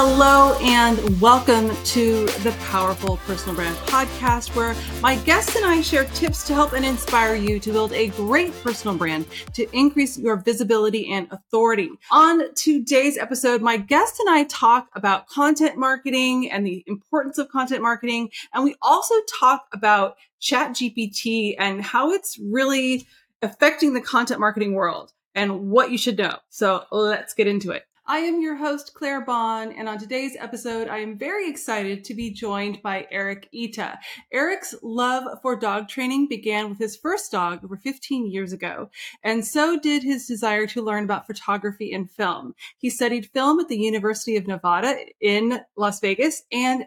Hello 0.00 0.56
and 0.62 1.20
welcome 1.20 1.74
to 1.86 2.26
the 2.44 2.54
Powerful 2.70 3.16
Personal 3.26 3.56
Brand 3.56 3.76
Podcast, 3.78 4.54
where 4.54 4.76
my 5.00 5.16
guests 5.16 5.56
and 5.56 5.64
I 5.64 5.80
share 5.80 6.04
tips 6.14 6.46
to 6.46 6.54
help 6.54 6.72
and 6.72 6.84
inspire 6.84 7.34
you 7.34 7.58
to 7.58 7.72
build 7.72 7.92
a 7.92 8.06
great 8.10 8.54
personal 8.62 8.96
brand 8.96 9.26
to 9.54 9.68
increase 9.76 10.16
your 10.16 10.36
visibility 10.36 11.12
and 11.12 11.26
authority. 11.32 11.90
On 12.12 12.54
today's 12.54 13.18
episode, 13.18 13.60
my 13.60 13.76
guest 13.76 14.20
and 14.20 14.30
I 14.30 14.44
talk 14.44 14.86
about 14.94 15.26
content 15.26 15.76
marketing 15.76 16.48
and 16.48 16.64
the 16.64 16.84
importance 16.86 17.36
of 17.36 17.48
content 17.48 17.82
marketing. 17.82 18.30
And 18.54 18.62
we 18.62 18.76
also 18.80 19.16
talk 19.40 19.66
about 19.72 20.16
ChatGPT 20.40 21.56
and 21.58 21.82
how 21.82 22.12
it's 22.12 22.38
really 22.38 23.04
affecting 23.42 23.94
the 23.94 24.00
content 24.00 24.38
marketing 24.38 24.74
world 24.74 25.12
and 25.34 25.70
what 25.70 25.90
you 25.90 25.98
should 25.98 26.18
know. 26.18 26.36
So 26.50 26.84
let's 26.92 27.34
get 27.34 27.48
into 27.48 27.72
it. 27.72 27.82
I 28.10 28.20
am 28.20 28.40
your 28.40 28.56
host, 28.56 28.94
Claire 28.94 29.20
Bond, 29.20 29.74
and 29.76 29.86
on 29.86 29.98
today's 29.98 30.34
episode, 30.40 30.88
I 30.88 30.96
am 31.00 31.18
very 31.18 31.46
excited 31.46 32.04
to 32.04 32.14
be 32.14 32.30
joined 32.30 32.80
by 32.80 33.06
Eric 33.10 33.50
Ita. 33.54 33.98
Eric's 34.32 34.74
love 34.82 35.24
for 35.42 35.56
dog 35.56 35.88
training 35.88 36.26
began 36.26 36.70
with 36.70 36.78
his 36.78 36.96
first 36.96 37.30
dog 37.30 37.62
over 37.62 37.76
15 37.76 38.30
years 38.30 38.54
ago, 38.54 38.88
and 39.22 39.46
so 39.46 39.78
did 39.78 40.02
his 40.02 40.26
desire 40.26 40.66
to 40.68 40.80
learn 40.80 41.04
about 41.04 41.26
photography 41.26 41.92
and 41.92 42.10
film. 42.10 42.54
He 42.78 42.88
studied 42.88 43.26
film 43.26 43.60
at 43.60 43.68
the 43.68 43.76
University 43.76 44.38
of 44.38 44.46
Nevada 44.46 44.96
in 45.20 45.60
Las 45.76 46.00
Vegas, 46.00 46.44
and 46.50 46.86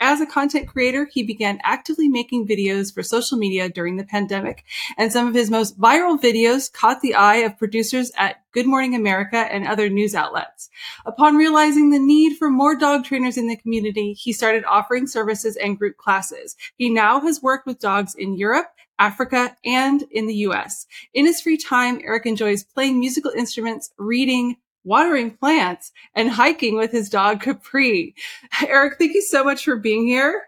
as 0.00 0.20
a 0.20 0.26
content 0.26 0.66
creator, 0.66 1.04
he 1.04 1.22
began 1.22 1.60
actively 1.62 2.08
making 2.08 2.48
videos 2.48 2.92
for 2.92 3.04
social 3.04 3.38
media 3.38 3.68
during 3.68 3.96
the 3.96 4.02
pandemic. 4.02 4.64
And 4.96 5.12
some 5.12 5.28
of 5.28 5.34
his 5.34 5.50
most 5.50 5.78
viral 5.78 6.20
videos 6.20 6.72
caught 6.72 7.00
the 7.00 7.14
eye 7.14 7.36
of 7.36 7.56
producers 7.56 8.10
at 8.18 8.38
Good 8.58 8.66
Morning 8.66 8.96
America 8.96 9.36
and 9.36 9.68
other 9.68 9.88
news 9.88 10.16
outlets. 10.16 10.68
Upon 11.06 11.36
realizing 11.36 11.90
the 11.90 11.98
need 12.00 12.36
for 12.38 12.50
more 12.50 12.74
dog 12.74 13.04
trainers 13.04 13.38
in 13.38 13.46
the 13.46 13.54
community, 13.54 14.14
he 14.14 14.32
started 14.32 14.64
offering 14.64 15.06
services 15.06 15.54
and 15.54 15.78
group 15.78 15.96
classes. 15.96 16.56
He 16.76 16.90
now 16.90 17.20
has 17.20 17.40
worked 17.40 17.68
with 17.68 17.78
dogs 17.78 18.16
in 18.16 18.36
Europe, 18.36 18.66
Africa, 18.98 19.56
and 19.64 20.02
in 20.10 20.26
the 20.26 20.34
US. 20.48 20.88
In 21.14 21.24
his 21.24 21.40
free 21.40 21.56
time, 21.56 22.00
Eric 22.02 22.26
enjoys 22.26 22.64
playing 22.64 22.98
musical 22.98 23.30
instruments, 23.30 23.92
reading, 23.96 24.56
watering 24.82 25.36
plants, 25.36 25.92
and 26.16 26.28
hiking 26.28 26.74
with 26.74 26.90
his 26.90 27.08
dog 27.08 27.40
Capri. 27.40 28.16
Eric, 28.66 28.98
thank 28.98 29.14
you 29.14 29.22
so 29.22 29.44
much 29.44 29.64
for 29.64 29.76
being 29.76 30.04
here. 30.04 30.42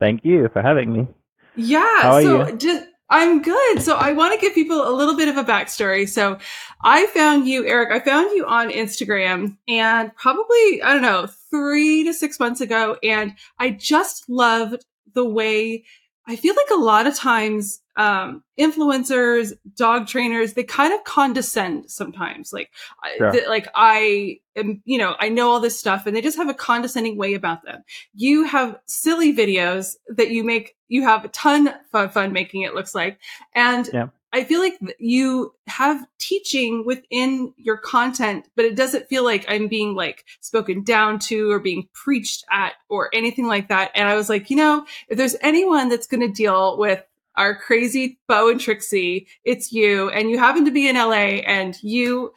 Thank 0.00 0.24
you 0.24 0.48
for 0.54 0.62
having 0.62 0.90
me. 0.90 1.06
Yeah. 1.54 2.00
How 2.00 2.12
are 2.14 2.22
so 2.22 2.48
you? 2.48 2.56
just 2.56 2.86
I'm 3.08 3.40
good. 3.40 3.82
So 3.82 3.96
I 3.96 4.12
want 4.12 4.34
to 4.34 4.40
give 4.40 4.54
people 4.54 4.88
a 4.88 4.90
little 4.90 5.16
bit 5.16 5.28
of 5.28 5.36
a 5.36 5.44
backstory. 5.44 6.08
So 6.08 6.38
I 6.82 7.06
found 7.06 7.46
you, 7.46 7.64
Eric, 7.64 7.90
I 7.92 8.04
found 8.04 8.36
you 8.36 8.44
on 8.46 8.70
Instagram 8.70 9.56
and 9.68 10.14
probably, 10.16 10.82
I 10.82 10.92
don't 10.92 11.02
know, 11.02 11.28
three 11.50 12.02
to 12.04 12.12
six 12.12 12.40
months 12.40 12.60
ago. 12.60 12.96
And 13.02 13.34
I 13.58 13.70
just 13.70 14.28
loved 14.28 14.84
the 15.14 15.24
way 15.24 15.84
I 16.26 16.36
feel 16.36 16.54
like 16.56 16.70
a 16.70 16.82
lot 16.82 17.06
of 17.06 17.14
times 17.14 17.80
um, 17.96 18.42
influencers, 18.58 19.52
dog 19.76 20.06
trainers, 20.06 20.52
they 20.52 20.64
kind 20.64 20.92
of 20.92 21.04
condescend 21.04 21.90
sometimes. 21.90 22.52
Like, 22.52 22.70
sure. 23.16 23.32
th- 23.32 23.48
like 23.48 23.68
I 23.74 24.40
am, 24.54 24.82
you 24.84 24.98
know, 24.98 25.16
I 25.18 25.28
know 25.28 25.50
all 25.50 25.60
this 25.60 25.78
stuff, 25.78 26.06
and 26.06 26.14
they 26.14 26.20
just 26.20 26.36
have 26.36 26.48
a 26.48 26.54
condescending 26.54 27.16
way 27.16 27.34
about 27.34 27.64
them. 27.64 27.82
You 28.14 28.44
have 28.44 28.78
silly 28.86 29.34
videos 29.34 29.96
that 30.08 30.30
you 30.30 30.44
make. 30.44 30.76
You 30.88 31.02
have 31.02 31.24
a 31.24 31.28
ton 31.28 31.74
of 31.92 32.12
fun 32.12 32.32
making. 32.32 32.62
It 32.62 32.74
looks 32.74 32.94
like, 32.94 33.18
and 33.54 33.88
yeah. 33.92 34.08
I 34.32 34.44
feel 34.44 34.60
like 34.60 34.78
you 34.98 35.54
have 35.66 36.06
teaching 36.18 36.84
within 36.84 37.54
your 37.56 37.78
content, 37.78 38.46
but 38.54 38.66
it 38.66 38.76
doesn't 38.76 39.08
feel 39.08 39.24
like 39.24 39.46
I'm 39.48 39.68
being 39.68 39.94
like 39.94 40.26
spoken 40.40 40.84
down 40.84 41.18
to 41.20 41.50
or 41.50 41.58
being 41.58 41.88
preached 41.94 42.44
at 42.50 42.74
or 42.90 43.08
anything 43.14 43.46
like 43.46 43.68
that. 43.68 43.92
And 43.94 44.06
I 44.06 44.14
was 44.14 44.28
like, 44.28 44.50
you 44.50 44.56
know, 44.56 44.84
if 45.08 45.16
there's 45.16 45.36
anyone 45.40 45.88
that's 45.88 46.06
going 46.06 46.20
to 46.20 46.28
deal 46.28 46.76
with 46.76 47.02
our 47.36 47.54
crazy 47.54 48.18
Bo 48.28 48.50
and 48.50 48.60
Trixie, 48.60 49.28
it's 49.44 49.72
you. 49.72 50.10
And 50.10 50.30
you 50.30 50.38
happen 50.38 50.64
to 50.64 50.70
be 50.70 50.88
in 50.88 50.96
LA 50.96 51.42
and 51.46 51.76
you 51.82 52.32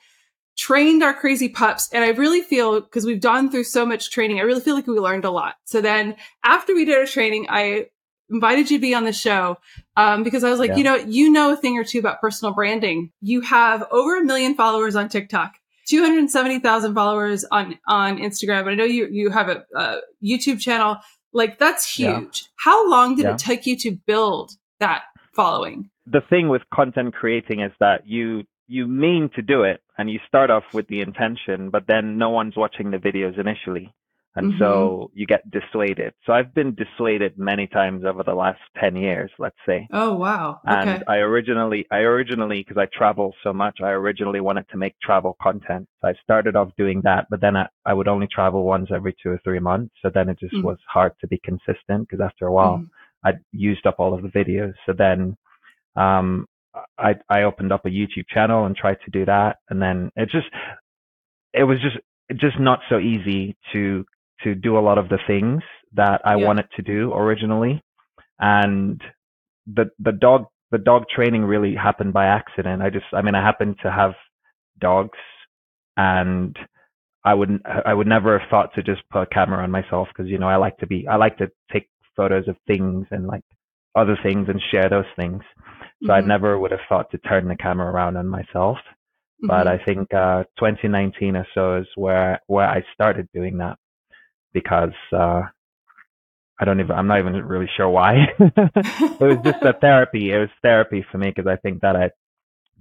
trained 0.57 1.01
our 1.01 1.13
crazy 1.13 1.49
pups. 1.49 1.89
And 1.93 2.03
I 2.03 2.09
really 2.09 2.41
feel, 2.41 2.81
because 2.81 3.05
we've 3.05 3.21
gone 3.21 3.49
through 3.49 3.63
so 3.63 3.85
much 3.85 4.11
training, 4.11 4.39
I 4.39 4.43
really 4.43 4.61
feel 4.61 4.75
like 4.75 4.87
we 4.87 4.99
learned 4.99 5.25
a 5.25 5.31
lot. 5.31 5.55
So 5.63 5.79
then 5.79 6.15
after 6.43 6.75
we 6.75 6.83
did 6.83 6.97
our 6.97 7.05
training, 7.05 7.47
I 7.49 7.87
invited 8.29 8.69
you 8.69 8.77
to 8.77 8.81
be 8.81 8.93
on 8.93 9.05
the 9.05 9.13
show 9.13 9.57
um, 9.95 10.23
because 10.23 10.43
I 10.43 10.49
was 10.49 10.59
like, 10.59 10.71
yeah. 10.71 10.75
you 10.75 10.83
know, 10.83 10.95
you 10.95 11.31
know 11.31 11.53
a 11.53 11.57
thing 11.57 11.77
or 11.77 11.85
two 11.85 11.99
about 11.99 12.19
personal 12.19 12.53
branding. 12.53 13.11
You 13.21 13.41
have 13.41 13.87
over 13.89 14.17
a 14.17 14.23
million 14.23 14.55
followers 14.55 14.95
on 14.95 15.09
TikTok. 15.09 15.55
270,000 15.87 16.93
followers 16.93 17.45
on, 17.51 17.79
on 17.87 18.19
Instagram. 18.19 18.65
But 18.65 18.73
I 18.73 18.75
know 18.75 18.83
you, 18.83 19.07
you 19.09 19.31
have 19.31 19.49
a, 19.49 19.63
a 19.75 19.97
YouTube 20.23 20.59
channel. 20.59 20.97
Like 21.33 21.57
that's 21.57 21.89
huge. 21.91 22.43
Yeah. 22.43 22.47
How 22.57 22.89
long 22.89 23.15
did 23.15 23.23
yeah. 23.23 23.33
it 23.33 23.39
take 23.39 23.65
you 23.65 23.77
to 23.77 23.91
build 24.05 24.51
that 24.79 25.03
following? 25.35 25.89
The 26.07 26.21
thing 26.29 26.49
with 26.49 26.61
content 26.73 27.13
creating 27.13 27.61
is 27.61 27.71
that 27.79 28.07
you, 28.07 28.43
you 28.67 28.87
mean 28.87 29.29
to 29.35 29.41
do 29.41 29.63
it 29.63 29.81
and 29.97 30.09
you 30.09 30.19
start 30.27 30.49
off 30.49 30.63
with 30.73 30.87
the 30.87 31.01
intention, 31.01 31.69
but 31.69 31.87
then 31.87 32.17
no 32.17 32.29
one's 32.29 32.55
watching 32.55 32.91
the 32.91 32.97
videos 32.97 33.39
initially. 33.39 33.93
And 34.35 34.53
mm-hmm. 34.53 34.59
so 34.59 35.11
you 35.13 35.25
get 35.25 35.49
dissuaded. 35.49 36.13
So 36.25 36.33
I've 36.33 36.53
been 36.53 36.75
dissuaded 36.75 37.37
many 37.37 37.67
times 37.67 38.05
over 38.05 38.23
the 38.23 38.35
last 38.35 38.59
10 38.79 38.95
years, 38.95 39.31
let's 39.39 39.57
say. 39.65 39.87
Oh, 39.91 40.13
wow. 40.13 40.61
Okay. 40.67 40.91
And 40.91 41.03
I 41.07 41.17
originally, 41.17 41.87
I 41.91 41.97
originally, 41.97 42.63
cause 42.63 42.77
I 42.77 42.85
travel 42.85 43.33
so 43.43 43.51
much, 43.51 43.79
I 43.81 43.89
originally 43.89 44.39
wanted 44.39 44.69
to 44.69 44.77
make 44.77 44.99
travel 45.01 45.35
content. 45.41 45.87
So 46.01 46.09
I 46.09 46.13
started 46.23 46.55
off 46.55 46.69
doing 46.77 47.01
that, 47.03 47.25
but 47.29 47.41
then 47.41 47.57
I, 47.57 47.67
I 47.85 47.93
would 47.93 48.07
only 48.07 48.27
travel 48.27 48.63
once 48.63 48.89
every 48.93 49.15
two 49.21 49.29
or 49.29 49.41
three 49.43 49.59
months. 49.59 49.95
So 50.01 50.11
then 50.13 50.29
it 50.29 50.39
just 50.39 50.53
mm-hmm. 50.53 50.67
was 50.67 50.77
hard 50.87 51.13
to 51.21 51.27
be 51.27 51.41
consistent 51.43 52.07
because 52.07 52.21
after 52.23 52.45
a 52.45 52.53
while 52.53 52.77
mm-hmm. 52.77 52.93
I'd 53.23 53.39
used 53.51 53.85
up 53.85 53.95
all 53.99 54.13
of 54.13 54.21
the 54.21 54.29
videos. 54.29 54.73
So 54.85 54.93
then, 54.97 55.35
um, 55.95 56.45
I, 56.97 57.15
I 57.29 57.43
opened 57.43 57.71
up 57.71 57.85
a 57.85 57.89
YouTube 57.89 58.27
channel 58.29 58.65
and 58.65 58.75
tried 58.75 58.97
to 59.05 59.11
do 59.11 59.25
that. 59.25 59.57
And 59.69 59.81
then 59.81 60.11
it 60.15 60.29
just, 60.29 60.47
it 61.53 61.63
was 61.63 61.77
just, 61.81 61.97
just 62.39 62.59
not 62.59 62.79
so 62.89 62.99
easy 62.99 63.57
to 63.73 64.05
to 64.43 64.55
do 64.55 64.77
a 64.77 64.79
lot 64.79 64.97
of 64.97 65.09
the 65.09 65.19
things 65.27 65.61
that 65.93 66.21
I 66.23 66.37
yeah. 66.37 66.45
wanted 66.45 66.67
to 66.75 66.81
do 66.81 67.13
originally. 67.13 67.81
And 68.39 69.01
the 69.67 69.89
the 69.99 70.11
dog 70.11 70.45
the 70.71 70.77
dog 70.77 71.05
training 71.13 71.43
really 71.43 71.75
happened 71.75 72.13
by 72.13 72.27
accident. 72.27 72.81
I 72.81 72.89
just 72.89 73.05
I 73.13 73.21
mean 73.21 73.35
I 73.35 73.43
happened 73.43 73.77
to 73.83 73.91
have 73.91 74.13
dogs 74.79 75.17
and 75.97 76.57
I 77.25 77.33
wouldn't 77.33 77.63
I 77.65 77.93
would 77.93 78.07
never 78.07 78.37
have 78.39 78.49
thought 78.49 78.73
to 78.75 78.83
just 78.83 79.01
put 79.11 79.23
a 79.23 79.27
camera 79.27 79.63
on 79.63 79.71
myself 79.71 80.07
because 80.09 80.29
you 80.29 80.37
know 80.37 80.47
I 80.47 80.55
like 80.55 80.77
to 80.77 80.87
be 80.87 81.07
I 81.07 81.17
like 81.17 81.37
to 81.39 81.49
take 81.71 81.89
photos 82.19 82.49
of 82.49 82.57
things 82.67 83.07
and 83.11 83.25
like 83.25 83.43
other 83.95 84.17
things 84.21 84.49
and 84.49 84.61
share 84.71 84.89
those 84.89 85.11
things. 85.15 85.41
So 86.03 86.09
mm-hmm. 86.09 86.11
I 86.11 86.19
never 86.19 86.59
would 86.59 86.71
have 86.71 86.87
thought 86.89 87.11
to 87.11 87.17
turn 87.19 87.47
the 87.47 87.55
camera 87.55 87.89
around 87.89 88.17
on 88.17 88.27
myself. 88.27 88.77
Mm-hmm. 89.41 89.47
But 89.47 89.67
I 89.67 89.77
think 89.85 90.13
uh, 90.13 90.43
2019 90.59 91.37
or 91.37 91.47
so 91.53 91.77
is 91.77 91.87
where 91.95 92.41
where 92.47 92.67
I 92.67 92.83
started 92.93 93.29
doing 93.33 93.59
that 93.59 93.77
because 94.53 94.97
uh, 95.13 95.43
I 96.59 96.65
don't 96.65 96.79
even, 96.81 96.91
I'm 96.91 97.07
not 97.07 97.19
even 97.19 97.33
really 97.45 97.69
sure 97.77 97.89
why. 97.89 98.25
it 98.39 99.21
was 99.21 99.37
just 99.43 99.63
a 99.63 99.73
therapy. 99.79 100.31
It 100.31 100.39
was 100.39 100.49
therapy 100.61 101.05
for 101.09 101.17
me 101.17 101.31
because 101.33 101.47
I 101.47 101.55
think 101.55 101.81
that 101.81 101.95
I 101.95 102.09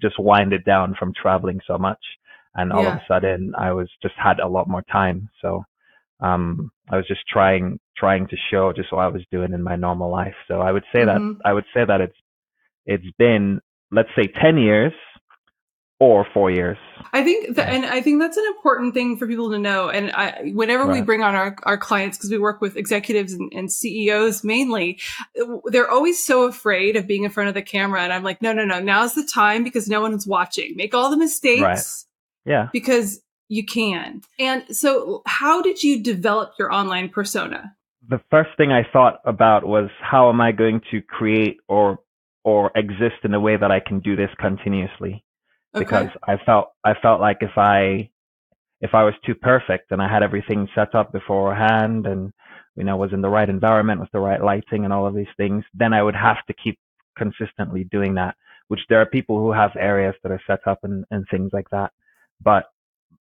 just 0.03 0.19
winded 0.19 0.65
down 0.65 0.97
from 0.99 1.13
traveling 1.15 1.61
so 1.67 1.79
much. 1.79 2.01
And 2.55 2.73
all 2.73 2.83
yeah. 2.83 2.97
of 2.97 2.97
a 2.97 3.05
sudden 3.07 3.53
I 3.57 3.73
was 3.73 3.89
just 4.03 4.15
had 4.17 4.41
a 4.41 4.49
lot 4.49 4.69
more 4.69 4.83
time. 4.91 5.31
So, 5.41 5.63
um, 6.21 6.71
I 6.91 6.97
was 6.97 7.07
just 7.07 7.21
trying, 7.29 7.79
trying 7.97 8.27
to 8.29 8.37
show 8.51 8.73
just 8.73 8.93
what 8.93 9.03
I 9.03 9.09
was 9.09 9.23
doing 9.31 9.53
in 9.53 9.63
my 9.63 9.77
normal 9.77 10.11
life. 10.11 10.35
So 10.49 10.61
I 10.61 10.73
would 10.73 10.85
say 10.93 11.01
mm-hmm. 11.01 11.35
that, 11.35 11.39
I 11.45 11.53
would 11.53 11.67
say 11.75 11.85
that 11.87 12.01
it's, 12.01 12.17
it's 12.87 13.07
been, 13.19 13.61
let's 13.91 14.09
say 14.17 14.27
10 14.41 14.59
years 14.59 14.93
or 16.01 16.25
four 16.33 16.51
years. 16.51 16.79
I 17.13 17.25
think, 17.25 17.57
that, 17.57 17.69
and 17.69 17.85
I 17.85 18.01
think 18.01 18.21
that's 18.21 18.37
an 18.37 18.45
important 18.57 18.95
thing 18.95 19.17
for 19.17 19.27
people 19.27 19.51
to 19.51 19.59
know. 19.59 19.89
And 19.89 20.13
I, 20.13 20.53
whenever 20.55 20.85
right. 20.85 20.95
we 20.95 21.03
bring 21.03 21.23
on 21.23 21.35
our, 21.35 21.57
our 21.65 21.77
clients, 21.77 22.17
because 22.17 22.31
we 22.31 22.39
work 22.39 22.61
with 22.61 22.77
executives 22.77 23.33
and, 23.33 23.53
and, 23.53 23.73
CEOs 23.73 24.45
mainly, 24.45 25.01
they're 25.67 25.91
always 25.91 26.25
so 26.25 26.45
afraid 26.45 26.97
of 26.97 27.07
being 27.07 27.25
in 27.25 27.31
front 27.31 27.49
of 27.49 27.55
the 27.55 27.63
camera. 27.63 28.03
And 28.03 28.13
I'm 28.13 28.23
like, 28.23 28.41
no, 28.41 28.53
no, 28.53 28.65
no, 28.65 28.81
now's 28.81 29.15
the 29.15 29.27
time 29.27 29.65
because 29.65 29.89
no 29.89 30.01
one's 30.01 30.27
watching. 30.27 30.77
Make 30.77 30.95
all 30.95 31.11
the 31.11 31.17
mistakes. 31.17 31.63
Right. 31.63 32.53
Yeah. 32.53 32.69
Because 32.73 33.21
you 33.49 33.65
can. 33.65 34.23
And 34.39 34.65
so, 34.77 35.23
how 35.27 35.63
did 35.63 35.83
you 35.83 36.03
develop 36.03 36.53
your 36.59 36.73
online 36.73 37.09
persona? 37.09 37.75
The 38.09 38.21
first 38.31 38.51
thing 38.57 38.73
I 38.73 38.87
thought 38.93 39.21
about 39.25 39.67
was 39.67 39.91
how 40.01 40.29
am 40.29 40.41
I 40.41 40.53
going 40.53 40.81
to 40.91 41.03
create 41.03 41.59
or 41.69 41.99
or 42.45 42.71
exist 42.75 43.25
in 43.25 43.35
a 43.35 43.41
way 43.41 43.57
that 43.57 43.71
I 43.71 43.81
can 43.81 44.01
do 44.01 44.17
this 44.17 44.31
continuously 44.39 45.25
okay. 45.75 45.85
because 45.85 46.09
I 46.27 46.37
felt 46.45 46.73
I 46.85 46.95
felt 47.01 47.21
like 47.21 47.39
if 47.41 47.57
I 47.57 48.11
if 48.81 48.95
I 48.95 49.05
was 49.05 49.15
too 49.27 49.35
perfect 49.35 49.91
and 49.91 50.01
I 50.01 50.09
had 50.09 50.23
everything 50.23 50.69
set 50.75 50.95
up 50.95 51.13
beforehand 51.13 52.07
and 52.07 52.33
you 52.77 52.85
know 52.85 52.97
was 52.97 53.13
in 53.13 53.23
the 53.23 53.29
right 53.29 53.49
environment 53.49 54.01
with 54.01 54.11
the 54.13 54.21
right 54.21 54.43
lighting 54.43 54.85
and 54.85 54.93
all 54.93 55.07
of 55.07 55.15
these 55.15 55.27
things, 55.37 55.65
then 55.75 55.93
I 55.93 56.03
would 56.03 56.17
have 56.17 56.45
to 56.47 56.55
keep 56.55 56.79
consistently 57.17 57.85
doing 57.85 58.15
that. 58.15 58.37
Which 58.69 58.81
there 58.89 59.01
are 59.01 59.07
people 59.07 59.39
who 59.39 59.53
have 59.53 59.71
areas 59.79 60.15
that 60.23 60.33
are 60.33 60.43
set 60.47 60.61
up 60.67 60.81
and, 60.83 61.05
and 61.11 61.27
things 61.31 61.51
like 61.55 61.71
that. 61.71 61.91
But 62.43 62.67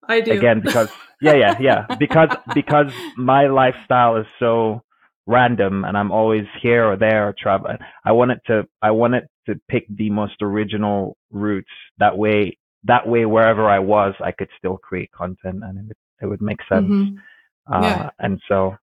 I 0.08 0.22
do. 0.22 0.32
Again, 0.32 0.62
because 0.62 0.90
yeah, 1.22 1.34
yeah, 1.34 1.58
yeah. 1.60 1.86
Because 1.98 2.36
because 2.54 2.92
my 3.16 3.48
lifestyle 3.48 4.18
is 4.18 4.28
so 4.40 4.84
random 5.26 5.84
and 5.84 5.98
I'm 5.98 6.12
always 6.12 6.46
here 6.62 6.86
or 6.86 6.96
there 6.96 7.28
or 7.28 7.36
travel. 7.38 7.72
I 8.06 8.12
wanted 8.12 8.40
to 8.48 8.68
I 8.82 8.92
wanted 8.92 9.28
to 9.48 9.60
pick 9.70 9.86
the 9.90 10.10
most 10.10 10.42
original 10.42 11.18
routes. 11.32 11.70
That 12.00 12.18
way 12.18 12.58
that 12.86 13.08
way 13.08 13.26
wherever 13.26 13.68
I 13.70 13.80
was 13.80 14.14
I 14.24 14.32
could 14.32 14.50
still 14.58 14.78
create 14.78 15.12
content 15.12 15.64
and 15.64 15.78
it 15.78 15.86
would, 15.88 15.98
it 16.22 16.26
would 16.28 16.42
make 16.42 16.60
sense. 16.70 16.88
Mm-hmm. 16.88 17.74
Uh, 17.74 17.82
yeah. 17.82 18.10
and 18.20 18.40
so 18.48 18.78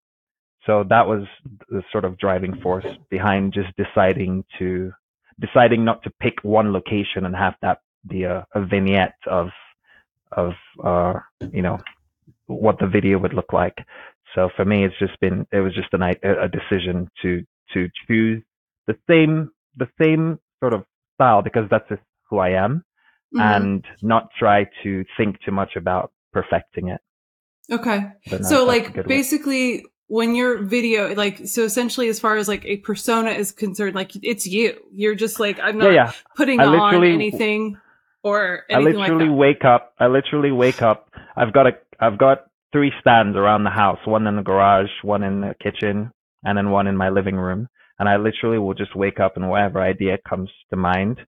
so 0.65 0.83
that 0.89 1.07
was 1.07 1.23
the 1.69 1.83
sort 1.91 2.05
of 2.05 2.17
driving 2.17 2.59
force 2.61 2.85
behind 3.09 3.53
just 3.53 3.69
deciding 3.77 4.43
to 4.59 4.91
deciding 5.39 5.83
not 5.83 6.03
to 6.03 6.11
pick 6.19 6.43
one 6.43 6.71
location 6.71 7.25
and 7.25 7.35
have 7.35 7.55
that 7.61 7.79
be 8.07 8.23
a, 8.23 8.45
a 8.53 8.65
vignette 8.65 9.15
of 9.27 9.49
of 10.35 10.53
uh, 10.83 11.13
you 11.51 11.61
know 11.61 11.79
what 12.47 12.79
the 12.79 12.87
video 12.87 13.17
would 13.19 13.33
look 13.33 13.53
like. 13.53 13.77
So 14.33 14.49
for 14.55 14.65
me, 14.65 14.85
it's 14.85 14.97
just 14.99 15.19
been 15.19 15.47
it 15.51 15.59
was 15.59 15.73
just 15.73 15.93
an, 15.93 16.01
a 16.03 16.47
decision 16.49 17.09
to 17.21 17.43
to 17.73 17.89
choose 18.07 18.43
the 18.87 18.95
same 19.09 19.51
the 19.77 19.87
same 20.01 20.39
sort 20.59 20.73
of 20.73 20.83
style 21.15 21.41
because 21.41 21.63
that's 21.69 21.87
just 21.89 22.01
who 22.29 22.39
I 22.39 22.49
am, 22.49 22.83
mm-hmm. 23.33 23.39
and 23.39 23.85
not 24.01 24.29
try 24.37 24.65
to 24.83 25.05
think 25.17 25.37
too 25.43 25.51
much 25.51 25.75
about 25.75 26.11
perfecting 26.33 26.89
it. 26.89 27.01
Okay, 27.71 28.11
so 28.41 28.65
like 28.65 29.07
basically. 29.07 29.77
Way. 29.77 29.83
When 30.07 30.35
your 30.35 30.61
video, 30.61 31.15
like, 31.15 31.47
so 31.47 31.63
essentially, 31.63 32.09
as 32.09 32.19
far 32.19 32.37
as 32.37 32.47
like 32.47 32.63
a 32.63 32.77
persona 32.77 33.31
is 33.31 33.51
concerned, 33.51 33.95
like 33.95 34.11
it's 34.21 34.45
you. 34.45 34.77
You're 34.91 35.15
just 35.15 35.39
like 35.39 35.59
I'm 35.59 35.79
not 35.79 35.87
yeah, 35.87 36.05
yeah. 36.05 36.11
putting 36.35 36.59
on 36.59 37.03
anything 37.03 37.79
or 38.25 38.63
I 38.71 38.79
literally 38.79 39.29
like 39.29 39.37
wake 39.37 39.65
up. 39.65 39.93
I 39.99 40.07
literally 40.07 40.51
wake 40.51 40.81
up. 40.81 41.09
I've 41.37 41.53
got 41.53 41.67
a 41.67 41.71
I've 41.99 42.17
got 42.17 42.45
three 42.71 42.91
stands 42.99 43.37
around 43.37 43.63
the 43.63 43.69
house, 43.69 43.99
one 44.05 44.25
in 44.25 44.35
the 44.35 44.41
garage, 44.41 44.89
one 45.03 45.21
in 45.21 45.41
the 45.41 45.55
kitchen, 45.61 46.11
and 46.43 46.57
then 46.57 46.71
one 46.71 46.87
in 46.87 46.97
my 46.97 47.09
living 47.09 47.35
room. 47.35 47.67
And 47.99 48.09
I 48.09 48.17
literally 48.17 48.57
will 48.57 48.73
just 48.73 48.95
wake 48.95 49.19
up 49.19 49.37
and 49.37 49.47
whatever 49.47 49.79
idea 49.79 50.17
comes 50.27 50.49
to 50.71 50.75
mind, 50.75 51.19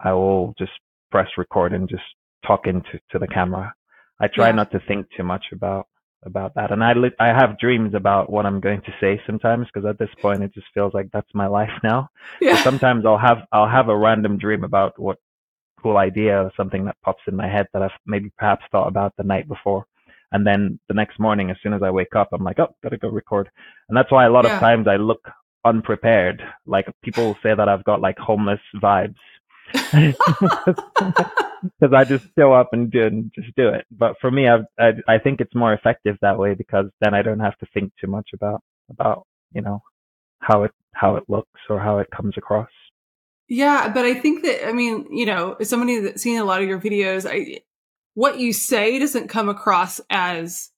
I 0.00 0.14
will 0.14 0.54
just 0.58 0.72
press 1.12 1.28
record 1.36 1.74
and 1.74 1.86
just 1.86 2.02
talk 2.46 2.66
into 2.66 2.98
to 3.10 3.18
the 3.18 3.28
camera. 3.28 3.74
I 4.18 4.28
try 4.28 4.46
yeah. 4.46 4.52
not 4.52 4.72
to 4.72 4.80
think 4.88 5.06
too 5.14 5.24
much 5.24 5.44
about 5.52 5.86
about 6.24 6.54
that. 6.54 6.72
And 6.72 6.82
I 6.82 6.94
li- 6.94 7.14
I 7.20 7.26
have 7.26 7.58
dreams 7.58 7.94
about 7.94 8.30
what 8.32 8.46
I'm 8.46 8.58
going 8.58 8.80
to 8.82 8.92
say 9.00 9.20
sometimes 9.26 9.66
because 9.66 9.86
at 9.86 9.98
this 9.98 10.10
point 10.22 10.42
it 10.42 10.54
just 10.54 10.66
feels 10.72 10.94
like 10.94 11.10
that's 11.12 11.34
my 11.34 11.46
life 11.46 11.76
now. 11.84 12.08
Yeah. 12.40 12.56
So 12.56 12.62
sometimes 12.62 13.04
I'll 13.04 13.18
have 13.18 13.42
I'll 13.52 13.68
have 13.68 13.90
a 13.90 13.96
random 13.96 14.38
dream 14.38 14.64
about 14.64 14.98
what 14.98 15.18
cool 15.82 15.96
idea 15.96 16.42
or 16.42 16.52
something 16.56 16.84
that 16.84 16.96
pops 17.04 17.22
in 17.26 17.36
my 17.36 17.48
head 17.48 17.66
that 17.72 17.82
I've 17.82 17.90
maybe 18.06 18.32
perhaps 18.38 18.64
thought 18.70 18.88
about 18.88 19.14
the 19.16 19.24
night 19.24 19.48
before. 19.48 19.84
And 20.32 20.46
then 20.46 20.78
the 20.88 20.94
next 20.94 21.18
morning, 21.18 21.50
as 21.50 21.56
soon 21.62 21.72
as 21.72 21.82
I 21.82 21.90
wake 21.90 22.14
up, 22.14 22.28
I'm 22.32 22.44
like, 22.44 22.58
oh, 22.58 22.74
gotta 22.82 22.98
go 22.98 23.08
record. 23.08 23.48
And 23.88 23.96
that's 23.96 24.12
why 24.12 24.26
a 24.26 24.30
lot 24.30 24.44
yeah. 24.44 24.54
of 24.54 24.60
times 24.60 24.86
I 24.86 24.96
look 24.96 25.26
unprepared. 25.64 26.42
Like 26.66 26.86
people 27.02 27.36
say 27.42 27.54
that 27.54 27.68
I've 27.68 27.84
got 27.84 28.00
like 28.00 28.18
homeless 28.18 28.60
vibes. 28.76 29.14
Because 31.60 31.92
I 31.92 32.04
just 32.04 32.24
show 32.38 32.52
up 32.52 32.68
and 32.72 32.88
do 32.88 33.04
and 33.04 33.32
just 33.34 33.52
do 33.56 33.68
it. 33.68 33.84
But 33.90 34.14
for 34.20 34.30
me, 34.30 34.46
I've, 34.46 34.64
I 34.78 34.92
I 35.08 35.18
think 35.18 35.40
it's 35.40 35.56
more 35.56 35.72
effective 35.72 36.16
that 36.22 36.38
way 36.38 36.54
because 36.54 36.86
then 37.00 37.14
I 37.14 37.22
don't 37.22 37.40
have 37.40 37.58
to 37.58 37.66
think 37.74 37.92
too 38.00 38.06
much 38.06 38.28
about 38.32 38.62
about 38.88 39.26
you 39.52 39.62
know 39.62 39.82
how 40.38 40.62
it 40.62 40.70
how 40.94 41.16
it 41.16 41.24
looks 41.28 41.60
or 41.68 41.80
how 41.80 41.98
it 41.98 42.12
comes 42.12 42.34
across. 42.36 42.70
Yeah, 43.48 43.88
but 43.88 44.04
I 44.04 44.14
think 44.14 44.44
that 44.44 44.68
I 44.68 44.72
mean, 44.72 45.06
you 45.10 45.26
know, 45.26 45.56
as 45.58 45.68
somebody 45.68 46.00
that's 46.00 46.22
seen 46.22 46.38
a 46.38 46.44
lot 46.44 46.62
of 46.62 46.68
your 46.68 46.80
videos, 46.80 47.28
I 47.28 47.60
what 48.14 48.38
you 48.38 48.52
say 48.52 48.98
doesn't 48.98 49.28
come 49.28 49.48
across 49.48 50.00
as 50.10 50.70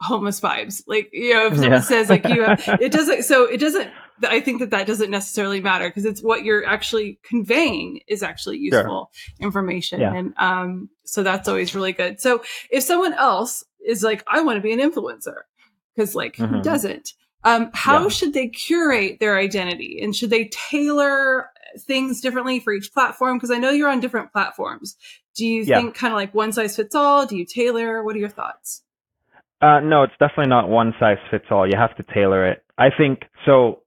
homeless 0.00 0.40
vibes. 0.40 0.82
Like, 0.86 1.10
you 1.12 1.34
know, 1.34 1.46
if 1.46 1.54
someone 1.54 1.72
yeah. 1.72 1.80
says 1.80 2.08
like 2.08 2.28
you 2.28 2.42
have, 2.42 2.62
it 2.80 2.92
doesn't, 2.92 3.24
so 3.24 3.44
it 3.44 3.58
doesn't, 3.58 3.90
I 4.22 4.40
think 4.40 4.60
that 4.60 4.70
that 4.70 4.86
doesn't 4.86 5.10
necessarily 5.10 5.60
matter 5.60 5.88
because 5.88 6.04
it's 6.04 6.22
what 6.22 6.44
you're 6.44 6.64
actually 6.64 7.18
conveying 7.24 8.00
is 8.06 8.22
actually 8.22 8.58
useful 8.58 9.10
sure. 9.12 9.46
information. 9.46 10.00
Yeah. 10.00 10.14
And, 10.14 10.34
um, 10.36 10.88
so 11.04 11.22
that's 11.22 11.48
always 11.48 11.74
really 11.74 11.92
good. 11.92 12.20
So 12.20 12.44
if 12.70 12.84
someone 12.84 13.14
else 13.14 13.64
is 13.84 14.04
like, 14.04 14.22
I 14.28 14.42
want 14.42 14.56
to 14.58 14.62
be 14.62 14.72
an 14.72 14.78
influencer, 14.78 15.38
because 15.96 16.14
like 16.14 16.36
mm-hmm. 16.36 16.56
who 16.56 16.62
doesn't? 16.62 17.10
Um, 17.42 17.70
how 17.74 18.04
yeah. 18.04 18.08
should 18.08 18.32
they 18.32 18.48
curate 18.48 19.18
their 19.20 19.36
identity 19.36 20.00
and 20.02 20.14
should 20.14 20.30
they 20.30 20.48
tailor 20.70 21.50
things 21.78 22.20
differently 22.20 22.60
for 22.60 22.72
each 22.72 22.92
platform? 22.92 23.36
Because 23.36 23.50
I 23.50 23.58
know 23.58 23.70
you're 23.70 23.90
on 23.90 24.00
different 24.00 24.32
platforms. 24.32 24.96
Do 25.36 25.46
you 25.46 25.62
yeah. 25.62 25.80
think 25.80 25.94
kind 25.94 26.12
of 26.12 26.16
like 26.16 26.34
one 26.34 26.52
size 26.52 26.76
fits 26.76 26.94
all? 26.94 27.26
Do 27.26 27.36
you 27.36 27.44
tailor? 27.44 28.02
What 28.02 28.16
are 28.16 28.20
your 28.20 28.28
thoughts? 28.28 28.82
Uh, 29.60 29.80
no, 29.80 30.02
it's 30.02 30.12
definitely 30.18 30.48
not 30.48 30.68
one 30.68 30.94
size 31.00 31.16
fits 31.30 31.46
all. 31.50 31.66
You 31.66 31.78
have 31.78 31.96
to 31.96 32.04
tailor 32.14 32.46
it. 32.50 32.62
I 32.76 32.88
think 32.96 33.20
so. 33.46 33.80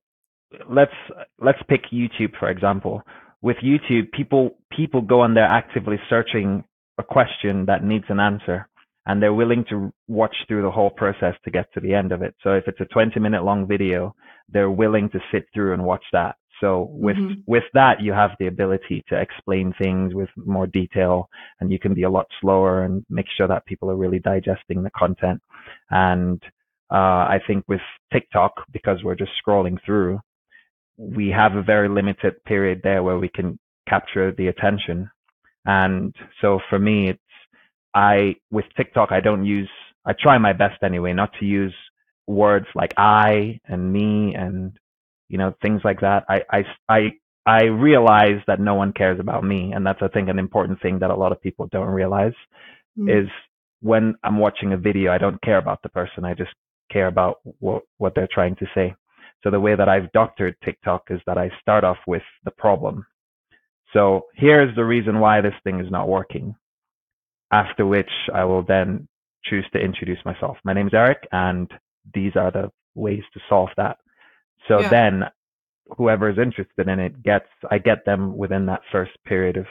Let's 0.69 0.93
let's 1.39 1.59
pick 1.67 1.91
YouTube 1.93 2.37
for 2.39 2.49
example. 2.49 3.03
With 3.41 3.57
YouTube, 3.57 4.11
people 4.11 4.57
people 4.75 5.01
go 5.01 5.21
on 5.21 5.33
there 5.33 5.45
actively 5.45 5.97
searching 6.09 6.63
a 6.97 7.03
question 7.03 7.65
that 7.67 7.83
needs 7.83 8.05
an 8.09 8.19
answer, 8.19 8.67
and 9.05 9.21
they're 9.21 9.33
willing 9.33 9.65
to 9.69 9.93
watch 10.07 10.35
through 10.47 10.63
the 10.63 10.71
whole 10.71 10.89
process 10.89 11.35
to 11.45 11.51
get 11.51 11.71
to 11.73 11.79
the 11.79 11.93
end 11.93 12.11
of 12.11 12.23
it. 12.23 12.33
So 12.43 12.53
if 12.53 12.63
it's 12.67 12.81
a 12.81 12.85
20 12.85 13.19
minute 13.19 13.43
long 13.43 13.67
video, 13.67 14.15
they're 14.49 14.71
willing 14.71 15.09
to 15.11 15.19
sit 15.31 15.45
through 15.53 15.73
and 15.73 15.83
watch 15.83 16.03
that. 16.13 16.37
So 16.61 16.89
with 16.91 17.17
mm-hmm. 17.17 17.41
with 17.45 17.63
that, 17.73 18.01
you 18.01 18.13
have 18.13 18.31
the 18.39 18.47
ability 18.47 19.03
to 19.09 19.19
explain 19.19 19.73
things 19.77 20.13
with 20.13 20.29
more 20.35 20.67
detail, 20.67 21.29
and 21.59 21.71
you 21.71 21.79
can 21.79 21.93
be 21.93 22.03
a 22.03 22.09
lot 22.09 22.27
slower 22.41 22.83
and 22.83 23.05
make 23.09 23.27
sure 23.35 23.47
that 23.47 23.65
people 23.65 23.91
are 23.91 23.95
really 23.95 24.19
digesting 24.19 24.83
the 24.83 24.91
content. 24.91 25.41
And 25.89 26.41
uh, 26.91 27.25
I 27.35 27.39
think 27.45 27.65
with 27.67 27.81
TikTok, 28.11 28.53
because 28.71 29.03
we're 29.03 29.15
just 29.15 29.31
scrolling 29.45 29.77
through, 29.85 30.19
we 30.97 31.29
have 31.29 31.55
a 31.55 31.61
very 31.61 31.89
limited 31.89 32.43
period 32.45 32.81
there 32.83 33.03
where 33.03 33.19
we 33.19 33.29
can 33.29 33.59
capture 33.87 34.31
the 34.31 34.47
attention. 34.47 35.09
And 35.65 36.15
so 36.41 36.59
for 36.69 36.79
me, 36.79 37.09
it's 37.09 37.19
I 37.93 38.35
with 38.51 38.65
TikTok, 38.75 39.11
I 39.11 39.19
don't 39.19 39.45
use. 39.45 39.69
I 40.05 40.13
try 40.13 40.37
my 40.37 40.53
best 40.53 40.81
anyway, 40.83 41.13
not 41.13 41.31
to 41.39 41.45
use 41.45 41.75
words 42.27 42.67
like 42.75 42.93
I 42.97 43.59
and 43.65 43.91
me 43.91 44.33
and 44.35 44.77
you 45.29 45.37
know, 45.37 45.53
things 45.61 45.81
like 45.83 46.01
that. 46.01 46.25
I, 46.29 46.41
I, 46.51 46.63
I, 46.89 46.99
I 47.45 47.63
realize 47.65 48.41
that 48.47 48.59
no 48.59 48.75
one 48.75 48.93
cares 48.93 49.19
about 49.19 49.43
me. 49.43 49.71
And 49.73 49.85
that's, 49.85 50.01
I 50.01 50.07
think, 50.09 50.29
an 50.29 50.39
important 50.39 50.81
thing 50.81 50.99
that 50.99 51.11
a 51.11 51.15
lot 51.15 51.31
of 51.31 51.41
people 51.41 51.67
don't 51.71 51.87
realize 51.87 52.33
mm. 52.97 53.23
is 53.23 53.29
when 53.81 54.15
I'm 54.23 54.37
watching 54.37 54.73
a 54.73 54.77
video, 54.77 55.11
I 55.11 55.17
don't 55.17 55.41
care 55.41 55.57
about 55.57 55.81
the 55.81 55.89
person. 55.89 56.25
I 56.25 56.33
just 56.33 56.51
care 56.91 57.07
about 57.07 57.39
what, 57.59 57.83
what 57.97 58.15
they're 58.15 58.27
trying 58.31 58.55
to 58.57 58.67
say. 58.73 58.95
So 59.43 59.51
the 59.51 59.59
way 59.59 59.75
that 59.75 59.89
I've 59.89 60.11
doctored 60.11 60.55
TikTok 60.63 61.07
is 61.09 61.21
that 61.25 61.37
I 61.37 61.51
start 61.61 61.83
off 61.83 61.97
with 62.07 62.23
the 62.43 62.51
problem. 62.51 63.05
So 63.93 64.25
here's 64.35 64.75
the 64.75 64.85
reason 64.85 65.19
why 65.19 65.41
this 65.41 65.53
thing 65.63 65.79
is 65.79 65.91
not 65.91 66.09
working. 66.09 66.55
After 67.51 67.85
which 67.85 68.09
I 68.33 68.43
will 68.43 68.63
then 68.63 69.07
choose 69.45 69.65
to 69.73 69.79
introduce 69.79 70.19
myself. 70.25 70.57
My 70.65 70.73
name 70.73 70.87
is 70.87 70.93
Eric 70.93 71.27
and 71.31 71.71
these 72.13 72.35
are 72.35 72.51
the 72.51 72.71
ways 72.95 73.23
to 73.33 73.39
solve 73.47 73.69
that. 73.77 73.97
So 74.67 74.81
yeah. 74.81 74.89
then 74.89 75.23
whoever 75.97 76.29
is 76.29 76.37
interested 76.37 76.87
in 76.87 76.99
it 76.99 77.23
gets, 77.23 77.47
I 77.69 77.77
get 77.77 78.05
them 78.05 78.35
within 78.35 78.65
that 78.67 78.81
first 78.91 79.11
period 79.25 79.57
of 79.57 79.65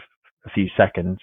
a 0.47 0.51
few 0.51 0.69
seconds, 0.77 1.19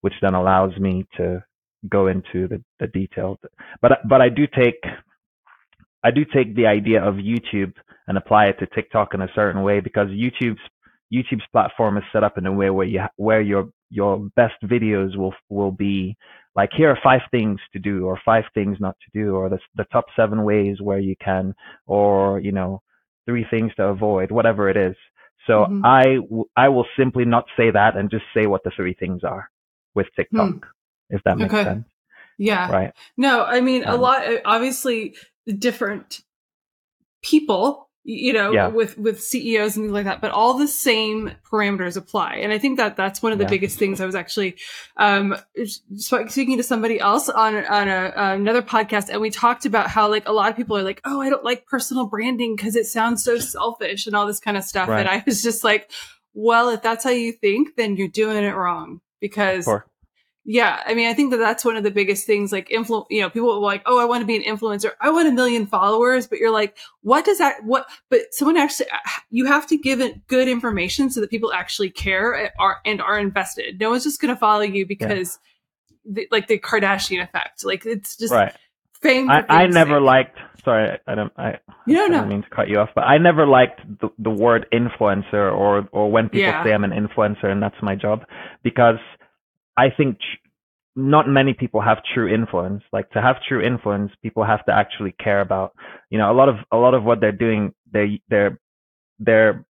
which 0.00 0.14
then 0.22 0.34
allows 0.34 0.76
me 0.78 1.06
to 1.16 1.42
go 1.88 2.06
into 2.08 2.48
the, 2.48 2.62
the 2.80 2.86
details. 2.88 3.38
But, 3.80 4.00
but 4.08 4.20
I 4.20 4.28
do 4.28 4.46
take, 4.46 4.82
I 6.02 6.10
do 6.10 6.24
take 6.24 6.54
the 6.54 6.66
idea 6.66 7.02
of 7.02 7.16
YouTube 7.16 7.74
and 8.06 8.16
apply 8.16 8.46
it 8.46 8.58
to 8.58 8.66
TikTok 8.66 9.14
in 9.14 9.20
a 9.20 9.28
certain 9.34 9.62
way 9.62 9.80
because 9.80 10.08
YouTube's 10.08 10.60
YouTube's 11.12 11.46
platform 11.52 11.96
is 11.96 12.04
set 12.12 12.24
up 12.24 12.36
in 12.36 12.46
a 12.46 12.52
way 12.52 12.70
where 12.70 12.86
you 12.86 13.00
where 13.16 13.40
your 13.40 13.68
your 13.90 14.18
best 14.36 14.54
videos 14.64 15.16
will 15.16 15.34
will 15.48 15.72
be 15.72 16.16
like 16.54 16.70
here 16.76 16.90
are 16.90 16.98
five 17.02 17.22
things 17.30 17.58
to 17.72 17.78
do 17.78 18.04
or 18.04 18.20
five 18.24 18.44
things 18.52 18.76
not 18.80 18.96
to 19.00 19.18
do 19.18 19.34
or 19.34 19.48
the 19.48 19.58
the 19.76 19.84
top 19.84 20.04
seven 20.16 20.44
ways 20.44 20.80
where 20.80 20.98
you 20.98 21.14
can 21.24 21.54
or 21.86 22.40
you 22.40 22.52
know 22.52 22.82
three 23.28 23.44
things 23.50 23.72
to 23.76 23.84
avoid, 23.84 24.30
whatever 24.30 24.70
it 24.70 24.76
is. 24.76 24.96
So 25.46 25.64
mm-hmm. 25.64 25.84
I, 25.84 26.04
w- 26.16 26.48
I 26.56 26.68
will 26.68 26.86
simply 26.98 27.24
not 27.24 27.44
say 27.56 27.70
that 27.70 27.96
and 27.96 28.10
just 28.10 28.24
say 28.34 28.46
what 28.46 28.64
the 28.64 28.70
three 28.74 28.94
things 28.94 29.22
are 29.22 29.50
with 29.94 30.06
TikTok, 30.16 30.50
hmm. 30.50 30.58
if 31.10 31.22
that 31.24 31.36
makes 31.36 31.52
okay. 31.52 31.64
sense. 31.64 31.84
Yeah. 32.38 32.70
Right. 32.70 32.92
No, 33.16 33.44
I 33.44 33.60
mean, 33.60 33.84
um, 33.84 33.94
a 33.94 33.96
lot, 33.96 34.22
obviously 34.44 35.16
different 35.46 36.20
people 37.22 37.87
you 38.04 38.32
know, 38.32 38.52
yeah. 38.52 38.68
with 38.68 38.96
with 38.96 39.22
CEOs 39.22 39.76
and 39.76 39.84
things 39.84 39.92
like 39.92 40.04
that. 40.04 40.20
But 40.20 40.30
all 40.30 40.56
the 40.56 40.66
same 40.66 41.32
parameters 41.50 41.96
apply, 41.96 42.36
and 42.36 42.52
I 42.52 42.58
think 42.58 42.78
that 42.78 42.96
that's 42.96 43.22
one 43.22 43.32
of 43.32 43.38
the 43.38 43.44
yeah. 43.44 43.50
biggest 43.50 43.78
things. 43.78 44.00
I 44.00 44.06
was 44.06 44.14
actually 44.14 44.56
um, 44.96 45.36
speaking 45.96 46.56
to 46.56 46.62
somebody 46.62 46.98
else 46.98 47.28
on 47.28 47.54
on 47.66 47.88
a, 47.88 48.12
another 48.16 48.62
podcast, 48.62 49.10
and 49.10 49.20
we 49.20 49.30
talked 49.30 49.66
about 49.66 49.88
how 49.88 50.08
like 50.08 50.26
a 50.26 50.32
lot 50.32 50.50
of 50.50 50.56
people 50.56 50.76
are 50.76 50.82
like, 50.82 51.00
"Oh, 51.04 51.20
I 51.20 51.28
don't 51.28 51.44
like 51.44 51.66
personal 51.66 52.06
branding 52.06 52.56
because 52.56 52.76
it 52.76 52.86
sounds 52.86 53.22
so 53.22 53.38
selfish 53.38 54.06
and 54.06 54.16
all 54.16 54.26
this 54.26 54.40
kind 54.40 54.56
of 54.56 54.64
stuff." 54.64 54.88
Right. 54.88 55.00
And 55.00 55.08
I 55.08 55.22
was 55.26 55.42
just 55.42 55.62
like, 55.62 55.90
"Well, 56.32 56.70
if 56.70 56.82
that's 56.82 57.04
how 57.04 57.10
you 57.10 57.32
think, 57.32 57.76
then 57.76 57.96
you're 57.96 58.08
doing 58.08 58.42
it 58.42 58.54
wrong 58.54 59.00
because." 59.20 59.64
Sure 59.64 59.86
Yeah, 60.50 60.82
I 60.86 60.94
mean, 60.94 61.06
I 61.10 61.12
think 61.12 61.30
that 61.32 61.36
that's 61.36 61.62
one 61.62 61.76
of 61.76 61.84
the 61.84 61.90
biggest 61.90 62.26
things. 62.26 62.52
Like, 62.52 62.70
influ, 62.70 63.04
you 63.10 63.20
know, 63.20 63.28
people 63.28 63.52
are 63.52 63.58
like, 63.58 63.82
"Oh, 63.84 64.00
I 64.00 64.06
want 64.06 64.22
to 64.22 64.26
be 64.26 64.34
an 64.34 64.42
influencer. 64.42 64.92
I 64.98 65.10
want 65.10 65.28
a 65.28 65.30
million 65.30 65.66
followers." 65.66 66.26
But 66.26 66.38
you're 66.38 66.50
like, 66.50 66.74
"What 67.02 67.26
does 67.26 67.36
that? 67.36 67.64
What?" 67.64 67.86
But 68.08 68.32
someone 68.32 68.56
actually, 68.56 68.88
uh, 68.88 68.96
you 69.28 69.44
have 69.44 69.66
to 69.66 69.76
give 69.76 70.00
it 70.00 70.26
good 70.26 70.48
information 70.48 71.10
so 71.10 71.20
that 71.20 71.28
people 71.28 71.52
actually 71.52 71.90
care 71.90 72.34
eh, 72.34 72.48
and 72.86 73.02
are 73.02 73.18
invested. 73.18 73.78
No 73.78 73.90
one's 73.90 74.04
just 74.04 74.22
going 74.22 74.34
to 74.34 74.40
follow 74.40 74.62
you 74.62 74.86
because, 74.86 75.38
yeah. 76.06 76.12
the, 76.14 76.28
like, 76.30 76.46
the 76.46 76.58
Kardashian 76.58 77.22
effect. 77.22 77.62
Like, 77.62 77.84
it's 77.84 78.16
just 78.16 78.32
right. 78.32 78.54
fame. 79.02 79.30
I, 79.30 79.44
I 79.50 79.66
never 79.66 79.96
sake. 79.96 80.02
liked. 80.02 80.38
Sorry, 80.64 80.98
I 81.06 81.14
don't. 81.14 81.32
I, 81.36 81.58
you 81.86 81.94
don't 81.94 82.14
I 82.14 82.20
don't 82.20 82.28
mean 82.30 82.42
to 82.42 82.48
cut 82.48 82.70
you 82.70 82.78
off, 82.78 82.88
but 82.94 83.02
I 83.02 83.18
never 83.18 83.46
liked 83.46 83.82
the, 84.00 84.08
the 84.18 84.30
word 84.30 84.64
influencer 84.72 85.52
or 85.52 85.86
or 85.92 86.10
when 86.10 86.30
people 86.30 86.40
yeah. 86.40 86.64
say 86.64 86.72
I'm 86.72 86.84
an 86.84 86.92
influencer 86.92 87.44
and 87.44 87.62
that's 87.62 87.76
my 87.82 87.94
job 87.94 88.24
because 88.62 88.96
I 89.78 89.90
think 89.96 90.18
not 90.96 91.28
many 91.28 91.54
people 91.54 91.80
have 91.80 91.98
true 92.12 92.28
influence. 92.28 92.82
Like 92.92 93.08
to 93.10 93.22
have 93.22 93.36
true 93.48 93.64
influence, 93.64 94.10
people 94.20 94.44
have 94.44 94.64
to 94.66 94.72
actually 94.72 95.14
care 95.22 95.40
about, 95.40 95.72
you 96.10 96.18
know, 96.18 96.30
a 96.30 96.34
lot 96.34 96.48
of, 96.48 96.56
a 96.72 96.76
lot 96.76 96.94
of 96.94 97.04
what 97.04 97.20
they're 97.20 97.30
doing, 97.30 97.72
they, 97.92 98.20
they're, 98.28 98.58
they're, 99.20 99.64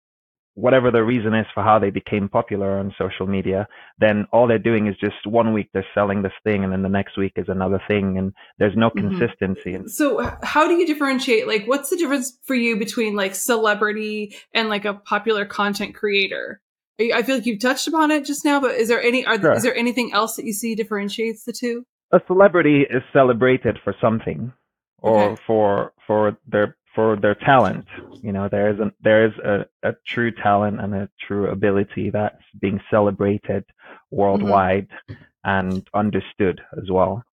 whatever 0.54 0.90
the 0.90 1.04
reason 1.04 1.36
is 1.36 1.46
for 1.54 1.62
how 1.62 1.78
they 1.78 1.92
became 1.92 2.28
popular 2.28 2.80
on 2.80 2.92
social 2.98 3.28
media, 3.28 3.68
then 4.00 4.26
all 4.32 4.48
they're 4.48 4.58
doing 4.58 4.88
is 4.88 4.96
just 5.00 5.16
one 5.26 5.54
week 5.54 5.70
they're 5.72 5.86
selling 5.94 6.24
this 6.24 6.32
thing 6.44 6.64
and 6.64 6.74
then 6.74 6.82
the 6.82 6.90
next 6.90 7.16
week 7.16 7.34
is 7.36 7.46
another 7.48 7.80
thing 7.88 8.18
and 8.18 8.34
there's 8.58 8.76
no 8.76 8.90
mm-hmm. 8.90 9.16
consistency. 9.20 9.78
So 9.88 10.32
how 10.42 10.68
do 10.68 10.74
you 10.74 10.88
differentiate? 10.88 11.48
Like 11.48 11.66
what's 11.68 11.92
the 11.92 11.98
difference 11.98 12.40
for 12.46 12.56
you 12.56 12.78
between 12.78 13.16
like 13.16 13.36
celebrity 13.36 14.36
and 14.52 14.68
like 14.68 14.86
a 14.86 14.96
popular 14.96 15.46
content 15.46 15.94
creator? 15.94 16.60
I 17.00 17.22
feel 17.22 17.36
like 17.36 17.46
you've 17.46 17.60
touched 17.60 17.88
upon 17.88 18.12
it 18.12 18.26
just 18.26 18.44
now, 18.44 18.60
but 18.60 18.76
is 18.76 18.88
there 18.88 19.02
any 19.02 19.26
are, 19.26 19.40
sure. 19.40 19.54
is 19.54 19.64
there 19.64 19.76
anything 19.76 20.14
else 20.14 20.36
that 20.36 20.46
you 20.46 20.54
see 20.54 20.74
differentiates 20.76 21.44
the 21.44 21.54
two? 21.54 21.86
A 22.12 22.20
celebrity 22.26 22.86
is 22.90 23.04
celebrated 23.14 23.78
for 23.84 23.94
something, 24.02 24.52
or 25.00 25.24
okay. 25.24 25.42
for 25.46 25.94
for 26.08 26.38
their 26.48 26.76
for 26.96 27.16
their 27.16 27.36
talent. 27.36 27.86
You 28.24 28.32
know, 28.32 28.50
there 28.50 28.72
is 28.72 28.80
a 28.80 28.92
there 29.02 29.28
is 29.28 29.34
a, 29.46 29.66
a 29.88 29.94
true 30.08 30.32
talent 30.32 30.82
and 30.82 30.96
a 30.96 31.10
true 31.28 31.52
ability 31.52 32.10
that's 32.10 32.42
being 32.60 32.80
celebrated 32.90 33.64
worldwide 34.10 34.88
mm-hmm. 34.88 35.14
and 35.44 35.88
understood 35.94 36.62
as 36.82 36.90
well. 36.90 37.24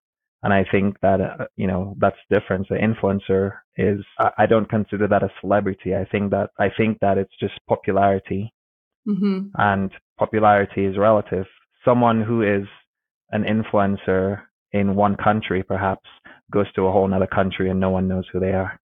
And 0.42 0.52
I 0.52 0.66
think 0.70 1.00
that 1.00 1.22
uh, 1.22 1.46
you 1.56 1.66
know 1.66 1.94
that's 1.98 2.18
the 2.28 2.38
difference. 2.38 2.66
The 2.68 2.76
influencer 2.76 3.52
is 3.78 4.04
I, 4.18 4.30
I 4.40 4.46
don't 4.46 4.68
consider 4.68 5.08
that 5.08 5.22
a 5.22 5.30
celebrity. 5.40 5.94
I 5.94 6.04
think 6.04 6.32
that 6.32 6.50
I 6.58 6.68
think 6.76 6.98
that 7.00 7.16
it's 7.16 7.32
just 7.40 7.54
popularity 7.66 8.52
Mm-hmm. 9.06 9.48
And 9.56 9.90
popularity 10.18 10.84
is 10.84 10.96
relative. 10.96 11.46
Someone 11.84 12.22
who 12.22 12.42
is 12.42 12.66
an 13.30 13.44
influencer 13.44 14.42
in 14.72 14.94
one 14.94 15.16
country 15.16 15.62
perhaps 15.62 16.08
goes 16.50 16.70
to 16.74 16.86
a 16.86 16.92
whole 16.92 17.12
other 17.12 17.26
country 17.26 17.70
and 17.70 17.80
no 17.80 17.90
one 17.90 18.08
knows 18.08 18.24
who 18.32 18.40
they 18.40 18.52
are. 18.52 18.78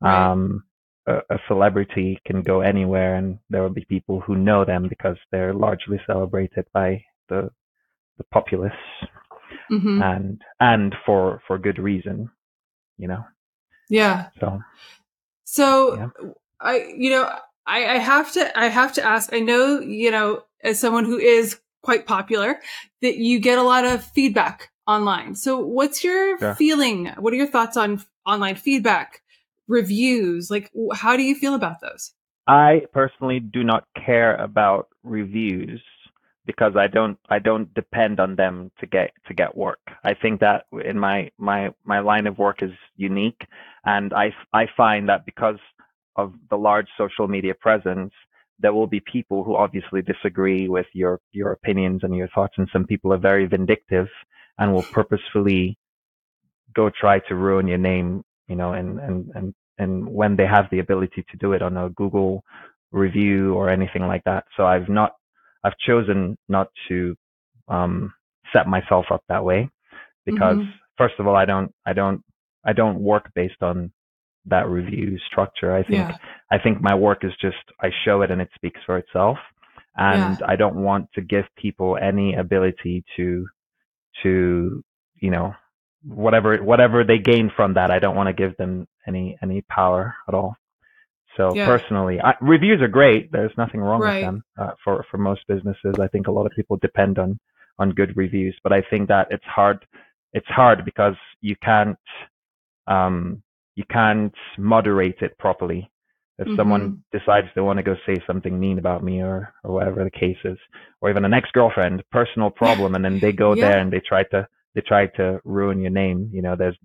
Right. 0.00 0.30
Um, 0.30 0.64
a, 1.06 1.16
a, 1.30 1.38
celebrity 1.48 2.20
can 2.26 2.42
go 2.42 2.60
anywhere 2.60 3.16
and 3.16 3.38
there 3.48 3.62
will 3.62 3.70
be 3.70 3.84
people 3.88 4.20
who 4.20 4.36
know 4.36 4.64
them 4.64 4.86
because 4.88 5.16
they're 5.30 5.54
largely 5.54 6.00
celebrated 6.06 6.66
by 6.72 7.04
the 7.28 7.50
the 8.18 8.24
populace 8.32 8.72
mm-hmm. 9.70 10.02
and 10.02 10.42
and 10.60 10.94
for 11.06 11.40
for 11.46 11.58
good 11.58 11.78
reason 11.78 12.30
you 12.98 13.08
know 13.08 13.24
yeah 13.88 14.28
so 14.38 14.60
so 15.44 15.96
yeah. 15.96 16.30
i 16.60 16.92
you 16.96 17.10
know 17.10 17.32
I, 17.70 17.94
I 17.94 17.98
have 17.98 18.32
to 18.32 18.58
I 18.58 18.66
have 18.66 18.92
to 18.94 19.04
ask. 19.04 19.32
I 19.32 19.38
know 19.38 19.78
you 19.80 20.10
know 20.10 20.42
as 20.62 20.80
someone 20.80 21.04
who 21.04 21.18
is 21.18 21.60
quite 21.82 22.04
popular 22.04 22.60
that 23.00 23.16
you 23.16 23.38
get 23.38 23.58
a 23.58 23.62
lot 23.62 23.84
of 23.84 24.04
feedback 24.04 24.70
online. 24.86 25.36
So 25.36 25.58
what's 25.58 26.02
your 26.02 26.36
yeah. 26.38 26.54
feeling? 26.54 27.06
What 27.18 27.32
are 27.32 27.36
your 27.36 27.46
thoughts 27.46 27.76
on 27.76 28.02
online 28.26 28.56
feedback, 28.56 29.22
reviews? 29.68 30.50
Like 30.50 30.70
how 30.94 31.16
do 31.16 31.22
you 31.22 31.36
feel 31.36 31.54
about 31.54 31.80
those? 31.80 32.12
I 32.48 32.82
personally 32.92 33.38
do 33.38 33.62
not 33.62 33.84
care 33.94 34.34
about 34.34 34.88
reviews 35.04 35.80
because 36.46 36.72
I 36.76 36.88
don't 36.88 37.18
I 37.28 37.38
don't 37.38 37.72
depend 37.74 38.18
on 38.18 38.34
them 38.34 38.72
to 38.80 38.86
get 38.86 39.12
to 39.28 39.34
get 39.34 39.56
work. 39.56 39.78
I 40.02 40.14
think 40.14 40.40
that 40.40 40.64
in 40.84 40.98
my 40.98 41.30
my 41.38 41.72
my 41.84 42.00
line 42.00 42.26
of 42.26 42.36
work 42.36 42.64
is 42.64 42.72
unique 42.96 43.46
and 43.84 44.12
I 44.12 44.34
I 44.52 44.66
find 44.76 45.08
that 45.08 45.24
because 45.24 45.60
of 46.22 46.34
the 46.50 46.56
large 46.56 46.88
social 46.96 47.26
media 47.28 47.54
presence, 47.66 48.12
there 48.62 48.74
will 48.74 48.86
be 48.86 49.00
people 49.00 49.38
who 49.44 49.54
obviously 49.56 50.02
disagree 50.02 50.68
with 50.68 50.86
your, 50.92 51.20
your 51.32 51.52
opinions 51.52 52.00
and 52.04 52.14
your 52.14 52.28
thoughts. 52.34 52.54
And 52.58 52.68
some 52.72 52.84
people 52.84 53.12
are 53.14 53.18
very 53.30 53.46
vindictive 53.46 54.08
and 54.58 54.72
will 54.72 54.88
purposefully 54.98 55.78
go 56.74 56.90
try 56.90 57.16
to 57.28 57.34
ruin 57.34 57.66
your 57.66 57.78
name, 57.78 58.22
you 58.48 58.56
know, 58.56 58.72
and, 58.74 58.98
and, 59.00 59.30
and, 59.34 59.54
and 59.78 60.06
when 60.20 60.36
they 60.36 60.46
have 60.46 60.66
the 60.70 60.80
ability 60.80 61.24
to 61.30 61.36
do 61.38 61.52
it 61.52 61.62
on 61.62 61.76
a 61.76 61.88
Google 61.90 62.44
review 62.92 63.54
or 63.54 63.70
anything 63.70 64.06
like 64.06 64.24
that. 64.24 64.44
So 64.56 64.66
I've 64.66 64.88
not, 64.88 65.12
I've 65.64 65.78
chosen 65.86 66.36
not 66.48 66.68
to, 66.88 67.16
um, 67.68 68.12
set 68.52 68.66
myself 68.66 69.06
up 69.10 69.22
that 69.28 69.44
way 69.44 69.70
because 70.26 70.58
mm-hmm. 70.58 70.70
first 70.98 71.14
of 71.18 71.26
all, 71.26 71.36
I 71.36 71.44
don't, 71.44 71.72
I 71.86 71.92
don't, 71.92 72.22
I 72.64 72.72
don't 72.72 73.00
work 73.00 73.30
based 73.34 73.62
on 73.62 73.92
that 74.46 74.68
review 74.68 75.18
structure. 75.30 75.74
I 75.74 75.82
think 75.82 76.08
yeah. 76.08 76.16
I 76.50 76.58
think 76.58 76.80
my 76.80 76.94
work 76.94 77.24
is 77.24 77.32
just 77.40 77.56
I 77.80 77.90
show 78.04 78.22
it 78.22 78.30
and 78.30 78.40
it 78.40 78.50
speaks 78.54 78.80
for 78.86 78.98
itself. 78.98 79.38
And 79.96 80.38
yeah. 80.38 80.46
I 80.46 80.56
don't 80.56 80.76
want 80.76 81.12
to 81.14 81.20
give 81.20 81.44
people 81.56 81.98
any 82.00 82.34
ability 82.34 83.04
to 83.16 83.46
to 84.22 84.82
you 85.16 85.30
know 85.30 85.54
whatever 86.04 86.56
whatever 86.58 87.04
they 87.04 87.18
gain 87.18 87.50
from 87.54 87.74
that. 87.74 87.90
I 87.90 87.98
don't 87.98 88.16
want 88.16 88.28
to 88.28 88.32
give 88.32 88.56
them 88.56 88.86
any 89.06 89.36
any 89.42 89.62
power 89.62 90.14
at 90.28 90.34
all. 90.34 90.56
So 91.36 91.54
yeah. 91.54 91.66
personally, 91.66 92.20
I, 92.20 92.34
reviews 92.40 92.82
are 92.82 92.88
great. 92.88 93.30
There's 93.30 93.52
nothing 93.56 93.80
wrong 93.80 94.00
right. 94.00 94.16
with 94.16 94.24
them 94.24 94.44
uh, 94.58 94.70
for 94.82 95.04
for 95.10 95.18
most 95.18 95.42
businesses. 95.46 95.94
I 96.00 96.08
think 96.08 96.26
a 96.26 96.32
lot 96.32 96.46
of 96.46 96.52
people 96.52 96.76
depend 96.78 97.18
on 97.18 97.38
on 97.78 97.90
good 97.90 98.16
reviews, 98.16 98.56
but 98.62 98.72
I 98.72 98.82
think 98.90 99.08
that 99.08 99.28
it's 99.30 99.44
hard. 99.44 99.86
It's 100.32 100.46
hard 100.46 100.84
because 100.84 101.14
you 101.40 101.56
can't 101.62 101.98
um, 102.86 103.42
you 103.80 103.84
can't 103.90 104.34
moderate 104.58 105.22
it 105.22 105.38
properly. 105.38 105.90
If 106.38 106.46
mm-hmm. 106.46 106.56
someone 106.56 107.02
decides 107.12 107.46
they 107.54 107.62
want 107.62 107.78
to 107.78 107.82
go 107.82 107.94
say 108.06 108.16
something 108.26 108.60
mean 108.60 108.78
about 108.78 109.02
me 109.02 109.22
or, 109.22 109.54
or 109.64 109.72
whatever 109.72 110.04
the 110.04 110.10
case 110.10 110.36
is, 110.44 110.58
or 111.00 111.08
even 111.08 111.24
an 111.24 111.32
ex-girlfriend, 111.32 112.02
personal 112.12 112.50
problem, 112.62 112.94
and 112.94 113.02
then 113.02 113.18
they 113.20 113.32
go 113.32 113.54
yeah. 113.54 113.68
there 113.68 113.78
and 113.78 113.90
they 113.90 114.02
try 114.06 114.22
to, 114.24 114.46
they 114.74 114.82
try 114.82 115.06
to 115.16 115.40
ruin 115.44 115.80
your 115.80 115.90
name. 115.90 116.30
You 116.30 116.42
know, 116.42 116.56
there's 116.56 116.76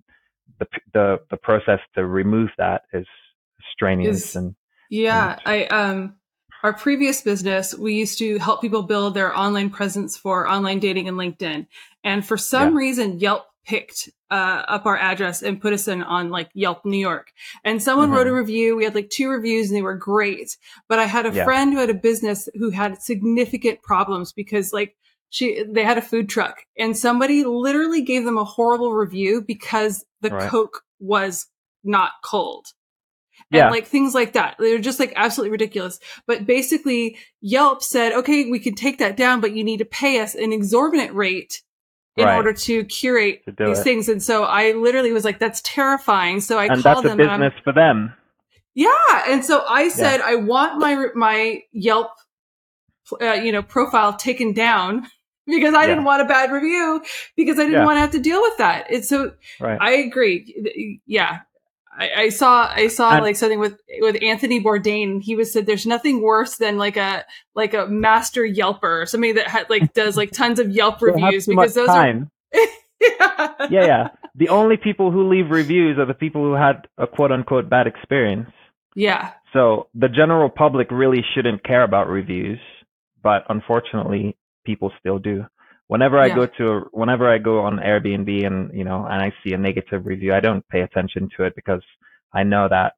the, 0.58 0.66
the, 0.94 1.16
the 1.30 1.36
process 1.36 1.80
to 1.96 2.06
remove 2.06 2.48
that 2.56 2.82
is 2.94 3.06
strenuous 3.72 4.30
is, 4.30 4.36
and, 4.36 4.54
yeah, 4.88 5.38
and, 5.44 5.54
I, 5.54 5.64
um, 5.66 6.16
our 6.62 6.72
previous 6.72 7.20
business, 7.20 7.74
we 7.74 7.94
used 7.94 8.18
to 8.18 8.38
help 8.38 8.62
people 8.62 8.84
build 8.84 9.12
their 9.12 9.36
online 9.36 9.68
presence 9.68 10.16
for 10.16 10.48
online 10.48 10.78
dating 10.78 11.08
and 11.08 11.18
LinkedIn. 11.18 11.66
And 12.02 12.26
for 12.26 12.38
some 12.38 12.72
yeah. 12.72 12.78
reason, 12.78 13.20
Yelp 13.20 13.46
picked 13.66 14.08
uh, 14.30 14.62
up 14.68 14.86
our 14.86 14.96
address 14.96 15.42
and 15.42 15.60
put 15.60 15.72
us 15.72 15.88
in 15.88 16.02
on 16.02 16.30
like 16.30 16.48
Yelp 16.54 16.84
New 16.84 16.98
York. 16.98 17.32
And 17.64 17.82
someone 17.82 18.08
mm-hmm. 18.08 18.16
wrote 18.16 18.26
a 18.28 18.34
review. 18.34 18.76
We 18.76 18.84
had 18.84 18.94
like 18.94 19.10
two 19.10 19.28
reviews 19.28 19.68
and 19.68 19.76
they 19.76 19.82
were 19.82 19.96
great. 19.96 20.56
But 20.88 20.98
I 20.98 21.04
had 21.04 21.26
a 21.26 21.32
yeah. 21.32 21.44
friend 21.44 21.72
who 21.72 21.80
had 21.80 21.90
a 21.90 21.94
business 21.94 22.48
who 22.54 22.70
had 22.70 23.02
significant 23.02 23.82
problems 23.82 24.32
because 24.32 24.72
like 24.72 24.96
she 25.30 25.64
they 25.68 25.82
had 25.82 25.98
a 25.98 26.02
food 26.02 26.28
truck 26.28 26.62
and 26.78 26.96
somebody 26.96 27.44
literally 27.44 28.02
gave 28.02 28.24
them 28.24 28.38
a 28.38 28.44
horrible 28.44 28.92
review 28.92 29.42
because 29.42 30.04
the 30.20 30.30
right. 30.30 30.48
Coke 30.48 30.82
was 31.00 31.46
not 31.82 32.12
cold. 32.24 32.66
And 33.52 33.58
yeah. 33.58 33.70
like 33.70 33.86
things 33.86 34.14
like 34.14 34.32
that. 34.32 34.56
They're 34.58 34.78
just 34.78 34.98
like 34.98 35.12
absolutely 35.14 35.52
ridiculous. 35.52 36.00
But 36.26 36.46
basically 36.46 37.18
Yelp 37.40 37.82
said, 37.82 38.12
okay, 38.12 38.50
we 38.50 38.58
can 38.58 38.74
take 38.74 38.98
that 38.98 39.16
down, 39.16 39.40
but 39.40 39.52
you 39.52 39.62
need 39.62 39.78
to 39.78 39.84
pay 39.84 40.20
us 40.20 40.34
an 40.34 40.52
exorbitant 40.52 41.14
rate 41.14 41.62
in 42.16 42.24
right. 42.24 42.36
order 42.36 42.52
to 42.52 42.84
curate 42.84 43.44
to 43.44 43.52
these 43.52 43.78
it. 43.78 43.84
things. 43.84 44.08
And 44.08 44.22
so 44.22 44.44
I 44.44 44.72
literally 44.72 45.12
was 45.12 45.24
like, 45.24 45.38
that's 45.38 45.60
terrifying. 45.62 46.40
So 46.40 46.58
I 46.58 46.66
and 46.66 46.82
called 46.82 47.04
that's 47.04 47.14
a 47.14 47.16
business 47.16 47.52
for 47.62 47.72
them. 47.72 48.14
Yeah. 48.74 48.90
And 49.28 49.44
so 49.44 49.64
I 49.68 49.88
said, 49.88 50.18
yeah. 50.18 50.26
I 50.26 50.34
want 50.36 50.78
my, 50.78 51.06
my 51.14 51.62
Yelp, 51.72 52.10
uh, 53.20 53.32
you 53.32 53.52
know, 53.52 53.62
profile 53.62 54.16
taken 54.16 54.52
down 54.52 55.06
because 55.46 55.74
I 55.74 55.82
yeah. 55.82 55.88
didn't 55.88 56.04
want 56.04 56.22
a 56.22 56.26
bad 56.26 56.50
review 56.50 57.02
because 57.36 57.58
I 57.58 57.64
didn't 57.64 57.74
yeah. 57.74 57.84
want 57.84 57.96
to 57.96 58.00
have 58.00 58.12
to 58.12 58.20
deal 58.20 58.40
with 58.40 58.56
that. 58.58 58.86
It's 58.90 59.08
so 59.08 59.32
right. 59.60 59.78
I 59.80 59.92
agree. 59.92 61.00
Yeah. 61.06 61.40
I, 61.98 62.10
I 62.16 62.28
saw 62.28 62.68
I 62.70 62.88
saw 62.88 63.12
and, 63.12 63.22
like 63.22 63.36
something 63.36 63.58
with 63.58 63.80
with 64.00 64.16
Anthony 64.22 64.62
Bourdain. 64.62 65.22
He 65.22 65.34
was 65.34 65.52
said 65.52 65.66
there's 65.66 65.86
nothing 65.86 66.20
worse 66.20 66.56
than 66.56 66.76
like 66.78 66.96
a 66.96 67.24
like 67.54 67.74
a 67.74 67.86
master 67.86 68.42
Yelper, 68.42 69.08
somebody 69.08 69.32
that 69.32 69.48
had 69.48 69.70
like 69.70 69.94
does 69.94 70.16
like 70.16 70.30
tons 70.30 70.58
of 70.58 70.70
Yelp 70.70 71.00
reviews 71.00 71.46
because 71.46 71.74
those 71.74 71.88
time. 71.88 72.30
are 72.54 72.60
yeah. 73.00 73.66
yeah, 73.70 73.86
yeah. 73.86 74.08
The 74.34 74.50
only 74.50 74.76
people 74.76 75.10
who 75.10 75.30
leave 75.30 75.50
reviews 75.50 75.98
are 75.98 76.06
the 76.06 76.14
people 76.14 76.42
who 76.42 76.54
had 76.54 76.86
a 76.98 77.06
quote 77.06 77.32
unquote 77.32 77.70
bad 77.70 77.86
experience. 77.86 78.50
Yeah. 78.94 79.32
So 79.52 79.88
the 79.94 80.08
general 80.08 80.50
public 80.50 80.88
really 80.90 81.24
shouldn't 81.34 81.64
care 81.64 81.82
about 81.82 82.08
reviews, 82.08 82.58
but 83.22 83.44
unfortunately, 83.48 84.36
people 84.66 84.92
still 85.00 85.18
do. 85.18 85.46
Whenever 85.88 86.18
I 86.18 86.28
go 86.30 86.46
to, 86.58 86.88
whenever 86.92 87.30
I 87.32 87.38
go 87.38 87.60
on 87.60 87.76
Airbnb 87.78 88.44
and 88.46 88.72
you 88.76 88.84
know, 88.84 89.06
and 89.06 89.22
I 89.22 89.32
see 89.44 89.52
a 89.52 89.58
negative 89.58 90.06
review, 90.06 90.34
I 90.34 90.40
don't 90.40 90.66
pay 90.68 90.80
attention 90.80 91.28
to 91.36 91.44
it 91.44 91.54
because 91.54 91.82
I 92.32 92.42
know 92.42 92.68
that 92.68 92.94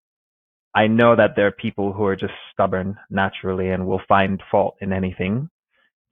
I 0.75 0.87
know 0.87 1.16
that 1.16 1.33
there 1.37 1.47
are 1.49 1.52
people 1.52 1.92
who 1.92 2.04
are 2.04 2.16
just 2.16 2.33
stubborn 2.52 2.97
naturally 3.11 3.71
and 3.71 3.87
will 3.87 4.00
find 4.09 4.42
fault 4.50 4.76
in 4.80 4.92
anything. 4.92 5.50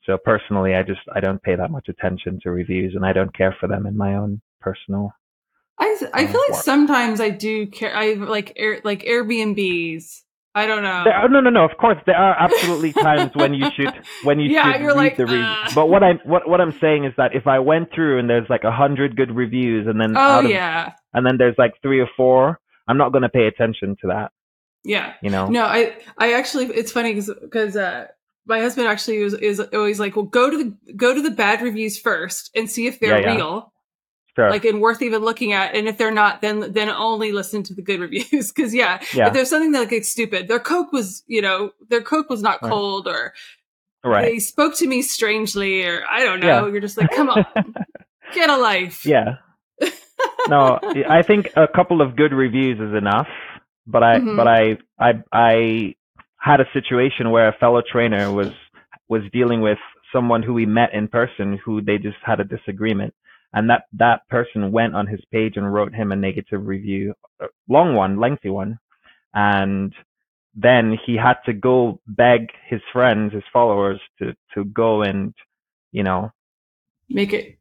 So 0.04 0.18
personally, 0.18 0.74
I 0.74 0.82
just 0.82 1.00
I 1.14 1.20
don't 1.20 1.42
pay 1.42 1.56
that 1.56 1.70
much 1.70 1.88
attention 1.88 2.40
to 2.42 2.50
reviews, 2.50 2.94
and 2.94 3.04
I 3.06 3.12
don't 3.12 3.34
care 3.36 3.56
for 3.58 3.68
them 3.68 3.86
in 3.86 3.96
my 3.96 4.14
own 4.16 4.40
personal. 4.60 5.12
I 5.78 5.96
I 6.14 6.24
Uh, 6.24 6.26
feel 6.26 6.40
like 6.42 6.52
work. 6.52 6.62
sometimes 6.62 7.20
I 7.20 7.30
do 7.30 7.66
care. 7.66 7.94
I 7.96 8.14
like 8.14 8.52
air, 8.56 8.80
like 8.84 9.02
Airbnbs. 9.04 10.22
I 10.56 10.66
don't 10.66 10.82
know. 10.82 10.88
Are, 10.88 11.28
no, 11.28 11.40
no, 11.40 11.50
no. 11.50 11.64
Of 11.64 11.76
course, 11.78 11.98
there 12.06 12.16
are 12.16 12.34
absolutely 12.40 12.92
times 13.08 13.30
when 13.36 13.52
you 13.54 13.66
should 13.76 13.92
when 14.24 14.40
you 14.40 14.50
Yeah, 14.50 14.72
should 14.72 14.80
you're 14.80 14.88
read 14.94 14.96
like, 14.96 15.16
the 15.18 15.26
review. 15.26 15.44
uh. 15.44 15.74
But 15.74 15.86
what 15.88 16.02
I'm 16.02 16.18
what 16.24 16.48
what 16.48 16.60
I'm 16.60 16.72
saying 16.80 17.04
is 17.04 17.12
that 17.18 17.34
if 17.34 17.46
I 17.46 17.58
went 17.58 17.92
through 17.94 18.18
and 18.18 18.28
there's 18.28 18.48
like 18.48 18.64
a 18.64 18.72
hundred 18.72 19.16
good 19.16 19.30
reviews 19.36 19.86
and 19.86 20.00
then 20.00 20.16
oh 20.16 20.20
out 20.20 20.44
of, 20.46 20.50
yeah, 20.50 20.92
and 21.12 21.26
then 21.26 21.36
there's 21.38 21.56
like 21.58 21.74
three 21.82 22.00
or 22.00 22.08
four, 22.16 22.58
I'm 22.88 22.96
not 22.98 23.12
going 23.12 23.22
to 23.22 23.28
pay 23.28 23.46
attention 23.46 23.96
to 24.00 24.06
that. 24.08 24.30
yeah. 24.82 25.12
You 25.22 25.30
know. 25.30 25.46
No, 25.48 25.64
I 25.66 25.94
I 26.18 26.32
actually 26.32 26.66
it's 26.66 26.90
funny 26.90 27.12
because 27.14 27.76
uh, 27.76 28.06
my 28.46 28.60
husband 28.60 28.86
actually 28.88 29.18
is 29.18 29.34
is 29.34 29.60
always 29.60 30.00
like, 30.00 30.16
well, 30.16 30.24
go 30.24 30.48
to 30.50 30.56
the 30.56 30.92
go 30.94 31.14
to 31.14 31.20
the 31.20 31.30
bad 31.32 31.60
reviews 31.60 31.98
first 31.98 32.50
and 32.56 32.70
see 32.70 32.86
if 32.86 32.98
they're 32.98 33.20
Yeah, 33.20 33.32
yeah. 33.32 33.36
real, 33.36 33.72
Sure. 34.36 34.50
like 34.50 34.64
and 34.66 34.80
worth 34.80 35.00
even 35.02 35.22
looking 35.22 35.52
at. 35.54 35.74
And 35.74 35.88
if 35.88 35.96
they're 35.98 36.10
not, 36.12 36.42
then 36.42 36.72
then 36.72 36.88
only 36.90 37.32
listen 37.32 37.62
to 37.64 37.74
the 37.74 37.82
good 37.82 38.00
reviews. 38.06 38.52
Because 38.52 38.72
yeah, 38.74 39.00
yeah. 39.14 39.28
if 39.28 39.32
there's 39.32 39.50
something 39.50 39.72
that 39.72 39.80
like 39.80 39.92
it's 39.92 40.08
stupid, 40.10 40.46
their 40.46 40.60
coke 40.60 40.92
was 40.92 41.24
you 41.26 41.42
know 41.42 41.72
their 41.88 42.02
coke 42.02 42.28
was 42.30 42.42
not 42.42 42.60
Right. 42.62 42.70
cold 42.70 43.08
or 43.08 43.32
Right. 44.04 44.24
they 44.34 44.38
spoke 44.38 44.76
to 44.76 44.86
me 44.86 45.02
strangely 45.02 45.84
or 45.84 46.04
I 46.08 46.22
don't 46.22 46.38
know. 46.40 46.66
Yeah. 46.66 46.70
You're 46.72 46.80
just 46.80 46.96
like, 46.96 47.10
come 47.10 47.28
on, 47.28 47.44
get 48.34 48.48
a 48.50 48.56
life. 48.56 49.04
Yeah. 49.04 49.36
No, 50.48 50.78
I 51.08 51.22
think 51.22 51.50
a 51.56 51.66
couple 51.66 52.00
of 52.00 52.16
good 52.16 52.32
reviews 52.32 52.78
is 52.78 52.94
enough. 52.96 53.26
But 53.86 54.02
I, 54.02 54.18
Mhm. 54.18 54.36
but 54.36 54.48
I, 54.48 54.78
I, 54.98 55.12
I 55.32 55.94
had 56.38 56.60
a 56.60 56.66
situation 56.72 57.30
where 57.30 57.48
a 57.48 57.52
fellow 57.58 57.82
trainer 57.82 58.30
was 58.32 58.48
was 59.08 59.22
dealing 59.32 59.60
with 59.60 59.78
someone 60.12 60.42
who 60.42 60.52
we 60.54 60.66
met 60.66 60.92
in 60.92 61.06
person 61.08 61.58
who 61.64 61.80
they 61.80 61.98
just 61.98 62.16
had 62.24 62.40
a 62.40 62.44
disagreement, 62.44 63.14
and 63.56 63.70
that 63.70 63.84
that 63.94 64.20
person 64.28 64.70
went 64.72 64.94
on 64.94 65.08
his 65.08 65.20
page 65.32 65.54
and 65.56 65.72
wrote 65.74 65.94
him 65.94 66.12
a 66.12 66.16
negative 66.16 66.66
review, 66.66 67.14
a 67.40 67.46
long 67.68 67.96
one, 67.96 68.20
lengthy 68.20 68.50
one, 68.50 68.78
and 69.34 69.92
then 70.54 70.96
he 71.06 71.16
had 71.16 71.38
to 71.46 71.52
go 71.52 72.00
beg 72.06 72.48
his 72.70 72.80
friends, 72.92 73.32
his 73.34 73.44
followers, 73.52 74.00
to 74.18 74.34
to 74.54 74.64
go 74.66 75.02
and, 75.02 75.34
you 75.92 76.04
know, 76.04 76.30
Make 77.10 77.32
it 77.32 77.58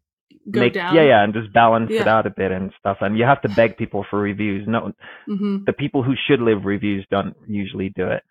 go 0.52 0.62
make 0.62 0.74
down. 0.74 0.96
yeah 0.96 1.04
yeah 1.12 1.24
and 1.24 1.34
just 1.34 1.54
balance 1.54 1.92
it 2.02 2.08
out 2.08 2.28
a 2.28 2.30
bit 2.30 2.52
and 2.52 2.72
stuff. 2.80 2.98
And 3.02 3.18
you 3.18 3.25
have 3.25 3.42
to 3.44 3.50
beg 3.50 3.78
people 3.78 4.06
for 4.10 4.20
reviews. 4.20 4.68
No 4.68 4.92
hmm 5.28 5.58
the 5.66 5.74
people 5.74 6.04
who 6.04 6.14
should 6.28 6.42
leave 6.42 6.64
reviews 6.66 7.06
don't 7.10 7.36
usually 7.48 7.90
do 7.96 8.08
it. 8.08 8.24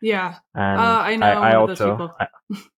Yeah. 0.00 0.36
and 0.54 0.80
Uh, 0.80 1.00
I 1.10 1.16
know 1.16 1.26
I, 1.26 1.50
those 1.66 1.80
also 1.80 1.90
people. 1.92 2.14
I- 2.20 2.26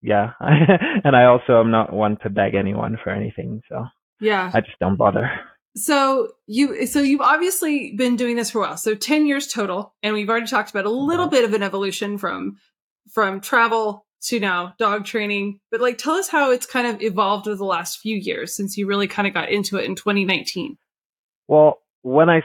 yeah. 0.03 0.33
And 1.05 1.15
i 1.17 1.25
also 1.25 1.61
am 1.61 1.71
not 1.71 1.93
one 1.93 2.17
to 2.23 2.31
beg 2.31 2.55
anyone 2.55 2.99
for 3.03 3.11
anything 3.11 3.63
so 3.69 3.87
Yeah. 4.21 4.51
i 4.55 4.61
just 4.61 4.79
don't 4.79 4.97
bother 4.97 5.31
So 5.75 6.29
you 6.47 6.87
so 6.87 7.01
you've 7.01 7.23
obviously 7.23 7.95
been 7.97 8.17
doing 8.17 8.37
this 8.37 8.51
for 8.51 8.59
a 8.59 8.63
while. 8.67 8.77
So 8.77 8.95
10 8.95 9.25
years 9.27 9.47
total 9.49 9.95
and 10.03 10.13
we've 10.15 10.29
already 10.29 10.47
talked 10.47 10.71
about 10.71 10.85
a 10.85 10.91
little 10.91 11.29
bit 11.29 11.45
of 11.45 11.55
an 11.55 11.63
evolution 11.63 12.19
from 12.19 12.57
from 13.11 13.41
travel 13.41 14.05
to 14.29 14.39
now 14.39 14.75
dog 14.79 15.07
training. 15.07 15.61
But 15.71 15.81
like 15.81 15.97
tell 15.99 16.15
us 16.15 16.29
how 16.29 16.51
it's 16.51 16.67
kind 16.67 16.87
of 16.87 17.01
evolved 17.01 17.49
over 17.49 17.57
the 17.57 17.65
last 17.65 18.01
few 18.01 18.17
years 18.17 18.55
since 18.55 18.77
you 18.77 18.87
really 18.87 19.09
kind 19.09 19.27
of 19.27 19.33
got 19.35 19.49
into 19.51 19.79
it 19.79 19.85
in 19.87 19.95
2019. 19.97 20.77
well 21.49 21.79
when 22.03 22.29
I 22.29 22.43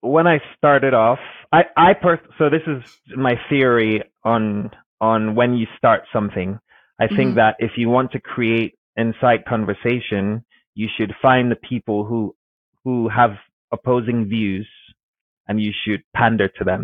when 0.00 0.26
i 0.26 0.38
started 0.56 0.94
off 0.94 1.18
i 1.52 1.60
i 1.76 1.92
per- 1.92 2.20
so 2.38 2.48
this 2.48 2.62
is 2.66 2.82
my 3.16 3.34
theory 3.50 4.02
on 4.24 4.70
on 5.02 5.34
when 5.34 5.54
you 5.58 5.66
start 5.76 6.02
something 6.12 6.58
i 6.98 7.06
think 7.06 7.32
Mhm. 7.32 7.34
that 7.40 7.56
if 7.58 7.72
you 7.76 7.90
want 7.90 8.12
to 8.12 8.20
create 8.20 8.72
insight 8.98 9.44
conversation 9.44 10.44
you 10.82 10.88
should 10.96 11.12
find 11.26 11.44
the 11.50 11.62
people 11.72 11.98
who 12.10 12.20
who 12.84 12.96
have 13.20 13.32
opposing 13.76 14.20
views 14.36 14.68
and 15.46 15.56
you 15.64 15.72
should 15.84 16.02
pander 16.18 16.48
to 16.58 16.64
them 16.70 16.82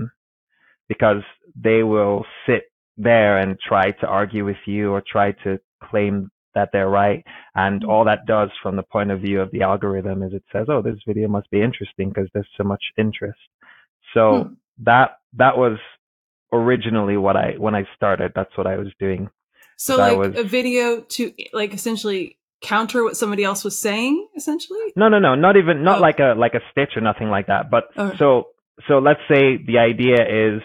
because 0.93 1.23
they 1.69 1.81
will 1.93 2.25
sit 2.47 2.65
there 3.11 3.35
and 3.43 3.59
try 3.71 3.87
to 4.01 4.07
argue 4.07 4.45
with 4.51 4.63
you 4.67 4.85
or 4.95 5.03
try 5.15 5.29
to 5.45 5.51
claim 5.89 6.15
that 6.55 6.71
they're 6.73 6.89
right. 7.05 7.23
And 7.55 7.85
all 7.85 8.05
that 8.11 8.27
does 8.27 8.51
from 8.63 8.77
the 8.77 8.83
point 8.95 9.11
of 9.11 9.21
view 9.27 9.39
of 9.41 9.51
the 9.53 9.63
algorithm 9.71 10.23
is 10.27 10.33
it 10.41 10.45
says 10.53 10.67
oh 10.73 10.83
this 10.83 11.01
video 11.11 11.29
must 11.29 11.51
be 11.51 11.63
interesting 11.69 12.09
because 12.11 12.29
there's 12.33 12.49
so 12.59 12.65
much 12.65 12.85
interest. 13.05 13.39
So 14.15 14.25
Hmm. 14.45 14.55
that 14.91 15.09
that 15.43 15.57
was 15.65 15.79
originally 16.53 17.17
what 17.27 17.37
i 17.37 17.49
when 17.65 17.75
i 17.81 17.85
started 17.97 18.33
that's 18.35 18.57
what 18.59 18.67
i 18.73 18.77
was 18.83 18.91
doing. 19.07 19.23
So 19.77 19.95
like 19.99 20.19
was- 20.19 20.39
a 20.45 20.45
video 20.59 20.87
to 21.17 21.23
like 21.61 21.73
essentially 21.79 22.23
counter 22.63 23.05
what 23.05 23.17
somebody 23.17 23.45
else 23.45 23.65
was 23.65 23.79
saying 23.79 24.27
essentially? 24.37 24.79
No, 24.97 25.09
no, 25.09 25.19
no, 25.19 25.35
not 25.35 25.57
even 25.57 25.83
not 25.85 25.99
Oh. 25.99 26.03
like 26.03 26.19
a 26.21 26.35
like 26.37 26.55
a 26.55 26.61
stitch 26.71 26.97
or 26.97 27.01
nothing 27.03 27.29
like 27.31 27.47
that. 27.49 27.71
But 27.71 27.85
Okay. 27.97 28.17
so 28.19 28.49
so 28.89 28.99
let's 28.99 29.21
say 29.29 29.57
the 29.57 29.79
idea 29.79 30.17
is 30.55 30.63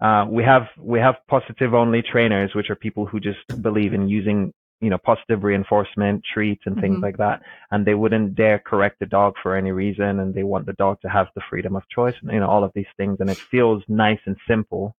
uh, 0.00 0.26
we 0.28 0.42
have 0.44 0.66
we 0.78 0.98
have 0.98 1.16
positive 1.28 1.74
only 1.74 2.02
trainers, 2.02 2.54
which 2.54 2.70
are 2.70 2.76
people 2.76 3.06
who 3.06 3.20
just 3.20 3.38
believe 3.62 3.94
in 3.94 4.08
using 4.08 4.52
you 4.80 4.90
know 4.90 4.98
positive 4.98 5.44
reinforcement 5.44 6.22
treats 6.34 6.62
and 6.66 6.76
things 6.80 6.98
Mhm. 6.98 7.02
like 7.02 7.16
that, 7.18 7.40
and 7.70 7.86
they 7.86 7.94
wouldn't 7.94 8.34
dare 8.34 8.58
correct 8.58 8.98
the 8.98 9.06
dog 9.06 9.34
for 9.42 9.54
any 9.54 9.70
reason, 9.70 10.18
and 10.20 10.34
they 10.34 10.42
want 10.42 10.66
the 10.66 10.72
dog 10.74 11.00
to 11.02 11.08
have 11.08 11.28
the 11.36 11.40
freedom 11.48 11.76
of 11.76 11.88
choice, 11.88 12.16
and 12.20 12.32
you 12.32 12.40
know 12.40 12.48
all 12.48 12.64
of 12.64 12.72
these 12.74 12.92
things, 12.96 13.18
and 13.20 13.30
it 13.30 13.38
feels 13.50 13.82
nice 13.88 14.18
and 14.26 14.36
simple. 14.48 14.94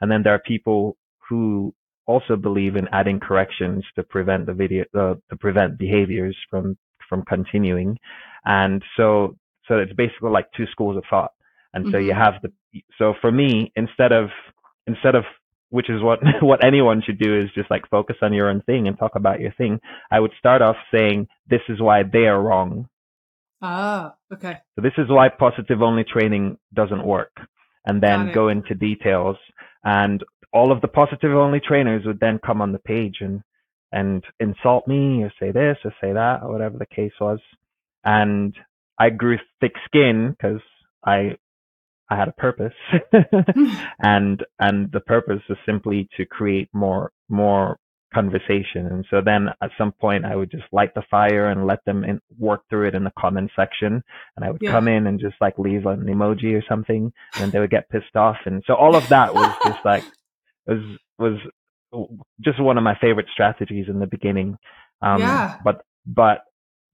And 0.00 0.10
then 0.10 0.22
there 0.22 0.34
are 0.34 0.38
people 0.54 0.96
who 1.28 1.74
also 2.06 2.36
believe 2.36 2.76
in 2.76 2.88
adding 2.92 3.20
corrections 3.20 3.84
to 3.96 4.02
prevent 4.02 4.46
the 4.46 4.52
video 4.54 4.84
uh, 4.98 5.14
to 5.30 5.36
prevent 5.38 5.78
behaviors 5.78 6.36
from 6.50 6.76
from 7.08 7.22
continuing 7.24 7.98
and 8.44 8.82
so 8.96 9.36
so 9.68 9.78
it's 9.78 9.92
basically 9.94 10.30
like 10.30 10.46
two 10.56 10.66
schools 10.72 10.96
of 10.96 11.04
thought 11.10 11.32
and 11.74 11.86
so 11.92 11.98
you 11.98 12.12
Mhm. 12.12 12.24
have 12.24 12.34
the 12.42 12.52
so 12.98 13.14
for 13.20 13.30
me 13.32 13.72
instead 13.76 14.12
of 14.12 14.30
instead 14.86 15.14
of 15.14 15.24
which 15.70 15.90
is 15.90 16.02
what 16.02 16.20
what 16.42 16.64
anyone 16.64 17.02
should 17.04 17.18
do 17.18 17.38
is 17.40 17.50
just 17.54 17.70
like 17.70 17.88
focus 17.90 18.16
on 18.22 18.32
your 18.32 18.48
own 18.48 18.60
thing 18.62 18.86
and 18.88 18.98
talk 18.98 19.14
about 19.16 19.40
your 19.40 19.52
thing 19.52 19.80
i 20.10 20.18
would 20.20 20.32
start 20.38 20.62
off 20.62 20.76
saying 20.94 21.26
this 21.48 21.62
is 21.68 21.80
why 21.80 22.02
they 22.02 22.26
are 22.26 22.40
wrong 22.42 22.88
Ah, 23.62 24.14
okay. 24.32 24.58
so 24.74 24.82
this 24.82 24.92
is 24.98 25.08
why 25.08 25.28
positive 25.28 25.82
only 25.82 26.04
training 26.04 26.58
doesn't 26.74 27.04
work. 27.04 27.32
And 27.86 28.02
then 28.02 28.32
go 28.34 28.48
into 28.48 28.74
details. 28.74 29.36
And 29.84 30.22
all 30.52 30.72
of 30.72 30.80
the 30.80 30.88
positive 30.88 31.32
only 31.32 31.60
trainers 31.60 32.04
would 32.06 32.20
then 32.20 32.40
come 32.44 32.62
on 32.62 32.72
the 32.72 32.80
page 32.80 33.16
and 33.20 33.42
and 33.92 34.24
insult 34.40 34.88
me 34.88 35.22
or 35.24 35.32
say 35.40 35.52
this 35.52 35.78
or 35.84 35.92
say 36.00 36.12
that 36.12 36.40
or 36.42 36.52
whatever 36.52 36.78
the 36.78 36.86
case 36.86 37.12
was. 37.20 37.40
And 38.04 38.54
I 38.98 39.10
grew 39.10 39.38
thick 39.60 39.74
skin 39.86 40.30
because 40.38 40.60
I 41.06 41.36
I 42.10 42.16
had 42.16 42.28
a 42.28 42.34
purpose. 42.34 42.74
and 44.00 44.44
and 44.60 44.92
the 44.92 45.00
purpose 45.00 45.42
was 45.50 45.58
simply 45.66 46.08
to 46.18 46.26
create 46.26 46.70
more 46.74 47.12
more 47.30 47.78
conversation. 48.14 48.86
And 48.88 49.06
so 49.10 49.20
then 49.24 49.48
at 49.62 49.72
some 49.78 49.92
point 49.92 50.24
I 50.26 50.36
would 50.36 50.50
just 50.50 50.64
light 50.72 50.94
the 50.94 51.02
fire 51.10 51.50
and 51.50 51.66
let 51.66 51.84
them 51.86 52.04
in, 52.04 52.20
work 52.38 52.62
through 52.70 52.88
it 52.88 52.96
in 52.96 53.04
the 53.04 53.12
comment 53.18 53.50
section. 53.56 54.02
And 54.36 54.46
I 54.46 54.52
would 54.52 54.62
Yeah. 54.62 54.72
come 54.72 54.88
in 54.88 55.08
and 55.08 55.20
just 55.20 55.36
like 55.42 55.58
leave 55.58 55.86
an 55.86 56.04
emoji 56.06 56.56
or 56.58 56.64
something, 56.68 57.12
and 57.36 57.52
they 57.52 57.60
would 57.60 57.70
get 57.72 57.90
pissed 57.90 58.16
off. 58.16 58.38
And 58.46 58.64
so 58.66 58.74
all 58.76 58.96
of 58.96 59.10
that 59.10 59.34
was 59.34 59.54
just 59.64 59.84
like 59.84 60.06
was 60.66 60.80
was 61.18 61.38
just 62.40 62.60
one 62.60 62.78
of 62.78 62.84
my 62.84 62.96
favorite 63.00 63.26
strategies 63.32 63.86
in 63.88 63.98
the 64.00 64.06
beginning. 64.06 64.56
Um, 65.02 65.22
Yeah. 65.22 65.58
But 65.64 65.82
but 66.06 66.44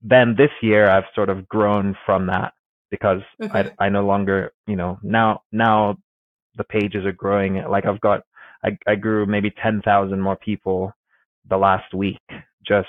then 0.01 0.35
this 0.37 0.51
year 0.61 0.89
I've 0.89 1.05
sort 1.15 1.29
of 1.29 1.47
grown 1.47 1.95
from 2.05 2.27
that 2.27 2.53
because 2.91 3.21
Okay. 3.41 3.71
I 3.79 3.85
I 3.85 3.89
no 3.89 4.05
longer 4.05 4.53
you 4.67 4.75
know 4.75 4.99
now 5.03 5.43
now 5.51 5.97
the 6.57 6.63
pages 6.65 7.05
are 7.05 7.11
growing. 7.13 7.55
Like 7.69 7.85
I've 7.85 8.01
got 8.01 8.21
I 8.63 8.77
I 8.87 8.95
grew 8.95 9.25
maybe 9.25 9.51
ten 9.63 9.81
thousand 9.83 10.21
more 10.21 10.37
people 10.37 10.93
the 11.49 11.57
last 11.57 11.93
week 11.93 12.19
just 12.67 12.87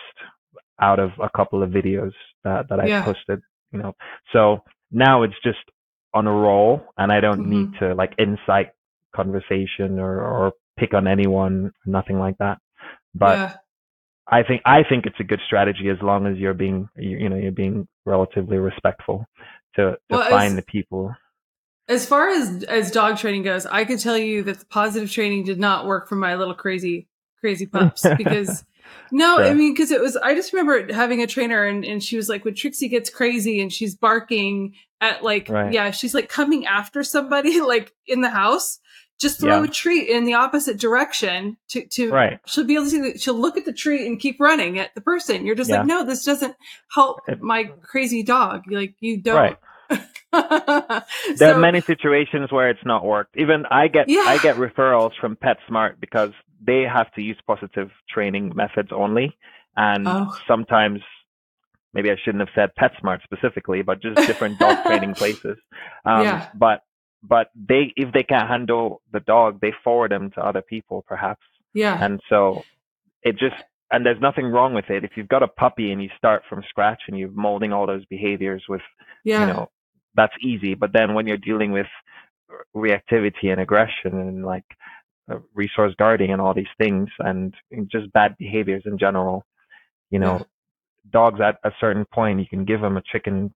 out 0.81 0.99
of 0.99 1.11
a 1.23 1.31
couple 1.37 1.63
of 1.63 1.71
videos 1.71 2.13
that 2.45 2.69
that 2.69 2.81
I 2.81 2.89
Yeah. 2.89 3.03
posted. 3.03 3.41
You 3.73 3.81
know, 3.81 3.95
so 4.33 4.63
now 4.93 5.23
it's 5.23 5.35
just 5.45 5.59
on 6.15 6.27
a 6.27 6.33
roll, 6.33 6.83
and 6.99 7.13
I 7.13 7.21
don't 7.21 7.45
Mhm. 7.45 7.49
need 7.49 7.69
to 7.81 7.95
like 7.95 8.15
incite 8.19 8.71
conversation 9.15 9.99
or 9.99 10.21
or 10.23 10.53
pick 10.79 10.95
on 10.95 11.07
anyone, 11.07 11.73
nothing 11.87 12.19
like 12.19 12.39
that. 12.39 12.59
But 13.15 13.39
yeah. 13.39 13.55
I 14.29 14.43
think 14.43 14.63
I 14.65 14.83
think 14.89 15.07
it's 15.07 15.21
a 15.21 15.25
good 15.25 15.41
strategy 15.47 15.89
as 15.91 15.99
long 16.03 16.27
as 16.27 16.39
you're 16.39 16.55
being 16.55 16.89
you, 16.97 17.19
you 17.19 17.29
know 17.29 17.37
you're 17.37 17.53
being 17.53 17.87
relatively 18.07 18.57
respectful 18.59 19.25
to 19.77 19.93
to 19.93 19.99
Well, 20.11 20.29
find 20.31 20.51
as- 20.51 20.57
the 20.57 20.63
people. 20.63 21.15
As 21.87 22.07
far 22.07 22.31
as 22.31 22.65
as 22.65 22.91
dog 22.91 23.19
training 23.19 23.43
goes, 23.43 23.67
I 23.67 23.85
could 23.85 23.99
tell 23.99 24.17
you 24.17 24.43
that 24.45 24.59
the 24.61 24.67
positive 24.67 25.11
training 25.11 25.45
did 25.45 25.59
not 25.61 25.87
work 25.87 26.09
for 26.09 26.17
my 26.17 26.35
little 26.37 26.55
crazy 26.55 27.09
crazy 27.41 27.67
pups 27.67 28.07
because 28.17 28.65
No, 29.13 29.39
I 29.39 29.53
mean, 29.53 29.75
because 29.75 29.91
it 29.91 30.01
was, 30.01 30.17
I 30.17 30.35
just 30.35 30.53
remember 30.53 30.93
having 30.93 31.23
a 31.23 31.27
trainer 31.27 31.65
and, 31.65 31.85
and 31.85 32.03
she 32.03 32.17
was 32.17 32.29
like, 32.29 32.45
when 32.45 32.55
Trixie 32.55 32.89
gets 32.89 33.11
crazy 33.11 33.61
and 33.61 33.73
she's 33.73 33.95
barking 33.95 34.75
at 35.01 35.23
like, 35.23 35.49
Right. 35.49 35.73
yeah, 35.73 35.91
she's 35.91 36.15
like 36.15 36.29
coming 36.31 36.65
after 36.67 37.03
somebody 37.03 37.61
like 37.75 37.93
in 38.07 38.23
the 38.23 38.31
house, 38.31 38.79
just 39.21 39.41
throw 39.41 39.59
Yeah. 39.61 39.65
a 39.65 39.69
treat 39.69 40.09
in 40.09 40.25
the 40.25 40.35
opposite 40.35 40.79
direction 40.79 41.57
to, 41.69 41.87
to, 41.87 42.11
Right. 42.11 42.41
she'll 42.47 42.65
be 42.65 42.75
able 42.75 42.85
to 42.85 42.91
see 42.91 43.01
that 43.03 43.21
she'll 43.21 43.39
look 43.39 43.57
at 43.57 43.65
the 43.65 43.73
tree 43.73 44.07
and 44.07 44.19
keep 44.21 44.41
running 44.41 44.79
at 44.79 44.95
the 44.95 45.01
person. 45.01 45.47
You're 45.47 45.55
just 45.55 45.71
Yeah. 45.71 45.79
like, 45.79 45.87
no, 45.87 46.05
this 46.05 46.25
doesn't 46.25 46.57
help 46.93 47.21
my 47.41 47.65
crazy 47.83 48.23
dog. 48.23 48.65
Like 48.71 48.95
you 49.01 49.21
don't. 49.23 49.37
Right. 49.37 49.57
there 50.33 51.05
There 51.39 51.55
are 51.55 51.59
many 51.59 51.81
situations 51.81 52.51
where 52.51 52.69
it's 52.71 52.85
not 52.85 53.05
worked. 53.05 53.37
Even 53.37 53.67
I 53.71 53.89
get 53.89 54.09
Yeah. 54.09 54.25
I 54.27 54.39
get 54.39 54.57
referrals 54.57 55.13
from 55.21 55.37
PetSmart 55.37 56.01
because 56.01 56.33
they 56.61 56.83
have 56.83 57.13
to 57.15 57.23
use 57.23 57.37
positive 57.47 57.91
training 58.11 58.53
methods 58.55 58.89
only, 58.93 59.37
and 59.77 60.09
Oh. 60.09 60.35
sometimes 60.49 61.01
maybe 61.93 62.11
I 62.11 62.17
shouldn't 62.25 62.41
have 62.41 62.55
said 62.55 62.71
PetSmart 62.81 63.23
specifically, 63.23 63.83
but 63.83 64.03
just 64.03 64.17
different 64.27 64.59
dog 64.59 64.83
training 64.85 65.15
places. 65.23 65.57
Um, 66.05 66.23
Yeah. 66.23 66.49
But 66.55 66.81
but 67.27 67.49
they 67.57 67.93
if 67.97 68.13
they 68.13 68.23
can't 68.23 68.49
handle 68.49 69.03
the 69.13 69.21
dog, 69.21 69.61
they 69.61 69.73
forward 69.83 70.13
them 70.13 70.31
to 70.33 70.41
other 70.47 70.63
people 70.63 71.05
perhaps, 71.09 71.43
Yeah. 71.75 71.99
and 72.05 72.21
so 72.29 72.63
it 73.23 73.39
just 73.39 73.57
and 73.91 74.05
there's 74.05 74.21
nothing 74.21 74.47
wrong 74.47 74.75
with 74.75 74.91
it. 74.91 75.05
If 75.05 75.13
you've 75.17 75.29
got 75.29 75.43
a 75.43 75.49
puppy 75.49 75.93
and 75.93 76.03
you 76.03 76.11
start 76.19 76.43
from 76.49 76.63
scratch 76.69 77.03
and 77.09 77.19
you're 77.19 77.31
molding 77.31 77.73
all 77.73 77.87
those 77.87 78.05
behaviors 78.07 78.65
with 78.69 78.83
yeah. 79.25 79.41
you 79.47 79.53
know 79.53 79.69
that's 80.17 80.35
easy 80.43 80.75
but 80.75 80.93
then 80.93 81.15
when 81.15 81.27
you're 81.27 81.37
dealing 81.51 81.73
with 81.73 81.87
reactivity 82.77 83.51
and 83.51 83.61
aggression 83.61 84.13
and 84.13 84.45
like 84.45 84.65
uh, 85.31 85.39
resource 85.55 85.95
guarding 85.99 86.31
and 86.33 86.41
all 86.41 86.55
these 86.55 86.67
things 86.79 87.09
and 87.21 87.55
just 87.91 88.13
bad 88.13 88.37
behaviors 88.39 88.83
in 88.87 88.99
general 88.99 89.45
you 90.11 90.19
know 90.19 90.37
Yeah. 90.39 90.45
dogs 91.11 91.41
at 91.41 91.59
a 91.65 91.73
certain 91.81 92.05
point 92.05 92.41
you 92.41 92.47
can 92.47 92.65
give 92.65 92.81
them 92.81 92.97
a 92.97 93.03
chicken 93.13 93.53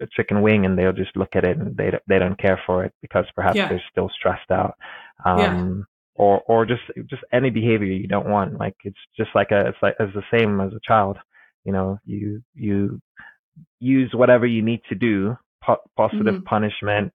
a 0.00 0.06
chicken 0.16 0.42
wing 0.42 0.64
and 0.64 0.78
they'll 0.78 0.92
just 0.92 1.16
look 1.16 1.34
at 1.34 1.44
it 1.44 1.56
and 1.58 1.76
they 1.76 1.90
don't- 1.90 2.02
they 2.08 2.18
don't 2.18 2.38
care 2.38 2.60
for 2.66 2.84
it 2.84 2.92
because 3.02 3.26
perhaps 3.34 3.56
Yeah. 3.56 3.68
they're 3.68 3.82
still 3.90 4.08
stressed 4.08 4.50
out 4.50 4.74
um 5.24 5.38
Yeah. 5.38 5.84
or 6.24 6.42
or 6.46 6.64
just 6.66 6.82
just 7.06 7.22
any 7.32 7.50
behavior 7.50 7.92
you 7.92 8.06
don't 8.08 8.28
want 8.28 8.58
like 8.58 8.76
it's 8.84 8.98
just 9.16 9.30
like 9.34 9.50
a 9.50 9.60
it's 9.68 9.78
like 9.82 9.96
it's 10.00 10.14
the 10.14 10.24
same 10.38 10.60
as 10.60 10.72
a 10.72 10.80
child 10.86 11.16
you 11.64 11.72
know 11.72 11.98
you 12.04 12.42
you 12.54 13.00
use 13.80 14.10
whatever 14.14 14.46
you 14.46 14.62
need 14.62 14.80
to 14.88 14.94
do 14.94 15.36
po- 15.62 15.82
positive 15.96 16.36
Mhm. 16.36 16.44
punishment 16.44 17.12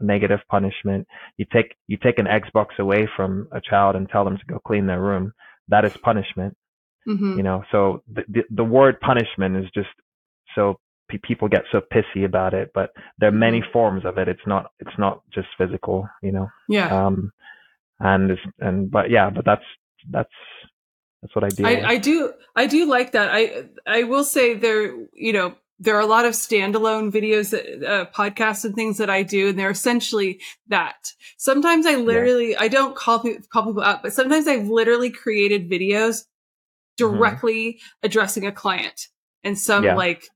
negative 0.00 0.40
punishment 0.48 1.06
you 1.36 1.44
take 1.52 1.76
you 1.86 1.96
take 1.96 2.18
an 2.18 2.26
xbox 2.26 2.78
away 2.78 3.06
from 3.16 3.46
a 3.52 3.60
child 3.60 3.94
and 3.94 4.08
tell 4.08 4.24
them 4.24 4.36
to 4.36 4.44
go 4.46 4.58
clean 4.66 4.86
their 4.86 5.00
room 5.00 5.32
that 5.68 5.84
is 5.84 5.96
punishment 5.98 6.56
Mhm. 7.06 7.36
you 7.36 7.42
know 7.42 7.62
so 7.70 8.02
the 8.12 8.24
the, 8.28 8.44
the 8.50 8.64
word 8.64 9.00
punishment 9.00 9.56
is 9.56 9.70
just 9.70 9.90
so 10.54 10.78
pe- 11.12 11.18
people 11.28 11.48
get 11.48 11.62
so 11.70 11.80
pissy 11.92 12.24
about 12.24 12.54
it 12.54 12.70
but 12.74 12.90
there 13.18 13.28
are 13.28 13.32
many 13.32 13.62
forms 13.72 14.04
of 14.04 14.18
it 14.18 14.28
it's 14.28 14.46
not 14.46 14.70
it's 14.80 14.98
not 14.98 15.20
just 15.32 15.48
physical 15.58 16.08
you 16.22 16.32
know 16.32 16.48
yeah. 16.68 17.06
um 17.06 17.30
and 18.00 18.38
and 18.58 18.90
but 18.90 19.10
yeah 19.10 19.30
but 19.30 19.44
that's 19.44 19.64
that's 20.10 20.30
that's 21.20 21.34
what 21.36 21.44
i 21.44 21.48
do 21.48 21.64
I, 21.64 21.90
I 21.90 21.96
do 21.98 22.32
I 22.54 22.66
do 22.66 22.84
like 22.86 23.12
that. 23.12 23.28
I 23.32 23.64
I 23.86 24.02
will 24.02 24.24
say 24.24 24.54
there 24.54 24.94
you 25.14 25.32
know 25.32 25.54
there 25.78 25.96
are 25.96 26.00
a 26.00 26.06
lot 26.06 26.24
of 26.24 26.34
standalone 26.34 27.10
videos 27.10 27.50
that 27.50 27.84
uh, 27.84 28.06
podcasts 28.10 28.64
and 28.64 28.74
things 28.74 28.98
that 28.98 29.10
I 29.10 29.22
do, 29.24 29.48
and 29.48 29.58
they're 29.58 29.70
essentially 29.70 30.40
that. 30.68 31.12
Sometimes 31.38 31.86
I 31.86 31.96
literally 31.96 32.56
I 32.56 32.68
don't 32.68 32.94
call 32.94 33.20
people 33.20 33.46
call 33.52 33.66
people 33.66 33.82
out, 33.82 34.02
but 34.02 34.12
sometimes 34.12 34.46
I've 34.46 34.68
literally 34.68 35.10
created 35.10 35.70
videos 35.70 36.24
directly 36.96 37.80
addressing 38.02 38.46
a 38.46 38.52
client 38.52 39.08
and 39.42 39.58
some 39.58 39.84
Yeah. 39.84 39.96
like 39.96 40.28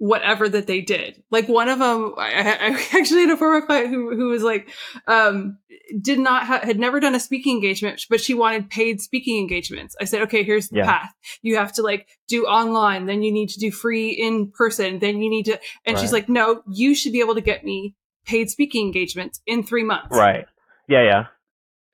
whatever 0.00 0.48
that 0.48 0.66
they 0.66 0.80
did. 0.80 1.22
Like 1.30 1.46
one 1.46 1.68
of 1.68 1.78
them, 1.78 2.14
I, 2.16 2.32
I 2.58 2.86
actually 2.98 3.20
had 3.20 3.30
a 3.30 3.36
former 3.36 3.64
client 3.64 3.90
who 3.90 4.16
who 4.16 4.28
was 4.30 4.42
like, 4.42 4.70
um, 5.06 5.58
did 6.00 6.18
not 6.18 6.46
ha- 6.46 6.60
had 6.62 6.78
never 6.78 7.00
done 7.00 7.14
a 7.14 7.20
speaking 7.20 7.54
engagement, 7.56 8.02
but 8.08 8.18
she 8.20 8.32
wanted 8.32 8.70
paid 8.70 9.02
speaking 9.02 9.38
engagements. 9.38 9.94
I 10.00 10.04
said, 10.04 10.22
okay, 10.22 10.42
here's 10.42 10.70
the 10.70 10.78
Yeah. 10.78 10.86
path. 10.86 11.12
You 11.42 11.56
have 11.56 11.72
to 11.74 11.82
like 11.82 12.08
do 12.28 12.46
online, 12.46 13.04
then 13.04 13.22
you 13.22 13.30
need 13.30 13.50
to 13.50 13.60
do 13.60 13.70
free 13.70 14.08
in 14.10 14.50
person, 14.50 15.00
then 15.00 15.20
you 15.20 15.28
need 15.28 15.44
to. 15.44 15.60
And 15.84 15.98
she's 15.98 16.12
like, 16.12 16.28
no, 16.30 16.62
you 16.66 16.94
should 16.94 17.12
be 17.12 17.20
able 17.20 17.34
to 17.34 17.40
get 17.42 17.62
me 17.62 17.94
paid 18.24 18.48
speaking 18.50 18.86
engagements 18.86 19.40
in 19.46 19.62
three 19.62 19.84
months. 19.84 20.16
right 20.16 20.46
yeah 20.88 21.02
yeah 21.02 21.24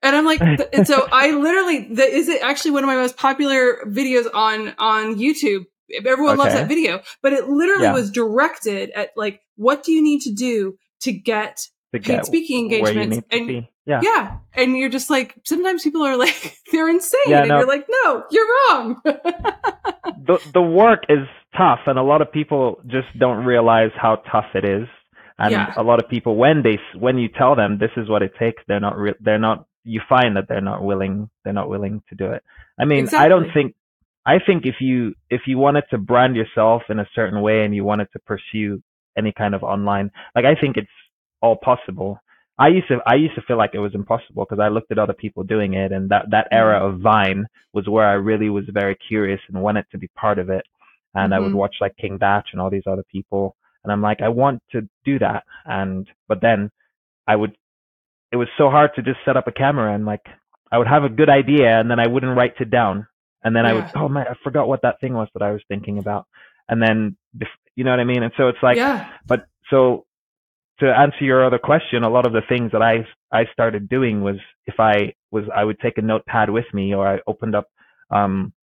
And 0.01 0.15
I'm 0.15 0.25
like, 0.25 0.39
th- 0.39 0.69
and 0.73 0.87
so 0.87 1.07
I 1.11 1.31
literally, 1.31 1.87
that 1.95 2.09
is 2.09 2.29
it 2.29 2.41
actually 2.41 2.71
one 2.71 2.83
of 2.83 2.87
my 2.87 2.95
most 2.95 3.17
popular 3.17 3.79
videos 3.85 4.27
on, 4.33 4.73
on 4.77 5.15
YouTube. 5.17 5.65
Everyone 6.05 6.37
loves 6.37 6.53
that 6.53 6.67
video, 6.67 7.01
but 7.21 7.33
it 7.33 7.47
literally 7.47 7.83
Yeah. 7.83 7.93
was 7.93 8.11
directed 8.11 8.89
at 8.91 9.11
like, 9.15 9.41
what 9.55 9.83
do 9.83 9.91
you 9.91 10.01
need 10.03 10.21
to 10.21 10.33
do 10.33 10.77
to 11.01 11.11
get 11.11 11.61
to 11.93 11.99
paid 11.99 12.25
speaking 12.25 12.65
engagements? 12.71 13.25
And 13.31 13.67
yeah 13.85 14.01
yeah. 14.03 14.37
And 14.53 14.77
you're 14.77 14.89
just 14.89 15.09
like, 15.09 15.35
sometimes 15.45 15.81
people 15.83 16.03
are 16.03 16.17
like, 16.17 16.57
they're 16.73 16.89
insane. 16.89 17.19
Yeah, 17.27 17.39
and 17.41 17.47
no. 17.49 17.59
you're 17.59 17.67
like, 17.67 17.85
no, 17.89 18.23
you're 18.31 18.45
wrong. 18.69 19.01
the 19.05 20.39
the 20.53 20.61
work 20.61 21.03
is 21.09 21.25
tough 21.55 21.79
and 21.87 21.97
a 21.97 22.03
lot 22.03 22.21
of 22.21 22.31
people 22.31 22.81
just 22.87 23.07
don't 23.17 23.45
realize 23.45 23.91
how 23.99 24.17
tough 24.31 24.45
it 24.53 24.65
is 24.65 24.87
and 25.39 25.51
Yeah. 25.51 25.73
a 25.77 25.83
lot 25.83 26.03
of 26.03 26.09
people 26.09 26.35
when 26.35 26.61
they 26.63 26.77
when 26.99 27.17
you 27.17 27.29
tell 27.29 27.55
them 27.55 27.77
this 27.79 27.91
is 27.97 28.09
what 28.09 28.21
it 28.21 28.33
takes 28.39 28.61
they're 28.67 28.79
not 28.79 28.97
re- 28.97 29.15
they're 29.21 29.39
not 29.39 29.65
you 29.83 30.01
find 30.07 30.35
that 30.35 30.47
they're 30.47 30.61
not 30.61 30.83
willing 30.83 31.29
they're 31.43 31.53
not 31.53 31.69
willing 31.69 32.03
to 32.09 32.15
do 32.15 32.25
it 32.31 32.43
i 32.77 32.85
mean 32.85 33.07
i 33.15 33.27
don't 33.27 33.51
think 33.53 33.73
i 34.27 34.37
think 34.45 34.65
if 34.65 34.75
you 34.81 35.15
if 35.31 35.41
you 35.47 35.57
wanted 35.57 35.85
to 35.91 35.97
brand 35.97 36.35
yourself 36.35 36.83
in 36.89 36.99
a 36.99 37.09
certain 37.15 37.41
way 37.41 37.65
and 37.65 37.75
you 37.75 37.83
wanted 37.85 38.09
to 38.13 38.19
pursue 38.19 38.81
any 39.17 39.33
kind 39.33 39.55
of 39.55 39.63
online 39.63 40.11
like 40.35 40.45
i 40.45 40.55
think 40.61 40.77
it's 40.77 40.89
all 41.41 41.55
possible. 41.57 42.19
I 42.59 42.69
used 42.69 42.87
to 42.89 42.97
i 43.07 43.15
used 43.15 43.35
to 43.35 43.43
feel 43.43 43.57
like 43.57 43.75
it 43.75 43.79
was 43.87 43.95
impossible 43.95 44.45
because 44.45 44.59
i 44.59 44.69
looked 44.69 44.91
at 44.91 44.99
other 44.99 45.13
people 45.13 45.43
doing 45.43 45.73
it 45.75 45.91
and 45.91 46.09
that 46.09 46.25
that 46.31 46.47
era 46.51 46.77
of 46.87 46.99
vine 47.01 47.45
was 47.73 47.87
where 47.87 48.07
i 48.07 48.13
really 48.13 48.49
was 48.49 48.65
very 48.81 48.95
curious 49.09 49.39
and 49.47 49.61
wanted 49.61 49.85
to 49.91 49.99
be 49.99 50.09
part 50.23 50.39
of 50.39 50.49
it. 50.49 50.65
And 51.13 51.33
i 51.35 51.39
would 51.39 51.53
Mhm. 51.53 51.61
watch 51.63 51.75
like 51.81 51.95
King 51.97 52.17
Bach 52.17 52.45
and 52.51 52.59
all 52.61 52.71
these 52.71 52.87
other 52.87 53.03
people 53.15 53.55
and 53.83 53.91
i'm 53.93 54.01
like 54.09 54.21
i 54.21 54.29
want 54.29 54.61
to 54.73 54.79
do 55.05 55.19
that. 55.19 55.43
And 55.65 56.07
but 56.29 56.41
then 56.41 56.71
i 57.27 57.35
would 57.35 57.53
it 58.33 58.37
was 58.37 58.49
so 58.57 58.69
hard 58.71 58.91
to 58.95 59.01
just 59.03 59.19
set 59.25 59.37
up 59.37 59.47
a 59.47 59.51
camera 59.63 59.93
and 59.95 60.05
like 60.05 60.25
i 60.71 60.77
would 60.79 60.87
have 60.95 61.03
a 61.05 61.09
good 61.19 61.29
idea 61.29 61.79
and 61.79 61.89
then 61.91 61.99
i 61.99 62.07
wouldn't 62.07 62.37
write 62.37 62.55
it 62.59 62.71
down 62.71 63.07
and 63.47 63.55
then 63.55 63.65
i 63.65 63.73
would 63.73 63.89
oh 63.95 64.09
man 64.09 64.25
i 64.29 64.35
forgot 64.43 64.67
what 64.67 64.81
that 64.81 64.99
thing 64.99 65.13
was 65.13 65.29
that 65.33 65.41
i 65.41 65.51
was 65.51 65.61
thinking 65.67 65.97
about. 65.97 66.25
And 66.69 66.81
then 66.81 67.15
you 67.75 67.83
know 67.83 67.91
what 67.91 67.99
i 67.99 68.03
mean? 68.03 68.23
And 68.23 68.33
so 68.37 68.49
it's 68.49 68.61
like 68.61 68.77
yeah. 68.77 69.09
but 69.25 69.47
so 69.69 70.05
to 70.79 70.85
answer 70.85 71.23
your 71.23 71.45
other 71.45 71.57
question, 71.57 72.03
a 72.03 72.09
lot 72.09 72.25
of 72.27 72.33
the 72.33 72.41
things 72.47 72.71
that 72.71 72.81
I 72.81 73.05
I 73.31 73.45
started 73.51 73.89
doing 73.89 74.21
was 74.21 74.37
if 74.65 74.75
I 74.79 75.13
was 75.31 75.45
I 75.53 75.63
would 75.63 75.79
take 75.79 75.97
a 75.97 76.01
notepad 76.01 76.49
with 76.49 76.65
me 76.73 76.93
or 76.93 77.07
I 77.07 77.19
opened 77.25 77.55
up 77.55 77.67
um 78.11 78.53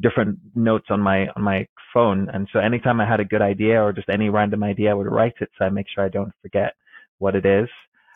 different 0.00 0.38
notes 0.54 0.86
on 0.90 1.00
my 1.00 1.28
on 1.28 1.42
my 1.42 1.66
phone. 1.92 2.28
And 2.32 2.48
so 2.52 2.60
anytime 2.60 3.00
I 3.00 3.08
had 3.08 3.20
a 3.20 3.24
good 3.24 3.42
idea 3.42 3.82
or 3.82 3.92
just 3.92 4.08
any 4.08 4.28
random 4.28 4.62
idea 4.62 4.90
I 4.90 4.94
would 4.94 5.10
write 5.10 5.34
it 5.40 5.50
so 5.58 5.64
I 5.64 5.70
make 5.70 5.86
sure 5.92 6.04
I 6.04 6.08
don't 6.08 6.32
forget 6.42 6.74
what 7.18 7.34
it 7.34 7.46
is. 7.46 7.68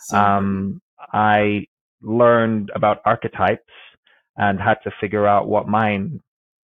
So, 0.08 0.18
Um 0.18 0.80
I 1.12 1.66
learned 2.02 2.70
about 2.74 3.00
archetypes 3.04 3.72
and 4.36 4.60
had 4.60 4.76
to 4.84 4.92
figure 5.00 5.26
out 5.26 5.48
what 5.48 5.68
mine 5.68 6.20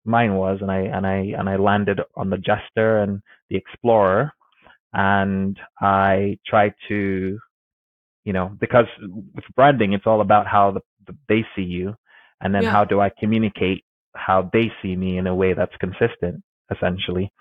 mine 0.05 0.35
was 0.35 0.59
and 0.61 0.71
I 0.71 0.79
and 0.81 1.05
I 1.07 1.17
and 1.37 1.49
I 1.49 1.57
landed 1.57 2.01
on 2.15 2.29
the 2.29 2.37
jester 2.37 2.99
and 2.99 3.21
the 3.49 3.57
explorer 3.57 4.31
and 4.93 5.59
I 5.81 6.39
tried 6.47 6.73
to, 6.89 7.39
you 8.25 8.33
know, 8.33 8.51
because 8.59 8.87
with 9.35 9.45
branding, 9.55 9.93
it's 9.93 10.07
all 10.07 10.21
about 10.21 10.47
how 10.47 10.71
the, 10.71 10.81
the, 11.07 11.15
they 11.29 11.45
see 11.55 11.63
you, 11.63 11.95
and 12.41 12.53
then 12.55 12.63
Yeah. 12.63 12.71
how 12.71 12.85
do 12.85 13.01
I 13.01 13.11
communicate 13.19 13.83
how 14.15 14.49
they 14.53 14.71
see 14.81 14.95
me 14.95 15.17
in 15.17 15.27
a 15.27 15.35
way 15.35 15.53
that's 15.53 15.75
consistent, 15.77 16.43
essentially, 16.75 17.31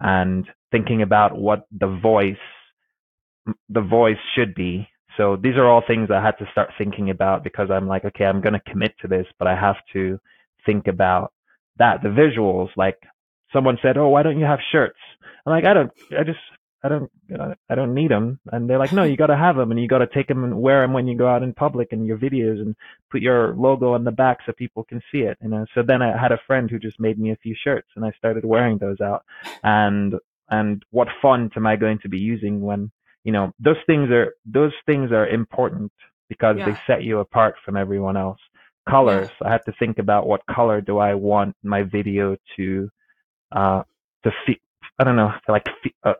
and 0.00 0.46
thinking 0.72 1.02
about 1.02 1.36
what 1.36 1.66
the 1.78 1.88
voice, 2.02 2.36
the 3.68 3.82
voice 3.82 4.18
should 4.36 4.54
be. 4.54 4.88
So 5.16 5.36
these 5.36 5.56
are 5.56 5.68
all 5.68 5.82
things 5.86 6.10
I 6.10 6.22
had 6.22 6.38
to 6.38 6.48
start 6.52 6.70
thinking 6.78 7.10
about 7.10 7.44
because 7.44 7.70
I'm 7.70 7.86
like, 7.86 8.04
okay, 8.04 8.24
I'm 8.24 8.40
going 8.40 8.54
to 8.54 8.70
commit 8.70 8.94
to 9.02 9.08
this, 9.08 9.26
but 9.38 9.48
I 9.48 9.54
have 9.54 9.76
to 9.92 10.18
think 10.64 10.86
about 10.86 11.32
that. 11.78 12.02
The 12.02 12.08
visuals, 12.08 12.68
like 12.76 12.98
someone 13.52 13.78
said, 13.82 13.96
oh, 13.96 14.08
why 14.08 14.22
don't 14.22 14.38
you 14.38 14.46
have 14.46 14.60
shirts? 14.70 14.98
I'm 15.44 15.52
like, 15.52 15.64
I 15.64 15.74
don't, 15.74 15.90
I 16.18 16.24
just, 16.24 16.38
I 16.84 16.88
don't, 16.88 17.10
I 17.68 17.74
don't 17.74 17.94
need 17.94 18.10
them. 18.10 18.40
And 18.50 18.68
they're 18.68 18.78
like, 18.78 18.92
no, 18.92 19.04
you 19.04 19.16
got 19.16 19.26
to 19.26 19.36
have 19.36 19.56
them 19.56 19.70
and 19.70 19.80
you 19.80 19.86
got 19.86 19.98
to 19.98 20.06
take 20.06 20.28
them 20.28 20.44
and 20.44 20.60
wear 20.60 20.82
them 20.82 20.92
when 20.92 21.06
you 21.06 21.16
go 21.16 21.28
out 21.28 21.42
in 21.42 21.52
public 21.52 21.92
and 21.92 22.06
your 22.06 22.18
videos 22.18 22.60
and 22.60 22.74
put 23.10 23.20
your 23.20 23.54
logo 23.54 23.94
on 23.94 24.04
the 24.04 24.10
back 24.10 24.38
so 24.44 24.52
people 24.52 24.84
can 24.84 25.00
see 25.12 25.18
it. 25.18 25.38
You 25.42 25.48
know, 25.48 25.66
so 25.74 25.82
then 25.82 26.02
I 26.02 26.16
had 26.18 26.32
a 26.32 26.40
friend 26.46 26.70
who 26.70 26.78
just 26.78 26.98
made 26.98 27.18
me 27.18 27.30
a 27.30 27.36
few 27.36 27.54
shirts 27.54 27.88
and 27.94 28.04
I 28.04 28.12
started 28.18 28.44
wearing 28.44 28.78
those 28.78 29.00
out. 29.00 29.24
And, 29.62 30.14
and 30.50 30.84
what 30.90 31.08
font 31.20 31.52
am 31.56 31.66
I 31.66 31.76
going 31.76 32.00
to 32.00 32.08
be 32.08 32.18
using 32.18 32.60
when, 32.60 32.90
you 33.24 33.32
know, 33.32 33.52
those 33.60 33.76
things 33.86 34.10
are, 34.10 34.34
those 34.46 34.72
things 34.86 35.12
are 35.12 35.28
important 35.28 35.92
because 36.28 36.56
they 36.64 36.76
set 36.86 37.04
you 37.04 37.20
apart 37.20 37.56
from 37.64 37.76
everyone 37.76 38.16
else. 38.16 38.38
colors. 38.88 39.30
I 39.44 39.50
had 39.52 39.62
to 39.66 39.72
think 39.78 39.98
about 39.98 40.26
what 40.26 40.42
color 40.50 40.80
do 40.80 40.98
I 40.98 41.14
want 41.14 41.56
my 41.62 41.82
video 41.84 42.36
to 42.56 42.90
uh 43.52 43.82
to 44.24 44.30
feel. 44.46 44.56
I 44.98 45.04
don't 45.04 45.16
know, 45.16 45.32
to 45.46 45.52
like 45.52 45.66
fe- 45.82 45.94
uh, 46.04 46.14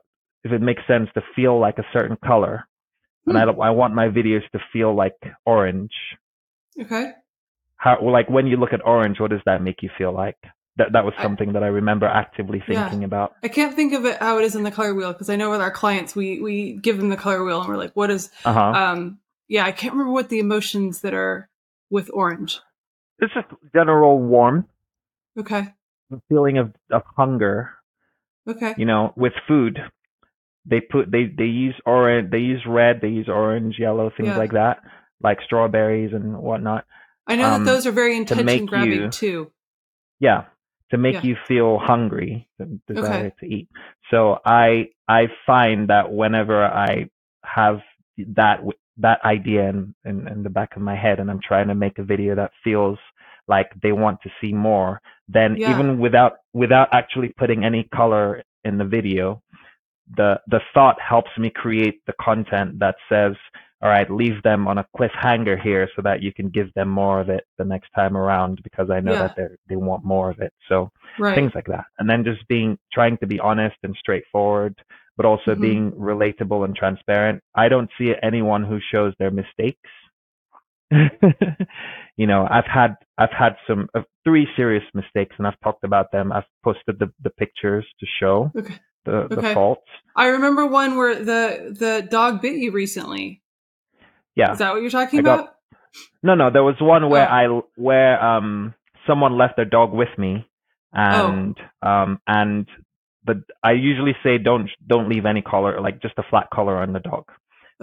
if 0.45 0.53
it 0.53 0.63
makes 0.63 0.83
sense 0.87 1.09
to 1.15 1.23
feel 1.37 1.59
like 1.61 1.79
a 1.79 1.85
certain 1.93 2.17
color, 2.25 2.67
and 3.29 3.39
I 3.39 3.45
Hmm. 3.45 3.47
don't, 3.47 3.61
I 3.61 3.71
want 3.71 3.95
my 3.95 4.09
videos 4.09 4.49
to 4.53 4.61
feel 4.73 4.95
like 4.95 5.15
orange. 5.47 5.93
Okay. 6.81 7.13
How 7.77 7.99
well, 8.03 8.13
like 8.13 8.31
when 8.31 8.47
you 8.47 8.57
look 8.57 8.73
at 8.73 8.85
orange, 8.87 9.21
what 9.21 9.31
does 9.31 9.41
that 9.47 9.63
make 9.63 9.83
you 9.83 9.91
feel 9.99 10.13
like? 10.13 10.39
That 10.77 10.93
that 10.93 11.05
was 11.05 11.13
I- 11.19 11.23
something 11.23 11.53
that 11.53 11.63
I 11.63 11.67
remember 11.69 12.07
actively 12.07 12.63
Yeah. 12.67 12.83
thinking 12.89 13.05
about. 13.05 13.35
I 13.43 13.49
can't 13.49 13.75
think 13.75 13.93
of 13.93 14.07
it 14.07 14.19
how 14.19 14.39
it 14.39 14.45
is 14.45 14.57
in 14.57 14.63
the 14.63 14.71
color 14.71 14.95
wheel 14.95 15.13
because 15.13 15.29
I 15.29 15.37
know 15.37 15.51
with 15.51 15.61
our 15.61 15.71
clients 15.71 16.17
we 16.17 16.41
we 16.41 16.73
give 16.75 16.97
them 16.99 17.11
the 17.11 17.17
color 17.17 17.45
wheel 17.45 17.61
and 17.61 17.69
we're 17.69 17.77
like, 17.77 17.93
what 17.95 18.11
is 18.11 18.31
Uh 18.45 18.53
huh. 18.55 18.61
um 18.61 19.19
yeah, 19.49 19.65
I 19.67 19.73
can't 19.73 19.93
remember 19.93 20.13
what 20.13 20.31
the 20.31 20.39
emotions 20.39 21.03
that 21.03 21.13
are 21.13 21.49
with 21.91 22.11
orange. 22.15 22.61
it's 23.19 23.35
just 23.35 23.49
general 23.75 24.19
warmth, 24.19 24.67
Okay. 25.39 25.75
a 26.11 26.21
feeling 26.31 26.57
of 26.59 26.73
of 26.91 27.03
hunger. 27.17 27.71
Okay. 28.49 28.75
You 28.79 28.87
know, 28.87 29.13
with 29.15 29.35
food, 29.47 29.79
they 30.65 30.81
put 30.81 31.11
they 31.11 31.27
they 31.27 31.45
use 31.45 31.75
orange, 31.85 32.31
they 32.31 32.39
use 32.39 32.63
red, 32.67 33.01
they 33.03 33.09
use 33.09 33.29
orange, 33.29 33.79
yellow, 33.79 34.11
things 34.17 34.29
Yeah. 34.29 34.39
like 34.39 34.53
that, 34.53 34.79
like 35.23 35.39
strawberries 35.45 36.15
and 36.15 36.39
whatnot. 36.39 36.87
I 37.27 37.37
know 37.37 37.51
um, 37.51 37.65
that 37.65 37.71
those 37.71 37.87
are 37.87 37.93
very 37.93 38.17
intention 38.17 38.65
grabbing 38.67 38.93
you- 38.93 39.11
too. 39.11 39.53
Yeah, 40.19 40.45
to 40.93 40.99
make 40.99 41.17
Yeah. 41.17 41.23
you 41.25 41.37
feel 41.49 41.79
hungry, 41.81 42.49
the 42.61 42.67
desire 42.89 43.31
Okay. 43.31 43.37
to 43.41 43.47
eat. 43.47 43.69
So 44.13 44.41
I 44.47 44.91
I 45.09 45.29
find 45.47 45.91
that 45.91 46.13
whenever 46.13 46.65
I 46.65 47.11
have 47.45 47.81
that 48.19 48.61
that 48.99 49.21
idea 49.25 49.71
in, 49.71 49.95
in 50.07 50.29
in 50.29 50.45
the 50.45 50.51
back 50.51 50.77
of 50.77 50.83
my 50.83 50.97
head, 50.97 51.21
and 51.21 51.31
I'm 51.31 51.43
trying 51.43 51.69
to 51.69 51.77
make 51.77 51.99
a 52.01 52.05
video 52.05 52.37
that 52.37 52.53
feels 52.65 52.99
like 53.49 53.71
they 53.83 53.93
want 53.93 54.21
to 54.23 54.31
see 54.41 54.55
more, 54.55 55.03
then 55.29 55.59
Yeah. 55.59 55.71
even 55.71 55.99
without 56.01 56.35
without 56.55 56.89
actually 56.93 57.31
putting 57.39 57.65
any 57.65 57.85
color 57.95 58.43
in 58.65 58.79
the 58.79 58.87
video, 58.87 59.43
the 60.17 60.41
the 60.49 60.61
thought 60.75 60.99
helps 61.01 61.33
me 61.39 61.51
create 61.51 62.03
the 62.07 62.15
content 62.21 62.79
that 62.81 62.97
says 63.11 63.35
all 63.83 63.89
right 63.91 64.11
leave 64.11 64.43
them 64.43 64.69
on 64.69 64.79
a 64.79 64.87
cliffhanger 64.97 65.61
here 65.61 65.89
so 65.97 66.03
that 66.03 66.23
you 66.23 66.33
can 66.33 66.49
give 66.49 66.73
them 66.75 66.89
more 66.89 67.21
of 67.21 67.29
it 67.29 67.45
the 67.59 67.65
next 67.65 67.91
time 67.95 68.17
around 68.17 68.61
because 68.63 68.91
i 68.91 69.01
know 69.01 69.13
Yeah. 69.13 69.23
that 69.29 69.37
they 69.37 69.47
they 69.71 69.77
want 69.77 70.05
more 70.05 70.31
of 70.31 70.39
it 70.41 70.53
so 70.69 70.91
Right. 71.19 71.35
things 71.35 71.53
like 71.55 71.67
that 71.67 71.85
and 71.99 72.09
then 72.09 72.25
just 72.25 72.47
being 72.49 72.79
trying 72.93 73.19
to 73.19 73.27
be 73.27 73.39
honest 73.41 73.77
and 73.83 73.95
straightforward 73.99 74.75
but 75.17 75.27
also 75.27 75.55
Mhm. 75.55 75.61
being 75.61 75.93
relatable 75.93 76.65
and 76.65 76.75
transparent 76.77 77.43
i 77.55 77.69
don't 77.69 77.91
see 77.99 78.13
anyone 78.23 78.65
who 78.65 78.79
shows 78.93 79.13
their 79.19 79.31
mistakes 79.31 79.91
you 82.17 82.27
know 82.27 82.47
i've 82.51 82.67
had 82.67 82.95
i've 83.19 83.31
had 83.33 83.57
some 83.67 83.89
uh, 83.95 84.03
three 84.25 84.47
serious 84.57 84.85
mistakes 84.95 85.35
and 85.39 85.47
i've 85.47 85.59
talked 85.63 85.85
about 85.85 86.11
them 86.13 86.33
i've 86.33 86.45
posted 86.63 86.99
the, 86.99 87.11
the 87.23 87.31
pictures 87.31 87.87
to 87.99 88.07
show 88.21 88.51
Okay. 88.57 88.79
the, 89.05 89.27
the 89.29 89.43
faults 89.55 89.87
I 90.15 90.27
remember 90.29 90.67
one 90.67 90.97
where 90.97 91.17
the 91.17 91.75
the 91.79 92.07
dog 92.09 92.43
bit 92.43 92.57
you 92.57 92.71
recently. 92.71 93.42
Yeah 94.35 94.53
Is 94.53 94.59
that 94.59 94.73
what 94.73 94.83
you're 94.83 94.91
talking 94.91 95.21
I 95.21 95.23
got- 95.23 95.41
about? 95.41 95.55
No, 96.23 96.35
no, 96.35 96.51
there 96.51 96.65
was 96.65 96.77
one 96.81 97.11
where 97.11 97.29
Oh. 97.31 97.35
I 97.41 97.63
where 97.77 98.23
um 98.25 98.75
someone 99.07 99.37
left 99.37 99.57
their 99.57 99.67
dog 99.67 99.93
with 99.93 100.09
me, 100.17 100.47
and 100.93 101.57
um 101.83 102.19
and 102.27 102.67
but 103.25 103.39
I 103.63 103.73
usually 103.73 104.17
say 104.23 104.39
don't 104.39 104.71
don't 104.87 105.09
leave 105.09 105.27
any 105.27 105.43
collar 105.43 105.81
like 105.81 106.01
just 106.01 106.19
a 106.19 106.23
flat 106.31 106.49
collar 106.53 106.79
on 106.79 106.93
the 106.93 107.01
dog. 107.01 107.25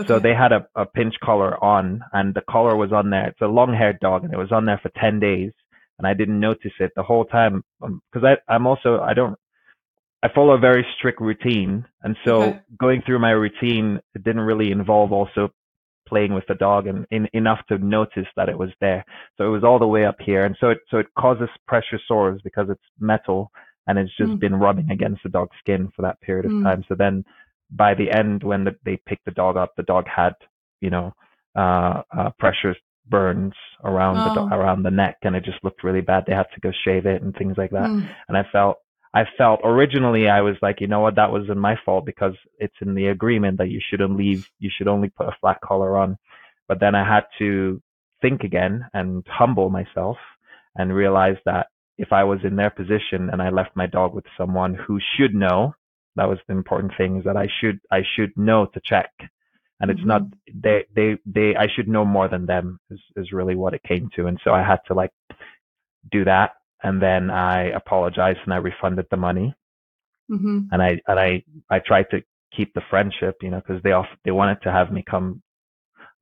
So 0.08 0.18
they 0.18 0.34
had 0.34 0.54
a, 0.54 0.66
a 0.76 0.86
pinch 0.86 1.16
collar 1.22 1.62
on, 1.62 2.02
and 2.14 2.34
the 2.34 2.40
collar 2.50 2.74
was 2.78 2.94
on 2.94 3.10
there. 3.10 3.28
It's 3.28 3.42
a 3.42 3.48
long 3.48 3.74
haired 3.74 4.00
dog, 4.00 4.24
and 4.24 4.34
it 4.34 4.38
was 4.38 4.50
on 4.54 4.64
there 4.66 4.80
for 4.82 4.88
ten 4.98 5.20
days, 5.20 5.52
and 5.98 6.08
I 6.08 6.14
didn't 6.14 6.40
notice 6.40 6.72
it 6.80 6.94
the 6.96 7.04
whole 7.04 7.26
time 7.26 7.66
because 7.82 8.24
I 8.24 8.38
I'm 8.54 8.66
also 8.66 9.02
I 9.02 9.14
don't 9.14 9.38
I 10.24 10.30
follow 10.34 10.54
a 10.54 10.58
very 10.58 10.86
strict 10.98 11.20
routine, 11.20 11.86
and 12.02 12.16
so 12.26 12.42
Okay. 12.44 12.60
going 12.80 13.02
through 13.06 13.20
my 13.20 13.32
routine 13.32 14.00
it 14.16 14.24
didn't 14.24 14.42
really 14.52 14.72
involve 14.72 15.12
also 15.12 15.52
playing 16.10 16.34
with 16.34 16.46
the 16.48 16.56
dog 16.56 16.88
and 16.88 17.06
in, 17.12 17.28
enough 17.34 17.60
to 17.70 17.78
notice 17.78 18.28
that 18.36 18.50
it 18.50 18.58
was 18.58 18.72
there. 18.82 19.04
So 19.38 19.46
it 19.46 19.50
was 19.58 19.64
all 19.64 19.80
the 19.80 19.88
way 19.96 20.06
up 20.06 20.18
here, 20.20 20.44
and 20.46 20.56
so 20.60 20.70
it 20.70 20.80
so 20.92 20.98
it 20.98 21.08
causes 21.18 21.50
pressure 21.68 22.00
sores 22.08 22.42
because 22.44 22.68
it's 22.70 22.88
metal 23.00 23.52
and 23.88 23.98
it's 23.98 24.16
just 24.18 24.32
Mm. 24.32 24.40
been 24.40 24.56
rubbing 24.66 24.90
against 24.92 25.24
the 25.24 25.30
dog's 25.30 25.58
skin 25.60 25.90
for 25.96 26.02
that 26.04 26.20
period 26.22 26.46
of 26.46 26.52
Mm. 26.52 26.64
time. 26.64 26.84
So 26.88 26.96
then 26.96 27.24
by 27.72 27.94
the 27.94 28.12
end, 28.12 28.44
when 28.44 28.64
the, 28.66 28.76
they 28.86 28.98
picked 29.10 29.26
the 29.26 29.32
dog 29.44 29.56
up, 29.58 29.72
the 29.76 29.84
dog 29.94 30.06
had 30.08 30.34
you 30.82 30.90
know 30.96 31.14
uh, 31.56 32.04
uh, 32.18 32.30
pressure 32.40 32.76
burns 33.08 33.54
around 33.84 34.16
the 34.18 34.34
do- 34.36 34.50
Oh. 34.52 34.56
around 34.58 34.84
the 34.84 34.92
neck, 35.04 35.18
and 35.24 35.36
it 35.36 35.44
just 35.44 35.64
looked 35.64 35.84
really 35.84 36.02
bad. 36.02 36.26
They 36.26 36.36
had 36.36 36.52
to 36.54 36.60
go 36.60 36.72
shave 36.86 37.06
it 37.08 37.22
and 37.24 37.36
things 37.36 37.58
like 37.58 37.72
that 37.72 37.90
Mm. 37.90 38.08
and 38.28 38.38
I 38.38 38.44
felt 38.52 38.78
I 39.14 39.26
felt 39.38 39.62
originally 39.64 40.30
I 40.30 40.42
was 40.42 40.56
like, 40.62 40.82
you 40.82 40.88
know 40.88 41.00
what, 41.00 41.16
that 41.16 41.32
wasn't 41.32 41.58
my 41.58 41.76
fault 41.84 42.06
because 42.06 42.36
it's 42.60 42.76
in 42.82 42.94
the 42.94 43.08
agreement 43.08 43.58
that 43.58 43.70
you 43.70 43.82
shouldn't 43.90 44.16
leave, 44.16 44.48
you 44.60 44.70
should 44.76 44.88
only 44.88 45.10
put 45.10 45.28
a 45.28 45.36
flat 45.42 45.60
collar 45.62 45.98
on. 45.98 46.18
But 46.68 46.80
then 46.80 46.94
I 46.94 47.04
had 47.08 47.26
to 47.40 47.82
think 48.22 48.44
again 48.44 48.86
and 48.94 49.26
humble 49.28 49.70
myself 49.70 50.18
and 50.76 50.94
realize 50.94 51.38
that 51.46 51.68
if 51.98 52.14
I 52.14 52.24
was 52.24 52.40
in 52.44 52.56
their 52.56 52.70
position 52.70 53.30
and 53.32 53.42
I 53.42 53.50
left 53.50 53.76
my 53.76 53.88
dog 53.88 54.14
with 54.14 54.26
someone 54.38 54.76
who 54.76 55.00
should 55.18 55.34
know, 55.34 55.74
that 56.16 56.30
was 56.30 56.38
the 56.48 56.54
important 56.54 56.94
thing 56.98 57.18
is 57.18 57.24
that 57.26 57.38
I 57.38 57.48
should 57.60 57.80
I 57.92 58.04
should 58.16 58.32
know 58.38 58.68
to 58.68 58.82
check. 58.86 59.10
And 59.80 59.90
it's 59.90 60.06
not 60.06 60.22
mm-hmm. 60.22 60.60
they 60.62 60.86
they 60.96 61.18
they 61.26 61.56
I 61.56 61.68
should 61.76 61.88
know 61.88 62.06
more 62.06 62.28
than 62.28 62.46
them 62.46 62.80
is 62.92 63.00
is 63.16 63.32
really 63.32 63.56
what 63.56 63.74
it 63.74 63.82
came 63.84 64.10
to. 64.16 64.28
And 64.28 64.40
so 64.44 64.54
I 64.54 64.62
had 64.64 64.80
to 64.88 64.94
like 64.94 65.12
do 66.12 66.26
that 66.26 66.52
and 66.84 67.02
then 67.02 67.30
I 67.30 67.70
apologized 67.70 68.40
and 68.46 68.54
I 68.54 68.58
refunded 68.58 69.08
the 69.12 69.18
money 69.18 69.54
hmm 70.30 70.60
and 70.72 70.82
I 70.82 71.00
and 71.08 71.20
I 71.20 71.44
I 71.70 71.80
tried 71.80 72.08
to 72.12 72.22
keep 72.56 72.74
the 72.74 72.82
friendship, 72.90 73.38
you 73.42 73.50
know, 73.50 73.62
because 73.66 73.82
they 73.84 73.92
off 73.92 74.08
they 74.26 74.32
wanted 74.32 74.62
to 74.64 74.72
have 74.72 74.92
me 74.92 75.04
come 75.10 75.42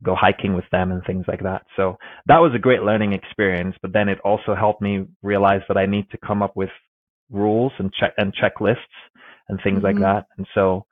go 0.04 0.15
hiking 0.15 0.54
with 0.56 0.65
them 0.72 0.91
and 0.91 1.04
things 1.06 1.26
like 1.28 1.43
that. 1.43 1.63
So 1.76 1.98
that 2.28 2.39
was 2.39 2.54
a 2.56 2.60
great 2.60 2.84
learning 2.84 3.13
experience. 3.13 3.76
But 3.82 3.93
then 3.93 4.10
it 4.10 4.20
also 4.22 4.56
helped 4.56 4.82
me 4.82 5.06
realize 5.24 5.62
that 5.67 5.78
I 5.78 5.86
need 5.86 6.10
to 6.12 6.17
come 6.20 6.43
up 6.43 6.56
with 6.56 6.70
rules 7.32 7.74
and 7.80 7.91
check 7.93 8.13
and 8.17 8.34
checklists 8.36 8.78
and 9.50 9.60
things 9.63 9.84
like 9.84 9.98
Mhm. 9.98 10.02
that. 10.02 10.28
And 10.38 10.48
so 10.54 10.86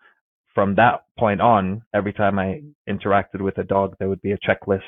from 0.56 0.74
that 0.76 1.04
point 1.20 1.42
on, 1.42 1.84
every 1.94 2.14
time 2.14 2.40
I 2.40 2.62
interacted 2.90 3.42
with 3.42 3.58
a 3.58 3.64
dog, 3.64 3.96
there 4.00 4.10
would 4.10 4.22
be 4.22 4.32
a 4.32 4.38
checklist 4.40 4.80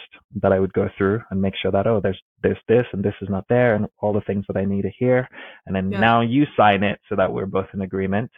that 0.41 0.53
I 0.53 0.59
would 0.59 0.73
go 0.73 0.89
through 0.97 1.21
and 1.29 1.41
make 1.41 1.55
sure 1.61 1.71
that 1.71 1.85
oh, 1.85 1.99
there's 2.01 2.19
there's 2.41 2.57
this 2.67 2.85
and 2.93 3.03
this 3.03 3.13
is 3.21 3.29
not 3.29 3.45
there 3.49 3.75
and 3.75 3.85
all 3.99 4.13
the 4.13 4.21
things 4.21 4.45
that 4.47 4.57
I 4.57 4.65
need 4.65 4.83
to 4.83 4.91
hear. 4.97 5.27
And 5.65 5.75
then 5.75 5.91
Yeah. 5.91 5.99
now 5.99 6.21
you 6.21 6.45
sign 6.55 6.83
it 6.83 6.99
so 7.09 7.15
that 7.17 7.31
we're 7.31 7.45
both 7.45 7.67
in 7.73 7.81
agreement, 7.81 8.31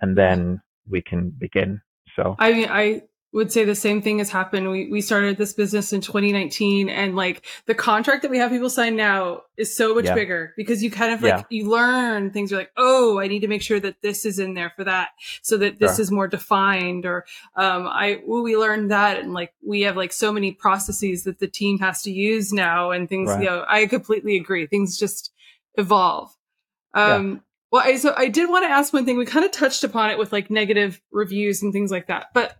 and 0.00 0.18
then 0.18 0.60
we 0.90 1.00
can 1.00 1.30
begin. 1.30 1.80
So 2.16 2.36
I 2.38 2.52
mean, 2.52 2.68
I 2.68 3.02
would 3.32 3.50
say 3.50 3.64
the 3.64 3.74
same 3.74 4.02
thing 4.02 4.18
has 4.18 4.30
happened. 4.30 4.70
We 4.70 4.90
we 4.90 5.00
started 5.00 5.38
this 5.38 5.54
business 5.54 5.92
in 5.92 6.02
2019, 6.02 6.88
and 6.90 7.16
like 7.16 7.46
the 7.66 7.74
contract 7.74 8.22
that 8.22 8.30
we 8.30 8.36
have 8.38 8.50
people 8.50 8.68
sign 8.68 8.94
now 8.94 9.42
is 9.56 9.74
so 9.74 9.94
much 9.94 10.04
Yeah. 10.04 10.14
bigger 10.14 10.52
because 10.56 10.82
you 10.82 10.90
kind 10.90 11.14
of 11.14 11.22
like 11.22 11.32
Yeah. 11.38 11.42
you 11.48 11.70
learn 11.70 12.30
things. 12.30 12.50
You're 12.50 12.60
like, 12.60 12.72
oh, 12.76 13.18
I 13.18 13.28
need 13.28 13.40
to 13.40 13.48
make 13.48 13.62
sure 13.62 13.80
that 13.80 13.96
this 14.02 14.26
is 14.26 14.38
in 14.38 14.52
there 14.54 14.72
for 14.76 14.84
that, 14.84 15.10
so 15.40 15.56
that 15.56 15.78
this 15.78 15.96
Sure. 15.96 16.02
is 16.02 16.10
more 16.10 16.28
defined. 16.28 17.06
Or 17.06 17.24
um, 17.56 17.86
I 17.88 18.20
well, 18.26 18.42
we 18.42 18.56
learned 18.56 18.90
that, 18.90 19.18
and 19.18 19.32
like 19.32 19.54
we 19.66 19.80
have 19.82 19.96
like 19.96 20.12
so 20.12 20.30
many 20.32 20.52
processes 20.52 21.24
that 21.24 21.38
the 21.38 21.48
team 21.48 21.78
has 21.78 22.02
to 22.02 22.10
use 22.12 22.52
now, 22.52 22.90
and 22.90 23.08
things. 23.08 23.30
Right. 23.30 23.40
You 23.44 23.46
know, 23.50 23.64
I 23.66 23.86
completely 23.86 24.36
agree. 24.36 24.66
Things 24.66 24.98
just 24.98 25.32
evolve. 25.76 26.30
Um, 26.94 27.42
Well, 27.70 27.80
I, 27.82 27.96
so 27.96 28.12
I 28.14 28.28
did 28.28 28.50
want 28.50 28.66
to 28.66 28.70
ask 28.70 28.92
one 28.92 29.06
thing. 29.06 29.16
We 29.16 29.24
kind 29.24 29.46
of 29.46 29.50
touched 29.52 29.82
upon 29.82 30.10
it 30.10 30.18
with 30.18 30.30
like 30.30 30.50
negative 30.50 31.00
reviews 31.10 31.62
and 31.62 31.72
things 31.72 31.90
like 31.90 32.08
that, 32.08 32.26
but 32.34 32.58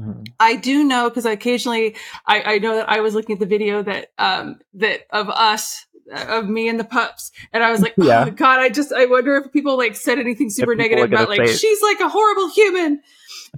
mhm. 0.00 0.26
I 0.38 0.56
do 0.56 0.84
know 0.84 1.08
because 1.08 1.26
I 1.26 1.32
occasionally 1.32 1.96
I, 2.26 2.54
I 2.54 2.58
know 2.58 2.76
that 2.76 2.88
I 2.88 3.00
was 3.00 3.14
looking 3.14 3.34
at 3.34 3.40
the 3.40 3.46
video 3.46 3.82
that 3.82 4.12
um 4.18 4.58
that 4.74 5.02
of 5.10 5.28
us 5.28 5.86
uh, 6.12 6.38
of 6.38 6.48
me 6.48 6.68
and 6.68 6.80
the 6.80 6.84
pups 6.84 7.30
and 7.52 7.62
I 7.62 7.70
was 7.70 7.80
like 7.82 7.94
Yeah. 7.98 8.24
oh 8.26 8.30
god 8.30 8.60
I 8.60 8.68
just 8.68 8.92
I 8.92 9.06
wonder 9.06 9.36
if 9.36 9.52
people 9.52 9.76
like 9.76 9.94
said 9.96 10.18
anything 10.18 10.50
super 10.50 10.74
negative 10.74 11.12
about 11.12 11.28
like 11.28 11.46
she's 11.46 11.82
like 11.82 12.00
a 12.00 12.08
horrible 12.08 12.48
human 12.50 13.00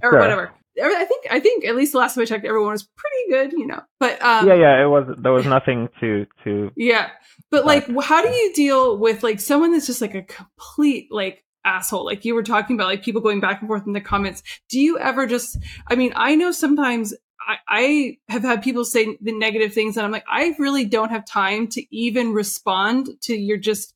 or 0.01 0.11
Sure. 0.11 0.19
whatever. 0.19 0.53
I 0.83 1.05
think 1.05 1.27
I 1.29 1.39
think 1.39 1.65
at 1.65 1.75
least 1.75 1.91
the 1.91 1.99
last 1.99 2.15
time 2.15 2.23
I 2.23 2.25
checked 2.25 2.45
everyone 2.45 2.71
was 2.71 2.83
pretty 2.83 3.29
good 3.29 3.59
you 3.59 3.67
know 3.67 3.81
but 3.99 4.21
um 4.21 4.47
yeah, 4.47 4.55
yeah, 4.55 4.83
it 4.83 4.87
was 4.87 5.05
there 5.19 5.31
was 5.31 5.45
nothing 5.45 5.89
to 5.99 6.25
to 6.43 6.71
yeah. 6.75 7.09
But 7.51 7.67
like, 7.67 7.85
how 8.01 8.23
do 8.23 8.29
you 8.29 8.51
deal 8.55 8.97
with 8.97 9.21
like 9.21 9.39
someone 9.39 9.73
that's 9.73 9.85
just 9.85 10.01
like 10.01 10.15
a 10.15 10.23
complete 10.23 11.09
like 11.11 11.43
asshole? 11.65 12.05
Like 12.05 12.25
you 12.25 12.35
were 12.35 12.43
talking 12.43 12.75
about, 12.75 12.87
like 12.87 13.03
people 13.03 13.21
going 13.21 13.39
back 13.39 13.61
and 13.61 13.67
forth 13.67 13.85
in 13.85 13.93
the 13.93 14.01
comments. 14.01 14.43
Do 14.69 14.79
you 14.79 14.97
ever 14.99 15.25
just, 15.27 15.57
I 15.87 15.95
mean, 15.95 16.13
I 16.15 16.35
know 16.35 16.51
sometimes 16.51 17.13
I, 17.45 17.57
I 17.67 18.17
have 18.29 18.43
had 18.43 18.63
people 18.63 18.85
say 18.85 19.17
the 19.21 19.31
negative 19.37 19.73
things 19.73 19.97
and 19.97 20.05
I'm 20.05 20.11
like, 20.11 20.25
I 20.29 20.55
really 20.59 20.85
don't 20.85 21.09
have 21.11 21.25
time 21.25 21.67
to 21.69 21.95
even 21.95 22.33
respond 22.33 23.09
to 23.23 23.35
your 23.35 23.57
just 23.57 23.93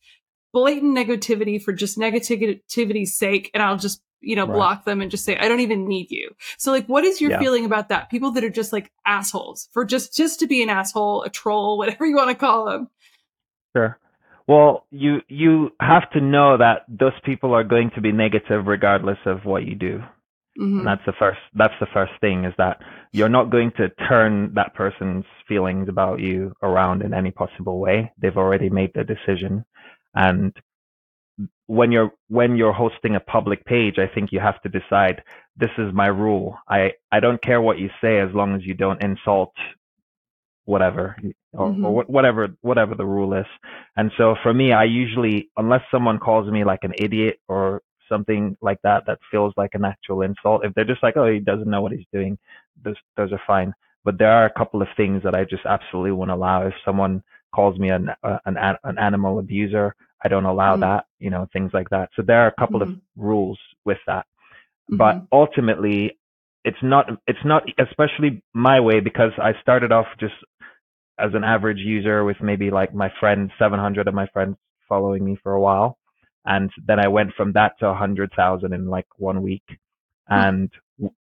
blatant 0.53 0.97
negativity 0.97 1.61
for 1.61 1.71
just 1.73 1.97
negativity's 1.97 3.17
sake. 3.17 3.51
And 3.53 3.61
I'll 3.63 3.77
just, 3.77 4.01
you 4.19 4.35
know, 4.35 4.45
Right. 4.47 4.55
block 4.55 4.85
them 4.85 5.01
and 5.01 5.11
just 5.11 5.23
say, 5.23 5.37
I 5.37 5.47
don't 5.47 5.59
even 5.59 5.87
need 5.87 6.09
you. 6.09 6.31
So 6.57 6.71
like, 6.71 6.87
what 6.87 7.03
is 7.05 7.21
your 7.21 7.31
Yeah. 7.31 7.39
feeling 7.39 7.65
about 7.65 7.89
that? 7.89 8.09
People 8.09 8.31
that 8.31 8.43
are 8.43 8.49
just 8.49 8.73
like 8.73 8.91
assholes 9.05 9.69
for 9.71 9.85
just, 9.85 10.15
just 10.15 10.39
to 10.39 10.47
be 10.47 10.63
an 10.63 10.69
asshole, 10.69 11.23
a 11.23 11.29
troll, 11.29 11.77
whatever 11.77 12.05
you 12.05 12.15
want 12.15 12.29
to 12.29 12.35
call 12.35 12.65
them. 12.65 12.89
Sure. 13.75 13.99
Well, 14.47 14.85
you 14.91 15.21
you 15.27 15.71
have 15.79 16.09
to 16.11 16.21
know 16.21 16.57
that 16.57 16.85
those 16.87 17.19
people 17.25 17.53
are 17.53 17.65
going 17.65 17.91
to 17.95 18.01
be 18.01 18.11
negative 18.13 18.65
regardless 18.65 19.17
of 19.25 19.43
what 19.43 19.65
you 19.65 19.75
do. 19.75 19.99
Mm-hmm. 20.59 20.79
And 20.79 20.87
that's 20.87 21.05
the 21.05 21.13
first 21.19 21.39
that's 21.53 21.73
the 21.79 21.87
first 21.93 22.13
thing 22.21 22.45
is 22.45 22.53
that 22.57 22.79
you're 23.11 23.29
not 23.29 23.51
going 23.51 23.71
to 23.77 23.89
turn 24.07 24.53
that 24.55 24.73
person's 24.73 25.25
feelings 25.47 25.89
about 25.89 26.19
you 26.19 26.53
around 26.63 27.03
in 27.03 27.13
any 27.13 27.31
possible 27.31 27.79
way. 27.79 28.11
They've 28.19 28.37
already 28.37 28.69
made 28.69 28.93
their 28.93 29.03
decision. 29.03 29.65
And 30.15 30.53
when 31.67 31.91
you're 31.91 32.11
when 32.29 32.55
you're 32.55 32.73
hosting 32.73 33.15
a 33.15 33.19
public 33.19 33.65
page, 33.65 33.99
I 33.99 34.07
think 34.07 34.31
you 34.31 34.39
have 34.39 34.61
to 34.61 34.69
decide 34.69 35.23
this 35.57 35.69
is 35.77 35.93
my 35.93 36.07
rule. 36.07 36.57
I 36.67 36.93
I 37.11 37.19
don't 37.19 37.41
care 37.41 37.61
what 37.61 37.79
you 37.79 37.89
say 38.01 38.19
as 38.19 38.29
long 38.33 38.55
as 38.55 38.65
you 38.65 38.73
don't 38.73 39.03
insult 39.03 39.53
whatever 40.67 41.15
or, 41.53 41.69
mm-hmm. 41.69 41.85
or 41.85 42.03
whatever 42.03 42.49
whatever 42.61 42.93
the 42.93 43.05
rule 43.05 43.33
is. 43.33 43.45
And 43.95 44.11
so 44.17 44.35
for 44.43 44.53
me, 44.53 44.73
I 44.73 44.83
usually 44.83 45.49
unless 45.55 45.81
someone 45.89 46.19
calls 46.19 46.51
me 46.51 46.65
like 46.65 46.83
an 46.83 46.93
idiot 46.99 47.39
or 47.47 47.81
something 48.09 48.57
like 48.61 48.79
that 48.83 49.05
that 49.07 49.19
feels 49.31 49.53
like 49.55 49.71
an 49.73 49.85
actual 49.85 50.21
insult, 50.21 50.65
if 50.65 50.73
they're 50.73 50.83
just 50.85 51.03
like, 51.03 51.15
oh, 51.15 51.31
he 51.31 51.39
doesn't 51.39 51.69
know 51.69 51.81
what 51.81 51.93
he's 51.93 52.05
doing, 52.11 52.37
those 52.83 52.97
those 53.15 53.31
are 53.31 53.41
fine. 53.47 53.73
But 54.03 54.17
there 54.17 54.31
are 54.31 54.45
a 54.45 54.53
couple 54.53 54.81
of 54.81 54.89
things 54.97 55.23
that 55.23 55.35
I 55.35 55.45
just 55.45 55.65
absolutely 55.65 56.11
won't 56.11 56.31
allow. 56.31 56.67
If 56.67 56.73
someone 56.83 57.23
calls 57.55 57.79
me 57.79 57.89
an 57.89 58.09
an 58.23 58.57
an 58.83 58.97
animal 58.97 59.39
abuser, 59.39 59.95
I 60.23 60.27
don't 60.27 60.45
allow 60.45 60.73
mm-hmm. 60.73 60.81
that. 60.81 61.05
You 61.19 61.29
know, 61.29 61.47
things 61.53 61.71
like 61.73 61.89
that. 61.91 62.09
So 62.15 62.23
there 62.23 62.41
are 62.41 62.47
a 62.47 62.59
couple 62.59 62.81
mm-hmm. 62.81 62.91
of 62.91 63.01
rules 63.15 63.59
with 63.85 63.99
that. 64.05 64.25
But 64.89 65.15
mm-hmm. 65.15 65.25
ultimately, 65.31 66.17
it's 66.67 66.83
not 66.83 67.09
it's 67.25 67.45
not 67.45 67.63
especially 67.79 68.43
my 68.53 68.81
way 68.81 68.99
because 68.99 69.31
I 69.37 69.53
started 69.61 69.93
off 69.93 70.07
just 70.19 70.35
as 71.19 71.31
an 71.33 71.43
average 71.43 71.79
user 71.79 72.23
with 72.23 72.37
maybe 72.41 72.69
like 72.69 72.93
my 72.93 73.11
friends, 73.19 73.51
700 73.59 74.07
of 74.07 74.13
my 74.13 74.27
friends 74.27 74.55
following 74.87 75.23
me 75.23 75.37
for 75.41 75.53
a 75.53 75.61
while. 75.61 75.97
And 76.45 76.71
then 76.85 76.99
I 76.99 77.07
went 77.07 77.33
from 77.35 77.53
that 77.53 77.73
to 77.79 77.87
100,000 77.87 78.73
in 78.73 78.87
like 78.87 79.07
one 79.17 79.41
week. 79.41 79.63
Hmm. 80.27 80.33
And 80.33 80.71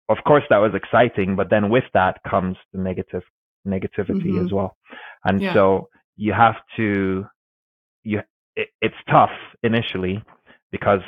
of 0.09 0.19
course 0.27 0.45
that 0.51 0.59
was 0.59 0.73
exciting, 0.75 1.37
but 1.37 1.51
then 1.51 1.71
with 1.71 1.85
that 1.95 2.21
comes 2.29 2.57
the 2.73 2.81
negative 2.81 3.23
negativity 3.67 4.27
mm-hmm. 4.27 4.47
as 4.47 4.53
well. 4.53 4.77
And 5.25 5.41
yeah. 5.41 5.55
so 5.55 5.89
you 6.17 6.33
have 6.33 6.57
to, 6.77 7.25
you, 8.03 8.21
it, 8.57 8.69
it's 8.81 8.95
tough 9.09 9.31
initially 9.63 10.23
because 10.71 11.03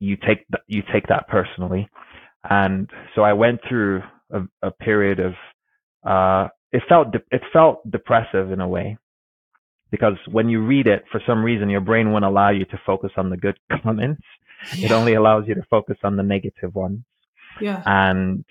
you 0.00 0.16
take, 0.16 0.44
you 0.66 0.82
take 0.92 1.06
that 1.08 1.28
personally. 1.28 1.88
And 2.48 2.90
so 3.14 3.22
I 3.22 3.32
went 3.32 3.60
through 3.68 4.02
a, 4.32 4.42
a 4.62 4.70
period 4.70 5.20
of, 5.20 5.34
uh, 6.06 6.48
it 6.72 6.82
felt 6.88 7.12
de- 7.12 7.22
it 7.30 7.42
felt 7.52 7.88
depressive 7.90 8.52
in 8.52 8.60
a 8.60 8.68
way. 8.68 8.98
Because 9.90 10.16
when 10.30 10.48
you 10.48 10.64
read 10.66 10.86
it 10.88 11.04
for 11.12 11.20
some 11.26 11.44
reason 11.44 11.70
your 11.70 11.80
brain 11.82 12.12
won't 12.12 12.24
allow 12.24 12.50
you 12.50 12.64
to 12.66 12.80
focus 12.86 13.12
on 13.16 13.30
the 13.30 13.36
good 13.36 13.58
comments. 13.84 14.22
Yeah. 14.76 14.86
it 14.86 14.92
only 14.92 15.14
allows 15.14 15.44
you 15.48 15.54
to 15.56 15.62
focus 15.70 15.98
on 16.04 16.16
the 16.16 16.22
negative 16.22 16.74
ones. 16.74 17.00
Yeah. 17.60 17.82
And 17.86 18.44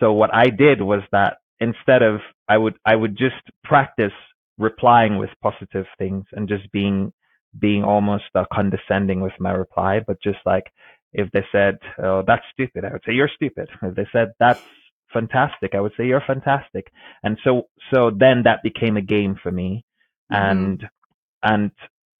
so 0.00 0.12
what 0.12 0.34
i 0.34 0.50
did 0.50 0.82
was 0.82 1.02
that 1.12 1.38
instead 1.60 2.02
of 2.02 2.20
i 2.48 2.58
would 2.58 2.74
i 2.86 2.96
would 2.96 3.16
just 3.18 3.42
practice 3.64 4.12
replying 4.58 5.18
with 5.18 5.30
positive 5.42 5.86
things 5.98 6.24
and 6.32 6.48
just 6.48 6.70
being 6.72 7.12
being 7.58 7.84
almost 7.84 8.24
uh, 8.34 8.44
condescending 8.52 9.20
with 9.20 9.34
my 9.40 9.52
reply 9.52 10.00
but 10.06 10.22
just 10.22 10.38
like 10.46 10.64
if 11.12 11.30
they 11.32 11.44
said 11.52 11.78
oh 12.02 12.22
that's 12.26 12.44
stupid 12.52 12.84
i 12.84 12.92
would 12.92 13.02
say 13.06 13.12
you're 13.14 13.30
stupid. 13.34 13.68
If 13.82 13.94
they 13.96 14.06
said 14.12 14.32
that's 14.40 14.60
fantastic. 15.12 15.74
I 15.74 15.80
would 15.80 15.92
say 15.96 16.06
you're 16.06 16.22
fantastic. 16.26 16.92
And 17.22 17.38
so, 17.44 17.68
so 17.92 18.10
then 18.10 18.42
that 18.44 18.62
became 18.62 18.96
a 18.96 19.02
game 19.02 19.36
for 19.42 19.50
me. 19.50 19.84
Mm-hmm. 20.32 20.58
And, 20.58 20.84
and, 21.42 21.70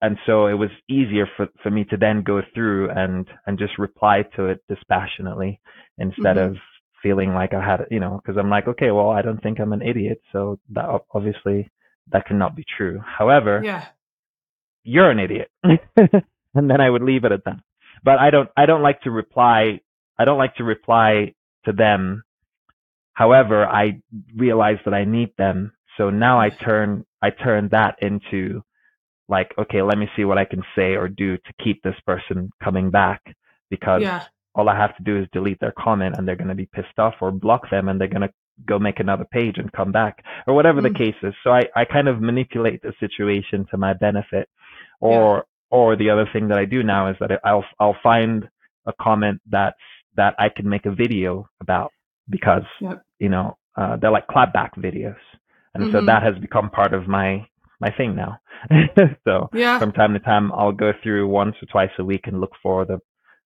and 0.03 0.17
so 0.27 0.47
it 0.47 0.55
was 0.55 0.71
easier 0.89 1.27
for, 1.37 1.49
for 1.63 1.71
me 1.71 1.85
to 1.85 1.97
then 1.97 2.23
go 2.23 2.43
through 2.55 2.91
and, 2.91 3.27
and 3.47 3.59
just 3.59 3.79
reply 3.79 4.25
to 4.37 4.47
it 4.47 4.63
dispassionately 4.69 5.61
instead 5.99 6.37
mm-hmm. 6.37 6.53
of 6.53 6.57
feeling 7.03 7.33
like 7.35 7.55
I 7.55 7.65
had, 7.65 7.87
you 7.91 8.01
know, 8.01 8.21
cause 8.25 8.37
I'm 8.39 8.51
like, 8.51 8.69
okay, 8.69 8.91
well, 8.91 9.11
I 9.11 9.23
don't 9.23 9.43
think 9.43 9.59
I'm 9.59 9.73
an 9.73 9.83
idiot. 9.83 10.21
So 10.33 10.59
that 10.71 10.87
obviously 11.15 11.71
that 12.13 12.27
cannot 12.27 12.57
be 12.57 12.65
true. 12.77 13.01
However, 13.05 13.61
yeah. 13.65 13.87
you're 14.85 15.11
an 15.11 15.19
idiot. 15.19 15.51
and 15.63 16.71
then 16.71 16.81
I 16.81 16.91
would 16.91 17.03
leave 17.03 17.25
it 17.25 17.33
at 17.33 17.45
that. 17.45 17.61
But 18.03 18.19
I 18.19 18.31
don't, 18.31 18.49
I 18.57 18.67
don't 18.67 18.83
like 18.83 19.03
to 19.03 19.11
reply. 19.11 19.81
I 20.19 20.25
don't 20.25 20.39
like 20.39 20.57
to 20.57 20.65
reply 20.65 21.35
to 21.67 21.73
them 21.73 22.23
However, 23.15 23.67
I 23.67 24.01
realized 24.37 24.81
that 24.85 24.95
I 24.95 25.05
need 25.05 25.31
them. 25.37 25.73
So 25.97 26.11
now 26.11 26.41
I 26.41 26.51
turn, 26.51 27.05
I 27.21 27.31
turn 27.31 27.69
that 27.73 27.97
into 28.01 28.63
like, 29.29 29.55
okay, 29.59 29.83
let 29.83 29.97
me 29.97 30.09
see 30.17 30.25
what 30.25 30.39
I 30.39 30.45
can 30.45 30.63
say 30.75 30.97
or 30.97 31.09
do 31.09 31.37
to 31.37 31.65
keep 31.65 31.83
this 31.83 31.95
person 32.05 32.51
coming 32.63 32.91
back 32.91 33.23
because 33.71 34.03
yeah. 34.03 34.25
all 34.55 34.69
I 34.69 34.77
have 34.77 34.97
to 34.97 35.03
do 35.03 35.19
is 35.19 35.29
delete 35.33 35.61
their 35.61 35.73
comment 35.79 36.17
and 36.19 36.27
they're 36.27 36.37
going 36.37 36.49
to 36.49 36.55
be 36.55 36.67
pissed 36.67 36.99
off 36.99 37.15
or 37.21 37.31
block 37.31 37.71
them 37.71 37.89
and 37.89 38.01
they're 38.01 38.09
going 38.09 38.23
to 38.23 38.33
go 38.67 38.79
make 38.79 39.01
another 39.01 39.25
page 39.25 39.57
and 39.57 39.73
come 39.73 39.93
back 39.93 40.23
or 40.47 40.55
whatever 40.55 40.81
mm. 40.81 40.93
the 40.93 40.99
case 40.99 41.15
is. 41.23 41.33
So 41.45 41.51
I, 41.51 41.63
I 41.75 41.85
kind 41.85 42.09
of 42.09 42.21
manipulate 42.21 42.83
the 42.83 42.93
situation 42.99 43.67
to 43.71 43.77
my 43.79 43.95
benefit 43.95 44.49
or, 45.01 45.37
yeah. 45.37 45.79
or 45.79 45.97
the 45.97 46.11
other 46.11 46.29
thing 46.33 46.49
that 46.49 46.59
I 46.59 46.65
do 46.65 46.83
now 46.83 47.09
is 47.11 47.17
that 47.21 47.31
I'll, 47.45 47.65
I'll 47.79 47.97
find 48.03 48.49
a 48.87 48.93
comment 49.01 49.41
that's, 49.49 49.77
that 50.17 50.35
I 50.39 50.49
can 50.49 50.69
make 50.69 50.87
a 50.87 50.91
video 50.91 51.49
about 51.61 51.93
because 52.31 52.65
yep 52.81 53.03
you 53.21 53.29
know, 53.29 53.57
uh, 53.77 53.97
they're 53.97 54.11
like 54.11 54.27
clapback 54.27 54.77
videos. 54.77 55.15
And 55.75 55.85
mm-hmm. 55.85 55.93
so 55.93 56.05
that 56.07 56.25
has 56.25 56.37
become 56.41 56.71
part 56.71 56.93
of 56.93 57.07
my, 57.07 57.47
my 57.81 57.91
thing 57.97 58.17
now. 58.17 58.39
so 59.25 59.49
yeah. 59.53 59.79
from 59.79 59.93
time 59.93 60.15
to 60.15 60.19
time, 60.19 60.51
I'll 60.53 60.73
go 60.73 60.93
through 61.03 61.29
once 61.29 61.55
or 61.63 61.67
twice 61.67 61.91
a 61.99 62.05
week 62.05 62.23
and 62.25 62.41
look 62.41 62.53
for 62.61 62.85
the, 62.85 62.99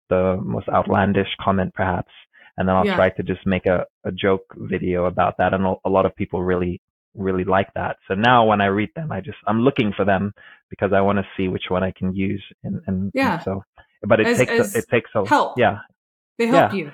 the 0.10 0.38
most 0.44 0.70
outlandish 0.70 1.30
comment 1.41 1.74
perhaps. 1.74 2.12
And 2.58 2.67
then 2.67 2.76
I'll 2.76 2.86
yeah. 2.86 2.96
try 2.96 3.10
to 3.10 3.24
just 3.24 3.48
make 3.48 3.65
a, 3.65 3.86
a 4.04 4.12
joke 4.12 4.44
video 4.56 5.06
about 5.06 5.36
that. 5.39 5.54
And 5.54 5.65
a 5.84 5.89
lot 5.89 6.06
of 6.06 6.15
people 6.15 6.44
really, 6.44 6.82
really 7.15 7.46
like 7.46 7.70
that. 7.76 7.96
So 8.08 8.13
now 8.13 8.46
when 8.46 8.62
I 8.62 8.67
read 8.67 8.89
them, 8.96 9.12
I 9.12 9.22
just, 9.22 9.38
I'm 9.48 9.62
looking 9.62 9.94
for 9.96 10.06
them 10.06 10.34
because 10.70 10.91
I 10.94 11.02
want 11.02 11.17
to 11.17 11.26
see 11.36 11.48
which 11.48 11.63
one 11.70 11.84
I 11.84 11.91
can 11.91 12.13
use. 12.13 12.44
And, 12.63 12.82
and, 12.86 13.12
yeah. 13.15 13.36
And 13.36 13.44
so, 13.44 13.63
but 14.04 14.20
it 14.20 14.28
as, 14.28 14.38
takes, 14.38 14.52
as 14.52 14.76
a, 14.76 14.80
it 14.80 14.86
takes 14.91 15.10
a, 15.15 15.28
help. 15.28 15.58
Yeah. 15.58 15.80
They 16.38 16.48
help 16.48 16.74
yeah. 16.74 16.78
you. 16.78 16.91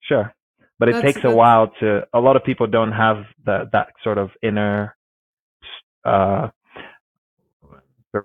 Sure 0.00 0.32
but 0.78 0.88
it 0.88 0.92
that's, 0.92 1.14
takes 1.14 1.24
a 1.24 1.34
while 1.34 1.70
to 1.80 2.02
a 2.14 2.20
lot 2.20 2.36
of 2.36 2.44
people 2.44 2.66
don't 2.66 2.92
have 2.92 3.24
that 3.44 3.72
that 3.72 3.88
sort 4.02 4.18
of 4.18 4.30
inner 4.42 4.96
uh 6.04 6.48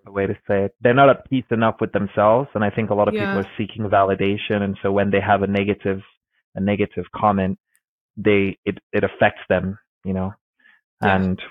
the 0.06 0.12
way 0.12 0.26
to 0.26 0.34
say 0.48 0.64
it 0.66 0.76
they're 0.82 0.94
not 0.94 1.10
at 1.10 1.30
peace 1.30 1.46
enough 1.52 1.76
with 1.82 1.92
themselves 1.92 2.48
and 2.56 2.64
i 2.64 2.70
think 2.70 2.90
a 2.90 2.94
lot 2.94 3.08
of 3.08 3.14
yeah. 3.14 3.22
people 3.22 3.40
are 3.40 3.52
seeking 3.58 3.84
validation 3.86 4.62
and 4.62 4.78
so 4.82 4.92
when 4.92 5.12
they 5.12 5.20
have 5.20 5.44
a 5.44 5.48
negative 5.48 6.02
a 6.56 6.62
negative 6.62 7.06
comment 7.16 7.60
they 8.18 8.58
it 8.66 8.78
it 8.92 9.04
affects 9.04 9.42
them 9.50 9.78
you 10.06 10.14
know 10.14 10.34
yeah. 11.04 11.16
and 11.16 11.42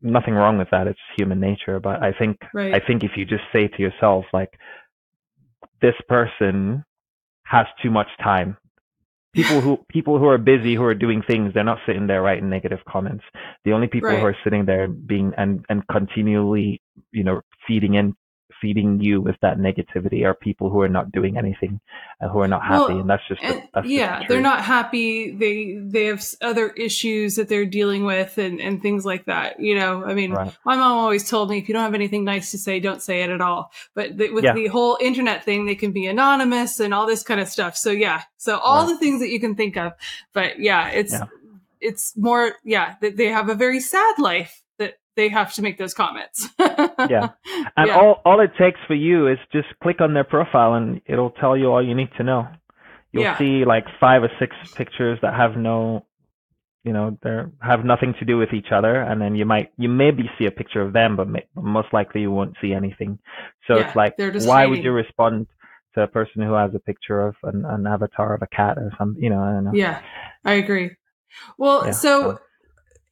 nothing 0.00 0.34
wrong 0.34 0.58
with 0.58 0.68
that 0.70 0.86
it's 0.86 0.98
human 1.16 1.38
nature 1.38 1.78
but 1.80 2.02
i 2.02 2.12
think 2.12 2.38
right. 2.54 2.74
i 2.74 2.80
think 2.84 3.04
if 3.04 3.12
you 3.16 3.24
just 3.24 3.44
say 3.52 3.68
to 3.68 3.82
yourself 3.82 4.24
like 4.32 4.58
this 5.82 5.94
person 6.08 6.84
has 7.44 7.66
too 7.82 7.90
much 7.90 8.08
time 8.22 8.56
people 9.36 9.60
who 9.60 9.78
people 9.88 10.18
who 10.18 10.26
are 10.26 10.38
busy 10.38 10.74
who 10.74 10.82
are 10.82 10.94
doing 10.94 11.22
things 11.22 11.52
they're 11.54 11.64
not 11.64 11.78
sitting 11.86 12.06
there 12.06 12.22
writing 12.22 12.48
negative 12.48 12.80
comments 12.88 13.24
the 13.64 13.72
only 13.72 13.86
people 13.86 14.08
right. 14.08 14.18
who 14.18 14.26
are 14.26 14.36
sitting 14.42 14.64
there 14.64 14.88
being 14.88 15.32
and 15.36 15.64
and 15.68 15.86
continually 15.88 16.80
you 17.12 17.22
know 17.22 17.40
feeding 17.66 17.94
in 17.94 18.14
feeding 18.60 19.00
you 19.00 19.20
with 19.20 19.36
that 19.42 19.58
negativity 19.58 20.24
are 20.24 20.34
people 20.34 20.70
who 20.70 20.80
are 20.80 20.88
not 20.88 21.12
doing 21.12 21.36
anything 21.36 21.80
and 22.20 22.30
who 22.30 22.40
are 22.40 22.48
not 22.48 22.62
happy 22.62 22.92
well, 22.92 23.00
and 23.00 23.10
that's 23.10 23.22
just 23.28 23.42
and, 23.42 23.62
that's 23.74 23.86
yeah 23.86 24.18
just 24.18 24.28
they're 24.28 24.40
not 24.40 24.62
happy 24.62 25.30
they 25.32 25.76
they 25.80 26.06
have 26.06 26.24
other 26.40 26.70
issues 26.70 27.36
that 27.36 27.48
they're 27.48 27.66
dealing 27.66 28.04
with 28.04 28.38
and 28.38 28.60
and 28.60 28.82
things 28.82 29.04
like 29.04 29.24
that 29.26 29.60
you 29.60 29.78
know 29.78 30.04
i 30.04 30.14
mean 30.14 30.32
right. 30.32 30.56
my 30.64 30.76
mom 30.76 30.98
always 30.98 31.28
told 31.28 31.50
me 31.50 31.58
if 31.58 31.68
you 31.68 31.74
don't 31.74 31.84
have 31.84 31.94
anything 31.94 32.24
nice 32.24 32.50
to 32.50 32.58
say 32.58 32.80
don't 32.80 33.02
say 33.02 33.22
it 33.22 33.30
at 33.30 33.40
all 33.40 33.70
but 33.94 34.16
the, 34.16 34.30
with 34.30 34.44
yeah. 34.44 34.54
the 34.54 34.66
whole 34.68 34.96
internet 35.00 35.44
thing 35.44 35.66
they 35.66 35.74
can 35.74 35.92
be 35.92 36.06
anonymous 36.06 36.80
and 36.80 36.94
all 36.94 37.06
this 37.06 37.22
kind 37.22 37.40
of 37.40 37.48
stuff 37.48 37.76
so 37.76 37.90
yeah 37.90 38.22
so 38.36 38.58
all 38.58 38.86
right. 38.86 38.92
the 38.92 38.98
things 38.98 39.20
that 39.20 39.28
you 39.28 39.40
can 39.40 39.54
think 39.54 39.76
of 39.76 39.92
but 40.32 40.58
yeah 40.58 40.88
it's 40.88 41.12
yeah. 41.12 41.24
it's 41.80 42.16
more 42.16 42.52
yeah 42.64 42.94
they 43.00 43.26
have 43.26 43.48
a 43.48 43.54
very 43.54 43.80
sad 43.80 44.18
life 44.18 44.62
they 45.16 45.28
have 45.30 45.52
to 45.54 45.62
make 45.62 45.78
those 45.78 45.94
comments. 45.94 46.48
yeah. 46.58 47.30
And 47.76 47.88
yeah. 47.88 47.98
all, 47.98 48.20
all 48.24 48.40
it 48.40 48.52
takes 48.58 48.78
for 48.86 48.94
you 48.94 49.28
is 49.28 49.38
just 49.50 49.68
click 49.82 50.00
on 50.00 50.14
their 50.14 50.24
profile 50.24 50.74
and 50.74 51.00
it'll 51.06 51.30
tell 51.30 51.56
you 51.56 51.72
all 51.72 51.84
you 51.84 51.94
need 51.94 52.10
to 52.18 52.22
know. 52.22 52.46
You'll 53.12 53.24
yeah. 53.24 53.38
see 53.38 53.64
like 53.64 53.86
five 53.98 54.22
or 54.22 54.30
six 54.38 54.54
pictures 54.74 55.18
that 55.22 55.34
have 55.34 55.56
no, 55.56 56.04
you 56.84 56.92
know, 56.92 57.18
they 57.22 57.42
have 57.62 57.84
nothing 57.84 58.14
to 58.18 58.26
do 58.26 58.36
with 58.36 58.52
each 58.52 58.68
other. 58.70 59.00
And 59.00 59.20
then 59.20 59.34
you 59.34 59.46
might, 59.46 59.72
you 59.78 59.88
maybe 59.88 60.30
see 60.38 60.44
a 60.44 60.50
picture 60.50 60.82
of 60.82 60.92
them, 60.92 61.16
but 61.16 61.28
may, 61.28 61.46
most 61.54 61.88
likely 61.92 62.20
you 62.20 62.30
won't 62.30 62.56
see 62.60 62.74
anything. 62.74 63.18
So 63.66 63.78
yeah, 63.78 63.86
it's 63.86 63.96
like, 63.96 64.18
why 64.18 64.60
hiding. 64.60 64.70
would 64.70 64.84
you 64.84 64.92
respond 64.92 65.46
to 65.94 66.02
a 66.02 66.06
person 66.06 66.42
who 66.42 66.52
has 66.52 66.72
a 66.74 66.78
picture 66.78 67.26
of 67.26 67.36
an, 67.42 67.64
an 67.66 67.86
avatar 67.86 68.34
of 68.34 68.42
a 68.42 68.46
cat 68.46 68.76
or 68.76 68.92
something? 68.98 69.22
You 69.22 69.30
know, 69.30 69.40
I 69.40 69.52
don't 69.52 69.64
know. 69.64 69.72
Yeah, 69.72 70.02
I 70.44 70.54
agree. 70.54 70.90
Well, 71.56 71.92
so 71.94 72.38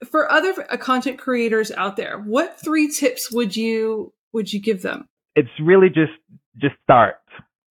for 0.05 0.31
other 0.31 0.55
uh, 0.71 0.77
content 0.77 1.19
creators 1.19 1.71
out 1.73 1.97
there, 1.97 2.19
what 2.19 2.59
three 2.61 2.89
tips 2.91 3.31
would 3.33 3.57
you 3.57 4.13
would 4.33 4.53
you 4.53 4.61
give 4.61 4.83
them? 4.83 5.09
It's 5.37 5.49
really 5.61 5.89
just 5.89 6.13
just 6.57 6.75
start. 6.83 7.17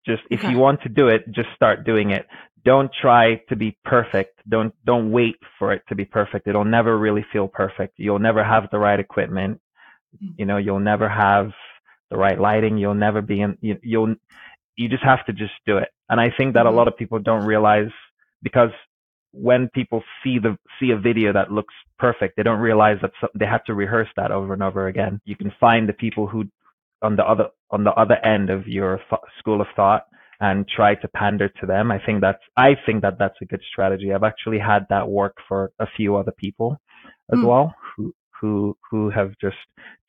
Just 0.05 0.23
if 0.31 0.39
Okay. 0.39 0.51
you 0.51 0.57
want 0.57 0.81
to 0.81 0.89
do 0.89 1.07
it, 1.07 1.25
just 1.31 1.49
start 1.55 1.85
doing 1.85 2.11
it. 2.11 2.25
Don't 2.63 2.91
try 3.01 3.35
to 3.49 3.55
be 3.55 3.77
perfect. 3.85 4.39
Don't 4.49 4.73
don't 4.85 5.11
wait 5.11 5.35
for 5.57 5.73
it 5.73 5.83
to 5.89 5.95
be 5.95 6.05
perfect. 6.05 6.47
It'll 6.47 6.65
never 6.65 6.97
really 6.97 7.25
feel 7.31 7.47
perfect. 7.47 7.93
You'll 7.97 8.19
never 8.19 8.43
have 8.43 8.69
the 8.71 8.79
right 8.79 8.99
equipment. 8.99 9.59
Mm. 10.23 10.33
You 10.37 10.45
know, 10.45 10.57
you'll 10.57 10.79
never 10.79 11.07
have 11.09 11.51
the 12.09 12.17
right 12.17 12.39
lighting. 12.39 12.77
You'll 12.77 12.93
never 12.93 13.21
be 13.21 13.41
in. 13.41 13.57
You, 13.61 13.77
you'll 13.81 14.15
you 14.75 14.89
just 14.89 15.03
have 15.03 15.25
to 15.25 15.33
just 15.33 15.53
do 15.65 15.77
it. 15.77 15.89
And 16.09 16.19
I 16.19 16.29
think 16.37 16.53
that 16.55 16.65
a 16.65 16.71
lot 16.71 16.87
of 16.87 16.97
people 16.97 17.19
don't 17.19 17.45
realize 17.45 17.91
because 18.41 18.71
when 19.33 19.69
people 19.69 20.03
see 20.23 20.39
the 20.39 20.57
see 20.79 20.91
a 20.91 20.97
video 20.97 21.33
that 21.33 21.51
looks 21.51 21.73
perfect, 21.97 22.35
they 22.37 22.43
don't 22.43 22.59
realize 22.59 22.97
that 23.01 23.11
some, 23.19 23.29
they 23.37 23.45
have 23.45 23.63
to 23.65 23.73
rehearse 23.73 24.09
that 24.17 24.31
over 24.31 24.53
and 24.53 24.63
over 24.63 24.87
again. 24.87 25.21
You 25.25 25.35
can 25.35 25.51
find 25.59 25.87
the 25.87 25.93
people 25.93 26.27
who 26.27 26.45
on 27.01 27.15
the 27.15 27.23
other 27.23 27.47
on 27.71 27.83
the 27.83 27.91
other 27.93 28.15
end 28.25 28.49
of 28.49 28.67
your 28.67 28.97
th- 29.09 29.21
school 29.39 29.61
of 29.61 29.67
thought 29.75 30.05
and 30.39 30.67
try 30.67 30.95
to 30.95 31.07
pander 31.09 31.47
to 31.47 31.65
them. 31.65 31.91
I 31.91 31.99
think 32.05 32.21
that's 32.21 32.43
I 32.57 32.75
think 32.85 33.01
that 33.03 33.17
that's 33.19 33.37
a 33.41 33.45
good 33.45 33.61
strategy. 33.71 34.13
I've 34.13 34.23
actually 34.23 34.59
had 34.59 34.85
that 34.89 35.07
work 35.07 35.35
for 35.47 35.71
a 35.79 35.87
few 35.95 36.15
other 36.15 36.33
people 36.33 36.77
as 37.31 37.39
Hmm. 37.39 37.45
well 37.45 37.75
who 37.95 38.13
who 38.39 38.77
who 38.89 39.09
have 39.11 39.31
just 39.39 39.57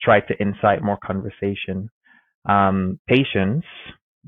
tried 0.02 0.26
to 0.28 0.42
incite 0.42 0.82
more 0.82 0.98
conversation. 1.04 1.90
Um, 2.46 2.98
patience. 3.06 3.64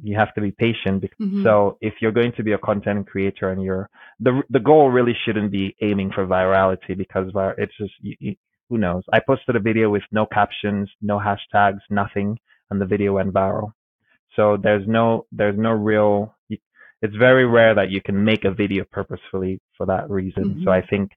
You 0.03 0.17
have 0.17 0.35
to 0.35 0.41
be 0.41 0.51
patient. 0.51 1.01
Because, 1.03 1.19
Mhm. 1.19 1.43
So 1.45 1.79
if 1.81 1.95
you're 2.01 2.13
going 2.21 2.33
to 2.33 2.43
be 2.43 2.53
a 2.53 2.59
content 2.59 3.07
creator 3.07 3.51
and 3.51 3.63
you're 3.63 3.89
the 4.21 4.43
the 4.51 4.61
goal 4.61 4.91
really 4.91 5.15
shouldn't 5.25 5.51
be 5.53 5.75
aiming 5.81 6.11
for 6.13 6.27
virality 6.27 6.97
because 6.97 7.31
it's 7.59 7.77
just 7.77 7.95
you, 8.01 8.17
you, 8.21 8.35
who 8.69 8.79
knows. 8.79 9.03
I 9.13 9.21
posted 9.21 9.57
a 9.57 9.61
video 9.61 9.91
with 9.91 10.03
no 10.11 10.27
captions, 10.27 10.91
no 11.01 11.19
hashtags, 11.19 11.81
nothing, 11.91 12.39
and 12.71 12.81
the 12.81 12.87
video 12.87 13.13
went 13.15 13.33
viral. 13.33 13.73
So 14.37 14.57
there's 14.57 14.87
no 14.89 15.27
there's 15.33 15.59
no 15.59 15.71
real. 15.73 16.35
It's 17.03 17.17
very 17.17 17.45
rare 17.45 17.75
that 17.75 17.91
you 17.91 18.01
can 18.01 18.25
make 18.25 18.45
a 18.45 18.51
video 18.51 18.85
purposefully 18.91 19.61
for 19.77 19.85
that 19.87 20.09
reason. 20.11 20.45
Mhm. 20.45 20.65
So 20.65 20.71
I 20.71 20.81
think 20.81 21.13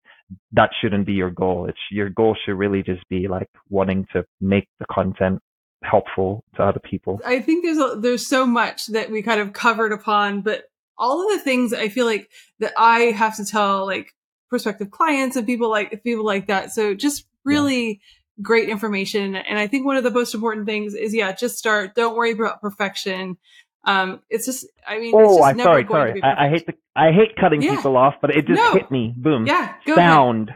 that 0.52 0.72
shouldn't 0.82 1.06
be 1.06 1.14
your 1.14 1.30
goal. 1.32 1.68
It's 1.68 1.80
your 1.90 2.10
goal 2.10 2.36
should 2.36 2.58
really 2.58 2.84
just 2.84 3.08
be 3.10 3.28
like 3.30 3.50
wanting 3.70 4.06
to 4.14 4.26
make 4.42 4.68
the 4.80 4.86
content 4.92 5.42
helpful 5.84 6.44
to 6.56 6.64
other 6.64 6.80
people. 6.80 7.20
I 7.26 7.40
think 7.40 7.64
there's 7.64 7.78
a, 7.78 7.96
there's 8.00 8.26
so 8.28 8.46
much 8.46 8.88
that 8.88 9.12
we 9.12 9.22
kind 9.22 9.40
of 9.40 9.54
covered 9.54 9.92
upon, 9.92 10.42
but 10.42 10.64
all 10.98 11.24
of 11.32 11.38
the 11.38 11.44
things 11.44 11.74
I 11.74 11.90
feel 11.90 12.06
like 12.06 12.30
that 12.60 12.74
I 12.78 13.00
have 13.12 13.36
to 13.38 13.46
tell 13.46 13.86
like 13.86 14.14
prospective 14.50 14.90
clients 14.92 15.36
and 15.36 15.46
people 15.46 15.70
like 15.70 16.04
people 16.04 16.26
like 16.26 16.48
that. 16.48 16.72
So 16.72 16.94
just 16.96 17.26
really 17.44 18.02
great 18.42 18.70
information. 18.70 19.36
And 19.36 19.60
I 19.60 19.68
think 19.68 19.86
one 19.86 19.98
of 19.98 20.04
the 20.04 20.12
most 20.12 20.34
important 20.34 20.66
things 20.66 20.94
is 20.96 21.14
yeah, 21.14 21.32
just 21.34 21.58
start. 21.58 21.94
Don't 21.96 22.16
worry 22.18 22.32
about 22.32 22.62
perfection. 22.62 23.38
Um, 23.84 24.22
it's 24.30 24.46
just 24.46 24.66
I 24.88 24.98
mean, 24.98 25.10
it's 25.10 25.30
Oh, 25.30 25.38
just 25.38 25.48
I'm 25.50 25.58
never 25.58 25.68
sorry, 25.70 25.84
going 25.84 26.16
to 26.16 26.20
sorry. 26.22 26.24
I, 26.24 26.46
I 26.48 26.50
hate 26.50 26.66
to 26.66 26.74
I 26.96 27.12
hate 27.12 27.36
cutting 27.40 27.62
Yeah. 27.62 27.76
people 27.76 27.96
off, 27.96 28.16
but 28.22 28.32
it 28.32 28.48
just 28.48 28.60
No. 28.60 28.74
hit 28.74 28.90
me. 28.90 29.14
Boom. 29.16 29.46
Yeah, 29.46 29.76
go 29.86 29.94
ahead. 29.94 30.10
sound. 30.10 30.52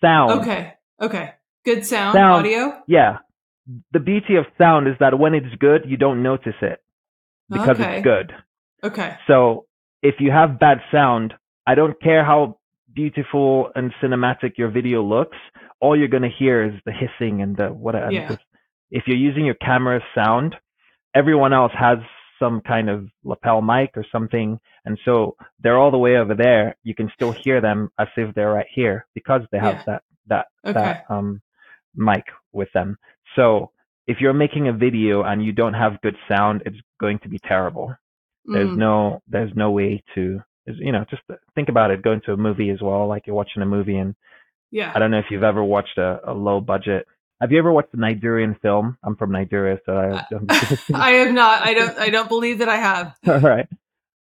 Sound. 0.00 0.40
Okay, 0.42 0.74
okay, 1.00 1.34
good 1.64 1.84
sound, 1.84 2.14
Sound. 2.14 2.46
audio. 2.46 2.80
Yeah. 2.86 3.18
The 3.92 4.00
beauty 4.00 4.36
of 4.36 4.46
sound 4.58 4.88
is 4.88 4.94
that 5.00 5.18
when 5.18 5.34
it's 5.34 5.54
good, 5.58 5.82
you 5.86 5.96
don't 5.96 6.22
notice 6.22 6.56
it 6.62 6.80
because 7.50 7.76
Okay. 7.78 7.96
it's 7.96 8.04
good. 8.04 8.32
Okay, 8.82 9.16
So 9.26 9.66
if 10.02 10.14
you 10.20 10.30
have 10.30 10.58
bad 10.58 10.78
sound, 10.90 11.34
I 11.66 11.74
don't 11.74 12.00
care 12.00 12.24
how 12.24 12.58
beautiful 12.92 13.70
and 13.76 13.92
cinematic 14.02 14.56
your 14.56 14.70
video 14.70 15.02
looks. 15.02 15.36
All 15.80 15.94
you're 15.96 16.08
gonna 16.08 16.30
hear 16.38 16.64
is 16.64 16.74
the 16.86 16.92
hissing 16.92 17.42
and 17.42 17.56
the 17.56 17.68
what. 17.68 17.94
Yeah. 18.12 18.36
If 18.90 19.04
you're 19.06 19.16
using 19.18 19.44
your 19.44 19.54
camera's 19.56 20.02
sound, 20.14 20.56
everyone 21.14 21.52
else 21.52 21.72
has 21.78 21.98
some 22.38 22.60
kind 22.62 22.88
of 22.88 23.06
lapel 23.22 23.60
mic 23.60 23.90
or 23.96 24.04
something, 24.10 24.58
and 24.86 24.98
so 25.04 25.36
they're 25.60 25.78
all 25.78 25.90
the 25.90 25.98
way 25.98 26.16
over 26.16 26.34
there. 26.34 26.76
You 26.82 26.94
can 26.94 27.10
still 27.14 27.32
hear 27.32 27.60
them 27.60 27.90
as 27.98 28.08
if 28.16 28.34
they're 28.34 28.50
right 28.52 28.66
here 28.74 29.06
because 29.14 29.42
they 29.52 29.58
have 29.58 29.76
Yeah. 29.76 29.82
that 29.86 30.02
that 30.28 30.46
okay, 30.64 30.72
that 30.80 31.04
um 31.10 31.40
mic 31.94 32.24
with 32.52 32.72
them. 32.72 32.96
So 33.36 33.72
if 34.06 34.18
you're 34.20 34.34
making 34.34 34.68
a 34.68 34.72
video 34.72 35.22
and 35.22 35.44
you 35.44 35.52
don't 35.52 35.74
have 35.74 36.00
good 36.02 36.16
sound, 36.28 36.62
it's 36.66 36.78
going 37.00 37.20
to 37.20 37.28
be 37.28 37.38
terrible. 37.40 37.94
There's 38.52 38.72
Mm, 38.72 38.76
no 38.76 39.22
there's 39.28 39.52
no 39.56 39.70
way 39.72 40.02
to 40.16 40.40
you 40.66 40.92
know 40.92 41.04
just 41.10 41.22
think 41.54 41.68
about 41.68 41.90
it. 41.92 42.02
Going 42.02 42.22
to 42.26 42.32
a 42.32 42.36
movie 42.38 42.70
as 42.70 42.80
well, 42.82 43.08
like 43.08 43.26
you're 43.26 43.36
watching 43.36 43.62
a 43.62 43.66
movie, 43.66 43.96
and 43.98 44.14
yeah. 44.70 44.94
I 44.94 45.00
don't 45.00 45.10
know 45.12 45.18
if 45.20 45.26
you've 45.30 45.44
ever 45.44 45.64
watched 45.64 45.98
a, 45.98 46.20
a 46.26 46.34
low 46.34 46.60
budget. 46.60 47.06
Have 47.40 47.52
you 47.52 47.58
ever 47.58 47.72
watched 47.72 47.94
a 47.94 48.00
Nigerian 48.00 48.56
film? 48.62 48.98
I'm 49.04 49.16
from 49.16 49.32
Nigeria, 49.32 49.78
so 49.86 49.92
I. 49.92 50.20
I 50.94 51.10
have 51.12 51.32
not. 51.32 51.62
I 51.62 51.74
don't. 51.74 51.98
I 51.98 52.10
don't 52.10 52.28
believe 52.28 52.58
that 52.60 52.68
I 52.68 52.76
have. 52.76 53.16
All 53.28 53.40
right. 53.40 53.66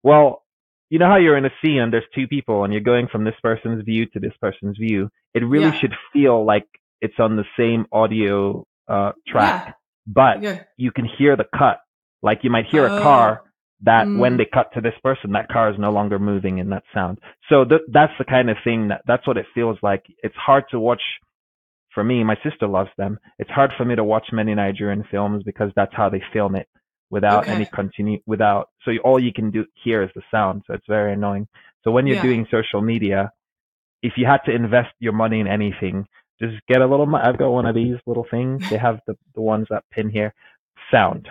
Well, 0.03 0.43
you 0.89 0.99
know 0.99 1.07
how 1.07 1.17
you're 1.17 1.37
in 1.37 1.45
a 1.45 1.51
scene 1.63 1.79
and 1.81 1.93
there's 1.93 2.05
two 2.15 2.27
people 2.27 2.63
and 2.63 2.73
you're 2.73 2.81
going 2.83 3.07
from 3.11 3.23
this 3.25 3.35
person's 3.43 3.83
view 3.85 4.05
to 4.07 4.19
this 4.19 4.33
person's 4.41 4.77
view. 4.77 5.09
It 5.33 5.39
really 5.45 5.71
Yeah. 5.71 5.79
should 5.79 5.93
feel 6.13 6.45
like 6.45 6.65
it's 7.01 7.19
on 7.19 7.35
the 7.35 7.45
same 7.57 7.85
audio 7.91 8.65
uh, 8.89 9.11
track, 9.27 9.75
but 10.07 10.41
Yeah. 10.41 10.63
you 10.77 10.91
can 10.91 11.05
hear 11.05 11.35
the 11.35 11.45
cut. 11.57 11.79
Like 12.21 12.43
you 12.43 12.49
might 12.49 12.65
hear 12.65 12.87
Oh. 12.87 12.97
a 12.97 13.01
car 13.01 13.43
that 13.83 14.05
when 14.07 14.33
Mm. 14.33 14.37
they 14.39 14.45
cut 14.45 14.73
to 14.73 14.81
this 14.81 14.95
person, 15.03 15.31
that 15.33 15.47
car 15.47 15.69
is 15.69 15.77
no 15.79 15.91
longer 15.91 16.19
moving 16.19 16.57
in 16.57 16.69
that 16.71 16.83
sound. 16.93 17.19
So 17.47 17.63
th- 17.63 17.81
that's 17.89 18.17
the 18.17 18.25
kind 18.25 18.49
of 18.49 18.57
thing 18.63 18.89
that 18.89 19.01
that's 19.05 19.25
what 19.27 19.37
it 19.37 19.45
feels 19.53 19.77
like. 19.81 20.03
It's 20.23 20.35
hard 20.35 20.65
to 20.71 20.79
watch. 20.79 21.01
For 21.93 22.03
me, 22.03 22.23
my 22.23 22.35
sister 22.43 22.67
loves 22.67 22.91
them. 22.97 23.19
It's 23.39 23.49
hard 23.49 23.71
for 23.77 23.85
me 23.85 23.95
to 23.95 24.03
watch 24.03 24.31
many 24.31 24.53
Nigerian 24.53 25.03
films 25.05 25.43
because 25.43 25.71
that's 25.75 25.93
how 25.95 26.09
they 26.09 26.21
film 26.33 26.55
it 26.55 26.67
without 27.09 27.43
Okay. 27.43 27.53
any 27.53 27.65
continue 27.65 28.19
without 28.27 28.69
so 28.83 28.91
you- 28.91 28.99
all 29.01 29.19
you 29.19 29.33
can 29.33 29.49
do 29.49 29.65
hear 29.83 30.03
is 30.03 30.11
the 30.13 30.21
sound 30.29 30.61
so 30.67 30.73
it's 30.75 30.85
very 30.87 31.11
annoying 31.13 31.47
so 31.83 31.89
when 31.89 32.05
you're 32.05 32.17
Yeah. 32.17 32.21
doing 32.21 32.45
social 32.51 32.81
media 32.81 33.31
if 34.03 34.15
you 34.15 34.27
had 34.27 34.43
to 34.45 34.51
invest 34.51 34.93
your 34.99 35.13
money 35.13 35.39
in 35.39 35.47
anything 35.47 36.05
just 36.41 36.55
get 36.67 36.81
a 36.81 36.87
little 36.87 37.13
i've 37.15 37.37
got 37.37 37.49
one 37.51 37.65
of 37.65 37.75
these 37.75 37.95
little 38.05 38.25
things 38.29 38.61
they 38.69 38.77
have 38.77 38.99
the, 39.07 39.15
the 39.35 39.41
ones 39.41 39.67
that 39.69 39.83
pin 39.91 40.09
here 40.09 40.33
sound 40.91 41.27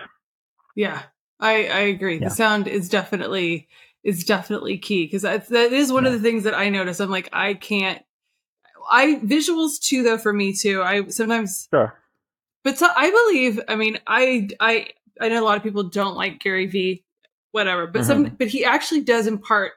Yeah, 0.75 1.01
I 1.39 1.67
I 1.67 1.79
agree. 1.95 2.19
Yeah. 2.19 2.29
The 2.29 2.35
sound 2.35 2.67
is 2.67 2.87
definitely 2.89 3.67
is 4.03 4.23
definitely 4.23 4.77
key 4.77 5.05
because 5.05 5.23
that 5.23 5.51
is 5.51 5.91
one 5.91 6.05
of 6.05 6.13
the 6.13 6.19
things 6.19 6.43
that 6.45 6.53
I 6.53 6.69
notice. 6.69 6.99
I'm 7.01 7.09
like 7.09 7.27
I 7.33 7.53
can't. 7.55 8.01
I 8.89 9.15
visuals 9.23 9.79
too 9.81 10.03
though 10.03 10.17
for 10.17 10.31
me 10.31 10.53
too. 10.53 10.81
I 10.81 11.07
sometimes, 11.07 11.67
sure 11.73 11.93
but 12.63 12.77
so, 12.77 12.87
I 12.95 13.09
believe. 13.11 13.59
I 13.67 13.75
mean, 13.75 13.99
I 14.07 14.49
I 14.59 14.87
I 15.19 15.27
know 15.29 15.41
a 15.43 15.45
lot 15.45 15.57
of 15.57 15.63
people 15.63 15.83
don't 15.83 16.15
like 16.15 16.39
Gary 16.39 16.65
Vee. 16.67 17.03
Whatever, 17.51 17.87
but 17.87 18.05
some 18.05 18.25
Mm-hmm. 18.25 18.35
but 18.35 18.47
he 18.47 18.63
actually 18.63 19.01
does 19.01 19.25
impart 19.27 19.73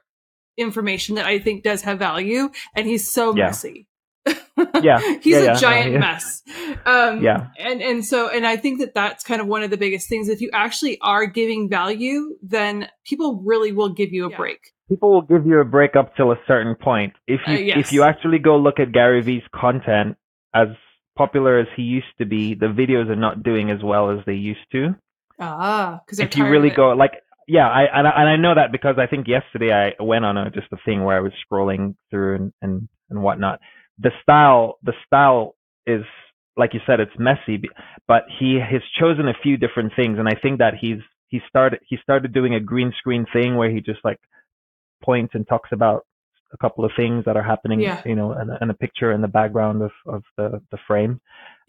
information 0.57 1.15
that 1.15 1.25
I 1.25 1.39
think 1.39 1.63
does 1.63 1.81
have 1.81 1.97
value, 1.99 2.49
and 2.75 2.85
he's 2.87 3.09
so 3.11 3.35
Yeah. 3.35 3.47
messy. 3.47 3.87
Yeah. 4.25 4.99
he's 5.21 5.25
Yeah, 5.33 5.37
a 5.37 5.43
yeah, 5.43 5.53
no, 5.53 5.59
giant 5.59 5.91
yeah. 5.93 5.99
mess. 5.99 6.43
Um, 6.85 7.21
Yeah. 7.21 7.47
and 7.57 7.81
and 7.81 8.05
so 8.05 8.29
and 8.29 8.45
I 8.45 8.55
think 8.57 8.79
that 8.79 8.93
that's 8.93 9.23
kind 9.23 9.41
of 9.41 9.47
one 9.47 9.63
of 9.63 9.69
the 9.69 9.77
biggest 9.77 10.07
things. 10.09 10.29
If 10.29 10.41
you 10.41 10.49
actually 10.53 10.97
are 11.01 11.25
giving 11.25 11.69
value, 11.69 12.35
then 12.41 12.87
people 13.05 13.41
really 13.45 13.71
will 13.71 13.89
give 13.89 14.11
you 14.13 14.25
a 14.25 14.29
Yeah. 14.31 14.37
break. 14.37 14.59
people 14.89 15.11
will 15.13 15.21
give 15.21 15.45
you 15.47 15.59
a 15.59 15.65
break 15.65 15.95
up 15.95 16.15
till 16.15 16.31
a 16.31 16.39
certain 16.45 16.75
point 16.75 17.13
if 17.25 17.39
you 17.47 17.55
Uh, 17.55 17.59
yes. 17.69 17.77
if 17.77 17.93
you 17.93 18.03
actually 18.03 18.37
go 18.37 18.57
look 18.57 18.79
at 18.81 18.91
gary 18.91 19.21
vee's 19.21 19.47
content 19.55 20.17
as 20.53 20.67
popular 21.15 21.57
as 21.57 21.67
he 21.77 21.83
used 21.83 22.13
to 22.19 22.25
be 22.25 22.53
the 22.53 22.67
videos 22.81 23.07
are 23.09 23.15
not 23.27 23.41
doing 23.43 23.71
as 23.71 23.81
well 23.81 24.11
as 24.11 24.19
they 24.25 24.33
used 24.51 24.65
to 24.73 24.81
Ah, 25.39 25.99
because 26.05 26.19
if 26.19 26.35
you 26.37 26.45
really 26.45 26.69
go 26.69 26.89
like 27.03 27.13
yeah 27.47 27.67
I 27.67 27.83
and, 27.97 28.05
I 28.07 28.11
and 28.19 28.29
I 28.29 28.35
know 28.35 28.53
that 28.55 28.71
because 28.71 28.95
I 28.99 29.07
think 29.07 29.27
yesterday 29.27 29.71
I 29.83 30.03
went 30.03 30.25
on 30.25 30.37
a 30.37 30.51
just 30.51 30.67
a 30.73 30.77
thing 30.85 31.03
where 31.05 31.17
I 31.17 31.21
was 31.21 31.33
scrolling 31.43 31.95
through 32.11 32.35
and 32.35 32.53
and 32.61 32.87
and 33.09 33.23
whatnot. 33.23 33.59
The 33.99 34.11
style 34.21 34.77
the 34.83 34.93
style 35.05 35.55
is 35.85 36.03
like 36.55 36.73
you 36.73 36.79
said 36.85 36.99
it's 36.99 37.11
messy, 37.17 37.61
but 38.07 38.23
he 38.39 38.55
has 38.59 38.81
chosen 38.99 39.27
a 39.27 39.33
few 39.41 39.57
different 39.57 39.93
things, 39.95 40.19
and 40.19 40.27
I 40.27 40.35
think 40.39 40.59
that 40.59 40.73
he's 40.79 40.99
he 41.27 41.39
started 41.47 41.79
he 41.87 41.97
started 42.01 42.33
doing 42.33 42.55
a 42.55 42.59
green 42.59 42.93
screen 42.97 43.25
thing 43.33 43.55
where 43.55 43.69
he 43.71 43.81
just 43.81 43.99
like 44.03 44.19
points 45.03 45.33
and 45.35 45.47
talks 45.47 45.69
about 45.71 46.05
a 46.53 46.57
couple 46.57 46.85
of 46.85 46.91
things 46.95 47.25
that 47.25 47.35
are 47.35 47.43
happening, 47.43 47.79
Yeah. 47.79 48.01
you 48.05 48.15
know, 48.15 48.31
and, 48.31 48.51
and 48.61 48.69
a 48.69 48.75
picture 48.75 49.11
in 49.11 49.21
the 49.21 49.27
background 49.27 49.81
of 49.81 49.91
of 50.05 50.23
the 50.37 50.61
the 50.71 50.77
frame 50.87 51.19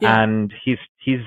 Yeah. 0.00 0.22
and 0.22 0.52
he's 0.64 0.78
he's 0.98 1.24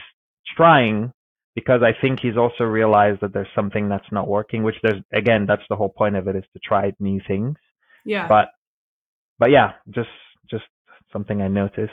trying 0.56 1.12
because 1.56 1.82
I 1.82 1.92
think 2.00 2.20
he's 2.20 2.38
also 2.38 2.64
realized 2.66 3.22
that 3.22 3.34
there's 3.34 3.48
something 3.56 3.90
that's 3.90 4.12
not 4.12 4.28
working. 4.28 4.62
Which 4.64 4.76
there's 4.84 5.02
again, 5.12 5.46
that's 5.48 5.64
the 5.70 5.76
whole 5.76 5.90
point 5.90 6.16
of 6.16 6.28
it 6.28 6.36
is 6.36 6.44
to 6.54 6.60
try 6.64 6.94
new 7.00 7.20
things. 7.28 7.56
yeah, 8.06 8.28
But 8.28 8.50
but 9.40 9.50
yeah, 9.50 9.74
just 9.90 10.10
just 10.52 10.66
something 11.12 11.42
I 11.42 11.48
noticed. 11.48 11.92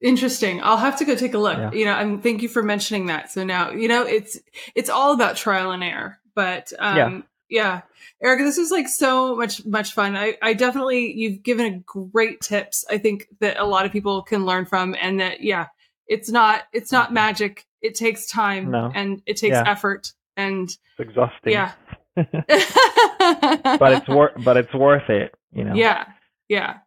interesting. 0.00 0.60
I'll 0.62 0.76
have 0.76 0.98
to 0.98 1.04
go 1.04 1.14
take 1.16 1.34
a 1.34 1.38
look. 1.38 1.58
Yeah. 1.58 1.72
You 1.72 1.84
know, 1.86 1.94
and 1.94 2.22
thank 2.22 2.42
you 2.42 2.48
for 2.48 2.62
mentioning 2.62 3.06
that. 3.06 3.30
So 3.32 3.44
now 3.44 3.70
you 3.70 3.88
know 3.88 4.04
it's 4.04 4.38
it's 4.74 4.90
all 4.90 5.12
about 5.12 5.36
trial 5.36 5.70
and 5.72 5.82
error. 5.82 6.18
But 6.34 6.72
um, 6.78 6.96
Yeah. 6.96 7.20
yeah, 7.50 7.80
Erica, 8.22 8.44
this 8.44 8.58
is 8.58 8.70
like 8.70 8.88
so 8.88 9.34
much 9.36 9.64
much 9.66 9.92
fun. 9.92 10.16
I 10.16 10.36
I 10.40 10.54
definitely 10.54 11.12
you've 11.14 11.42
given 11.42 11.82
great 11.86 12.40
tips. 12.40 12.84
I 12.88 12.98
think 12.98 13.26
that 13.40 13.58
a 13.58 13.64
lot 13.64 13.86
of 13.86 13.92
people 13.92 14.22
can 14.22 14.44
learn 14.46 14.66
from, 14.66 14.94
and 15.00 15.18
that 15.20 15.40
yeah, 15.42 15.66
it's 16.06 16.30
not 16.30 16.62
it's 16.72 16.92
not 16.92 17.12
magic. 17.12 17.64
it 17.82 17.94
takes 17.94 18.26
time 18.26 18.70
No. 18.70 18.90
and 18.94 19.22
it 19.26 19.36
takes 19.36 19.54
Yeah. 19.54 19.64
effort 19.66 20.12
and 20.36 20.68
It's 20.68 20.78
exhausting. 21.08 21.52
yeah. 21.52 21.72
but 22.16 23.92
it's 23.92 24.08
worth 24.08 24.32
but 24.44 24.56
it's 24.56 24.72
worth 24.74 25.08
it, 25.10 25.34
you 25.52 25.64
know. 25.64 25.74
Yeah. 25.74 26.06
Yeah. 26.48 26.78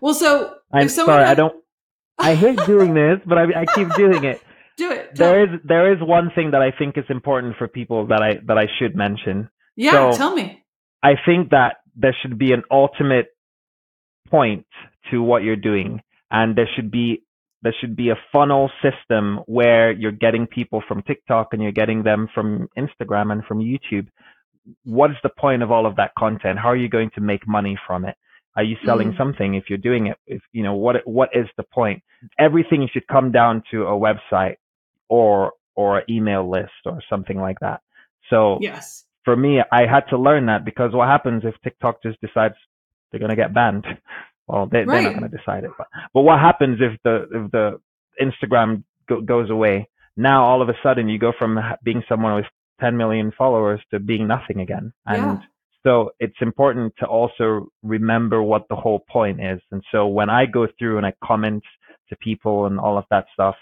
Well, 0.00 0.14
so 0.14 0.54
I'm 0.72 0.88
sorry, 0.88 1.24
I 1.24 1.34
don't 1.34 1.54
I 2.18 2.34
hate 2.34 2.58
doing 2.66 2.94
this, 2.94 3.20
but 3.26 3.38
I 3.38 3.44
I 3.62 3.64
keep 3.74 3.88
doing 3.94 4.24
it. 4.24 4.42
do 4.76 4.90
it. 4.90 5.14
There 5.14 5.44
is 5.44 5.60
there 5.64 5.92
is 5.92 5.98
one 6.00 6.30
thing 6.34 6.50
that 6.52 6.62
I 6.62 6.72
think 6.76 6.98
is 6.98 7.04
important 7.08 7.56
for 7.56 7.68
people 7.68 8.06
that 8.08 8.22
I 8.22 8.38
that 8.46 8.58
I 8.58 8.66
should 8.78 8.96
mention. 8.96 9.48
yeah, 9.76 10.10
so- 10.10 10.16
tell 10.16 10.34
me. 10.34 10.64
I 11.02 11.14
think 11.24 11.50
that 11.50 11.76
there 11.94 12.16
should 12.20 12.38
be 12.38 12.52
an 12.52 12.64
ultimate 12.72 13.28
point 14.28 14.66
to 15.10 15.22
what 15.22 15.44
you're 15.44 15.54
doing, 15.56 16.00
and 16.30 16.56
there 16.56 16.68
should 16.74 16.90
be 16.90 17.22
there 17.62 17.74
should 17.80 17.96
be 17.96 18.10
a 18.10 18.16
funnel 18.32 18.70
system 18.82 19.40
where 19.46 19.90
you're 19.90 20.12
getting 20.12 20.46
people 20.46 20.82
from 20.86 21.02
TikTok 21.02 21.48
and 21.52 21.62
you're 21.62 21.72
getting 21.72 22.02
them 22.04 22.28
from 22.34 22.68
Instagram 22.78 23.32
and 23.32 23.44
from 23.44 23.58
YouTube. 23.58 24.08
What 24.84 25.10
is 25.10 25.16
the 25.22 25.30
point 25.30 25.62
of 25.62 25.70
all 25.70 25.86
of 25.86 25.96
that 25.96 26.12
content? 26.16 26.58
How 26.58 26.68
are 26.68 26.76
you 26.76 26.88
going 26.88 27.10
to 27.16 27.20
make 27.20 27.48
money 27.48 27.76
from 27.86 28.04
it? 28.04 28.16
Are 28.56 28.62
you 28.64 28.76
selling 28.84 29.12
Mm. 29.12 29.16
something 29.18 29.54
if 29.54 29.64
you're 29.68 29.78
doing 29.78 30.06
it? 30.08 30.16
If 30.26 30.42
you 30.52 30.62
know 30.62 30.74
what 30.74 30.96
what 31.06 31.30
is 31.34 31.46
the 31.56 31.62
point? 31.64 32.02
Everything 32.38 32.88
should 32.92 33.06
come 33.06 33.30
down 33.30 33.62
to 33.70 33.86
a 33.86 33.92
website 33.98 34.56
or 35.08 35.52
or 35.76 35.98
an 35.98 36.04
email 36.10 36.48
list 36.48 36.72
or 36.86 37.00
something 37.08 37.38
like 37.40 37.58
that. 37.60 37.80
So 38.30 38.58
Yes. 38.60 39.04
for 39.24 39.36
me, 39.36 39.62
I 39.70 39.86
had 39.86 40.08
to 40.08 40.18
learn 40.18 40.46
that 40.46 40.64
because 40.64 40.92
what 40.92 41.08
happens 41.08 41.44
if 41.44 41.54
TikTok 41.62 42.02
just 42.02 42.20
decides 42.20 42.56
they're 43.10 43.20
going 43.20 43.30
to 43.30 43.36
get 43.36 43.54
banned? 43.54 43.86
Well, 44.50 44.64
they, 44.64 44.78
they're 44.78 44.86
Right. 44.86 45.04
not 45.04 45.14
going 45.18 45.30
to 45.30 45.36
decide 45.36 45.64
it. 45.64 45.70
But, 45.76 45.88
but 46.14 46.22
what 46.22 46.38
happens 46.40 46.78
if 46.80 46.98
the 47.04 47.28
if 47.38 47.50
the 47.52 47.78
Instagram 48.20 48.82
go, 49.06 49.20
goes 49.20 49.50
away? 49.50 49.86
Now 50.16 50.42
all 50.44 50.62
of 50.62 50.70
a 50.70 50.74
sudden 50.82 51.06
you 51.08 51.18
go 51.18 51.32
from 51.38 51.60
being 51.84 52.02
someone 52.08 52.34
with 52.34 52.46
10 52.80 52.96
million 52.96 53.30
followers 53.36 53.80
to 53.90 54.00
being 54.00 54.26
nothing 54.26 54.60
again. 54.60 54.92
And 55.04 55.22
Yeah. 55.22 55.38
So 55.84 56.10
it's 56.20 56.40
important 56.40 56.92
to 56.98 57.06
also 57.06 57.68
remember 57.82 58.42
what 58.42 58.66
the 58.68 58.76
whole 58.76 59.00
point 59.10 59.40
is. 59.40 59.60
And 59.70 59.82
so 59.92 60.06
when 60.06 60.28
I 60.30 60.46
go 60.46 60.66
through 60.78 60.96
and 60.98 61.06
I 61.06 61.12
comment 61.24 61.62
to 62.08 62.16
people 62.16 62.66
and 62.66 62.78
all 62.80 62.98
of 62.98 63.04
that 63.10 63.26
stuff, 63.32 63.54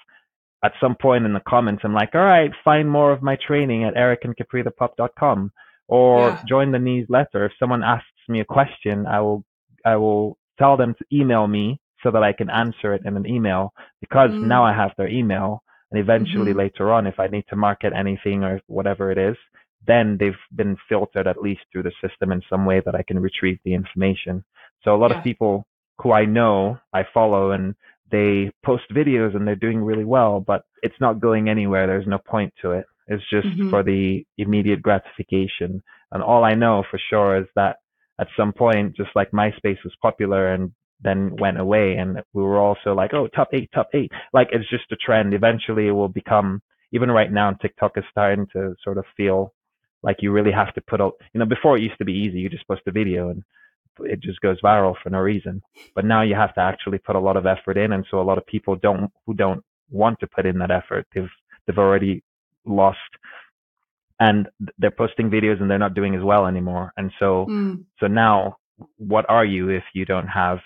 at 0.65 0.73
some 0.81 0.97
point 0.97 1.27
in 1.27 1.33
the 1.35 1.41
comments, 1.41 1.83
I'm 1.85 1.95
like, 1.95 2.15
all 2.15 2.23
right, 2.23 2.51
find 2.65 2.91
more 2.91 3.13
of 3.13 3.23
my 3.23 3.37
training 3.47 3.85
at 3.85 3.95
ericandcaprithepup.com 3.95 5.53
or 5.89 6.31
Yeah. 6.31 6.39
join 6.49 6.73
the 6.73 6.79
newsletter. 6.79 7.45
If 7.45 7.53
someone 7.59 7.85
asks 7.85 8.07
me 8.29 8.41
a 8.41 8.45
question, 8.45 9.07
I 9.07 9.21
will, 9.21 9.45
I 9.85 9.97
will 9.97 10.39
tell 10.59 10.77
them 10.77 10.95
to 10.95 11.05
email 11.13 11.47
me 11.47 11.81
so 12.03 12.11
that 12.11 12.23
I 12.23 12.33
can 12.33 12.51
answer 12.51 12.95
it 12.95 13.03
in 13.05 13.17
an 13.17 13.27
email 13.27 13.73
because 14.01 14.31
Mm. 14.33 14.43
now 14.43 14.65
I 14.65 14.73
have 14.73 14.93
their 14.97 15.09
email. 15.09 15.63
And 15.93 16.01
eventually 16.01 16.53
Mhm. 16.53 16.57
later 16.57 16.93
on, 16.93 17.07
if 17.07 17.21
I 17.21 17.29
need 17.29 17.47
to 17.49 17.57
market 17.57 17.93
anything 17.93 18.43
or 18.43 18.61
whatever 18.67 19.11
it 19.13 19.19
is, 19.19 19.37
then 19.87 20.17
they've 20.19 20.35
been 20.55 20.77
filtered 20.89 21.27
at 21.27 21.43
least 21.43 21.63
through 21.71 21.85
the 21.85 21.93
system 22.03 22.33
in 22.33 22.43
some 22.49 22.65
way 22.65 22.81
that 22.85 22.95
I 22.95 23.03
can 23.03 23.19
retrieve 23.19 23.59
the 23.65 23.75
information. 23.75 24.45
So 24.83 24.95
a 24.95 24.99
lot 24.99 25.11
Yeah. 25.11 25.19
of 25.19 25.25
people 25.25 25.67
who 25.99 26.13
I 26.13 26.25
know, 26.25 26.79
I 26.93 27.05
follow 27.15 27.53
and 27.53 27.75
they 28.11 28.53
post 28.65 28.85
videos 28.91 29.35
and 29.35 29.47
they're 29.47 29.57
doing 29.57 29.83
really 29.83 30.05
well, 30.05 30.41
but 30.41 30.63
it's 30.83 31.01
not 31.01 31.21
going 31.21 31.49
anywhere. 31.49 31.87
There's 31.87 32.07
no 32.07 32.19
point 32.19 32.53
to 32.63 32.73
it. 32.73 32.87
It's 33.09 33.29
just 33.31 33.49
Mhm. 33.49 33.71
for 33.71 33.83
the 33.83 34.25
immediate 34.39 34.83
gratification. 34.83 35.83
And 36.13 36.23
all 36.23 36.45
I 36.45 36.55
know 36.55 36.83
for 36.85 36.99
sure 36.99 37.37
is 37.37 37.49
that 37.55 37.79
at 38.19 38.29
some 38.37 38.53
point, 38.53 38.97
just 38.97 39.15
like 39.15 39.31
MySpace 39.33 39.83
was 39.85 39.95
popular 39.97 40.49
and 40.49 40.73
then 41.01 41.37
went 41.37 41.59
away 41.59 41.97
and 41.97 42.23
we 42.33 42.43
were 42.43 42.59
also 42.59 42.95
like, 42.95 43.13
oh, 43.13 43.27
top 43.29 43.49
eight, 43.53 43.71
top 43.73 43.89
eight. 43.93 44.11
Like 44.33 44.49
it's 44.53 44.69
just 44.71 44.91
a 44.93 44.97
trend. 44.97 45.35
Eventually 45.35 45.89
it 45.89 45.93
will 45.93 46.09
become, 46.09 46.63
even 46.93 47.11
right 47.11 47.31
now, 47.31 47.53
TikTok 47.53 47.99
is 47.99 48.05
starting 48.11 48.47
to 48.55 48.75
sort 48.83 48.99
of 48.99 49.05
feel 49.17 49.53
like 50.07 50.23
you 50.23 50.31
really 50.31 50.53
have 50.53 50.73
to 50.75 50.81
put 50.81 51.01
out, 51.01 51.15
you 51.35 51.41
know, 51.41 51.47
before 51.47 51.77
it 51.77 51.83
used 51.83 51.99
to 51.99 52.05
be 52.05 52.13
easy. 52.13 52.39
You 52.39 52.49
just 52.49 52.69
post 52.69 52.83
a 52.87 52.93
video 52.93 53.29
and 53.31 53.43
it 54.01 54.21
just 54.21 54.41
goes 54.41 54.59
viral 54.63 54.95
for 55.03 55.11
no 55.11 55.19
reason. 55.19 55.61
But 55.97 56.05
now 56.05 56.23
you 56.23 56.37
have 56.37 56.55
to 56.55 56.61
actually 56.61 56.99
put 56.99 57.17
a 57.17 57.21
lot 57.29 57.37
of 57.37 57.45
effort 57.45 57.77
in. 57.77 57.93
And 57.93 58.07
so 58.11 58.21
a 58.21 58.29
lot 58.31 58.39
of 58.39 58.47
people 58.47 58.77
don't, 58.77 59.11
who 59.27 59.35
don't 59.35 59.63
want 59.91 60.21
to 60.21 60.29
put 60.29 60.47
in 60.47 60.59
that 60.61 60.71
effort, 60.71 61.07
they've, 61.13 61.29
they've 61.67 61.79
already 61.87 62.23
lost 62.65 62.99
and 64.21 64.49
they're 64.79 64.91
posting 64.93 65.29
videos 65.29 65.61
and 65.61 65.69
they're 65.69 65.87
not 65.87 65.95
doing 65.95 66.15
as 66.15 66.23
well 66.23 66.47
anymore. 66.47 66.93
And 66.97 67.11
so, 67.19 67.47
Mm. 67.49 67.85
so 67.99 68.07
now 68.07 68.57
what 68.99 69.29
are 69.29 69.45
you 69.45 69.71
if 69.71 69.85
you 69.93 70.05
don't 70.05 70.29
have, 70.29 70.61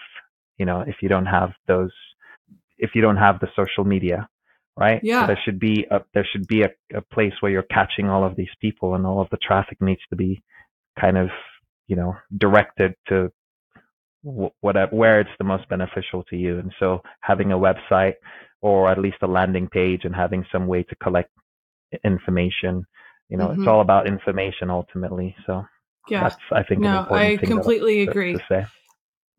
you 0.58 0.66
know, 0.66 0.80
if 0.82 0.96
you 1.00 1.08
don't 1.08 1.26
have 1.26 1.50
those, 1.66 1.92
if 2.78 2.90
you 2.94 3.00
don't 3.00 3.16
have 3.16 3.40
the 3.40 3.48
social 3.56 3.84
media, 3.84 4.28
right? 4.76 5.00
Yeah. 5.02 5.22
So 5.22 5.26
there 5.28 5.38
should 5.44 5.58
be 5.58 5.86
a, 5.90 6.00
there 6.14 6.26
should 6.30 6.46
be 6.46 6.62
a, 6.62 6.70
a 6.94 7.00
place 7.00 7.32
where 7.40 7.52
you're 7.52 7.62
catching 7.64 8.08
all 8.08 8.24
of 8.24 8.36
these 8.36 8.54
people 8.60 8.94
and 8.94 9.06
all 9.06 9.20
of 9.20 9.28
the 9.30 9.36
traffic 9.38 9.78
needs 9.80 10.00
to 10.10 10.16
be 10.16 10.42
kind 10.98 11.18
of, 11.18 11.28
you 11.86 11.96
know, 11.96 12.14
directed 12.36 12.94
to 13.08 13.30
wh- 14.24 14.52
whatever, 14.62 14.94
where 14.94 15.20
it's 15.20 15.30
the 15.38 15.44
most 15.44 15.68
beneficial 15.68 16.24
to 16.30 16.36
you. 16.36 16.58
And 16.58 16.72
so 16.78 17.00
having 17.20 17.52
a 17.52 17.58
website 17.58 18.14
or 18.62 18.90
at 18.90 18.98
least 18.98 19.16
a 19.22 19.26
landing 19.26 19.68
page 19.68 20.02
and 20.04 20.14
having 20.14 20.44
some 20.52 20.66
way 20.66 20.82
to 20.84 20.94
collect 20.96 21.30
information, 22.04 22.84
you 23.28 23.36
know, 23.36 23.48
Mhm. 23.48 23.58
it's 23.58 23.66
all 23.66 23.80
about 23.80 24.06
information 24.06 24.70
ultimately. 24.70 25.34
So 25.46 25.64
Yeah. 26.08 26.22
that's, 26.24 26.36
I 26.52 26.62
think, 26.62 26.78
an 26.84 26.92
No, 26.92 27.00
important 27.00 27.26
I 27.30 27.36
thing 27.36 27.48
completely 27.50 28.04
to- 28.04 28.10
agree. 28.10 28.34
to 28.34 28.44
say. 28.48 28.66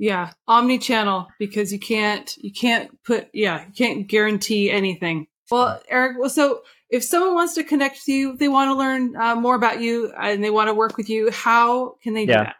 Yeah, 0.01 0.31
omni-channel 0.47 1.27
because 1.37 1.71
you 1.71 1.77
can't 1.79 2.35
you 2.37 2.51
can't 2.51 2.89
put 3.03 3.27
yeah 3.33 3.65
you 3.67 3.71
can't 3.73 4.07
guarantee 4.07 4.71
anything. 4.71 5.27
Well, 5.51 5.79
Eric, 5.87 6.17
well, 6.19 6.29
so 6.31 6.63
if 6.89 7.03
someone 7.03 7.35
wants 7.35 7.53
to 7.53 7.63
connect 7.63 7.97
with 7.97 8.07
you, 8.07 8.35
they 8.35 8.47
want 8.47 8.69
to 8.69 8.73
learn 8.75 9.15
uh, 9.15 9.35
more 9.35 9.53
about 9.53 9.79
you 9.79 10.11
and 10.19 10.43
they 10.43 10.49
want 10.49 10.69
to 10.69 10.73
work 10.73 10.97
with 10.97 11.07
you, 11.07 11.29
how 11.29 11.97
can 12.01 12.15
they 12.15 12.25
Yeah. 12.25 12.53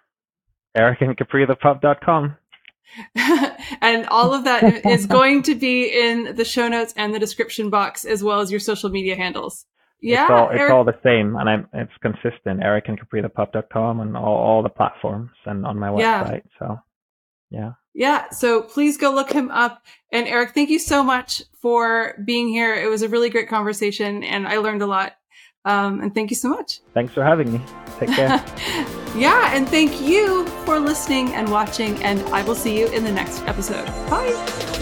Eric 0.76 1.02
and 1.02 1.18
caprithepup.com. 1.18 2.28
do 2.28 3.04
that? 3.16 3.60
and 3.82 4.06
all 4.10 4.36
of 4.36 4.44
that 4.44 4.86
is 4.86 5.08
going 5.08 5.42
to 5.44 5.56
be 5.56 5.88
in 5.88 6.36
the 6.36 6.46
show 6.46 6.68
notes 6.68 6.94
and 6.96 7.12
the 7.12 7.20
description 7.20 7.72
box 7.72 8.06
as 8.06 8.24
well 8.24 8.40
as 8.42 8.52
your 8.52 8.60
social 8.60 8.92
media 8.92 9.16
handles. 9.16 9.66
Yeah, 10.00 10.26
it's 10.26 10.32
all, 10.32 10.50
it's 10.52 10.60
Eric, 10.60 10.74
all 10.74 10.84
the 10.84 11.00
same, 11.04 11.36
and 11.38 11.50
I'm 11.50 11.68
it's 11.74 11.92
consistent. 12.04 12.62
Eric 12.64 12.86
and 12.88 13.00
caprithepup.com 13.00 14.00
and 14.00 14.16
all, 14.16 14.38
all 14.38 14.62
the 14.64 14.70
platforms 14.70 15.32
and 15.48 15.66
on 15.66 15.80
my 15.80 15.90
Yeah. 15.98 16.24
website. 16.24 16.44
So, 16.60 16.78
yeah, 17.52 17.74
Yeah, 17.94 18.30
so 18.30 18.62
please 18.62 18.98
go 18.98 19.12
look 19.12 19.32
him 19.32 19.52
up. 19.52 19.84
And 20.12 20.28
Eric, 20.28 20.54
thank 20.54 20.70
you 20.70 20.80
so 20.80 21.04
much 21.04 21.44
for 21.62 22.16
being 22.26 22.48
here. 22.48 22.74
It 22.74 22.90
was 22.90 23.02
a 23.02 23.10
really 23.10 23.30
great 23.30 23.50
conversation 23.50 24.24
and 24.24 24.48
I 24.48 24.58
learned 24.58 24.82
a 24.82 24.88
lot. 24.88 25.14
Um, 25.64 26.02
and 26.02 26.16
thank 26.16 26.32
you 26.32 26.36
so 26.36 26.50
much. 26.50 26.80
thanks 26.96 27.14
for 27.14 27.24
having 27.24 27.54
me. 27.54 27.62
Take 28.00 28.10
care. 28.10 28.30
yeah, 29.16 29.56
and 29.56 29.70
thank 29.70 30.02
you 30.02 30.48
for 30.66 30.80
listening 30.80 31.36
and 31.36 31.52
watching. 31.52 32.02
And 32.02 32.20
I 32.34 32.42
will 32.44 32.56
see 32.56 32.80
you 32.80 32.88
in 32.88 33.04
the 33.04 33.12
next 33.12 33.44
episode. 33.44 33.86
Bye. 34.10 34.81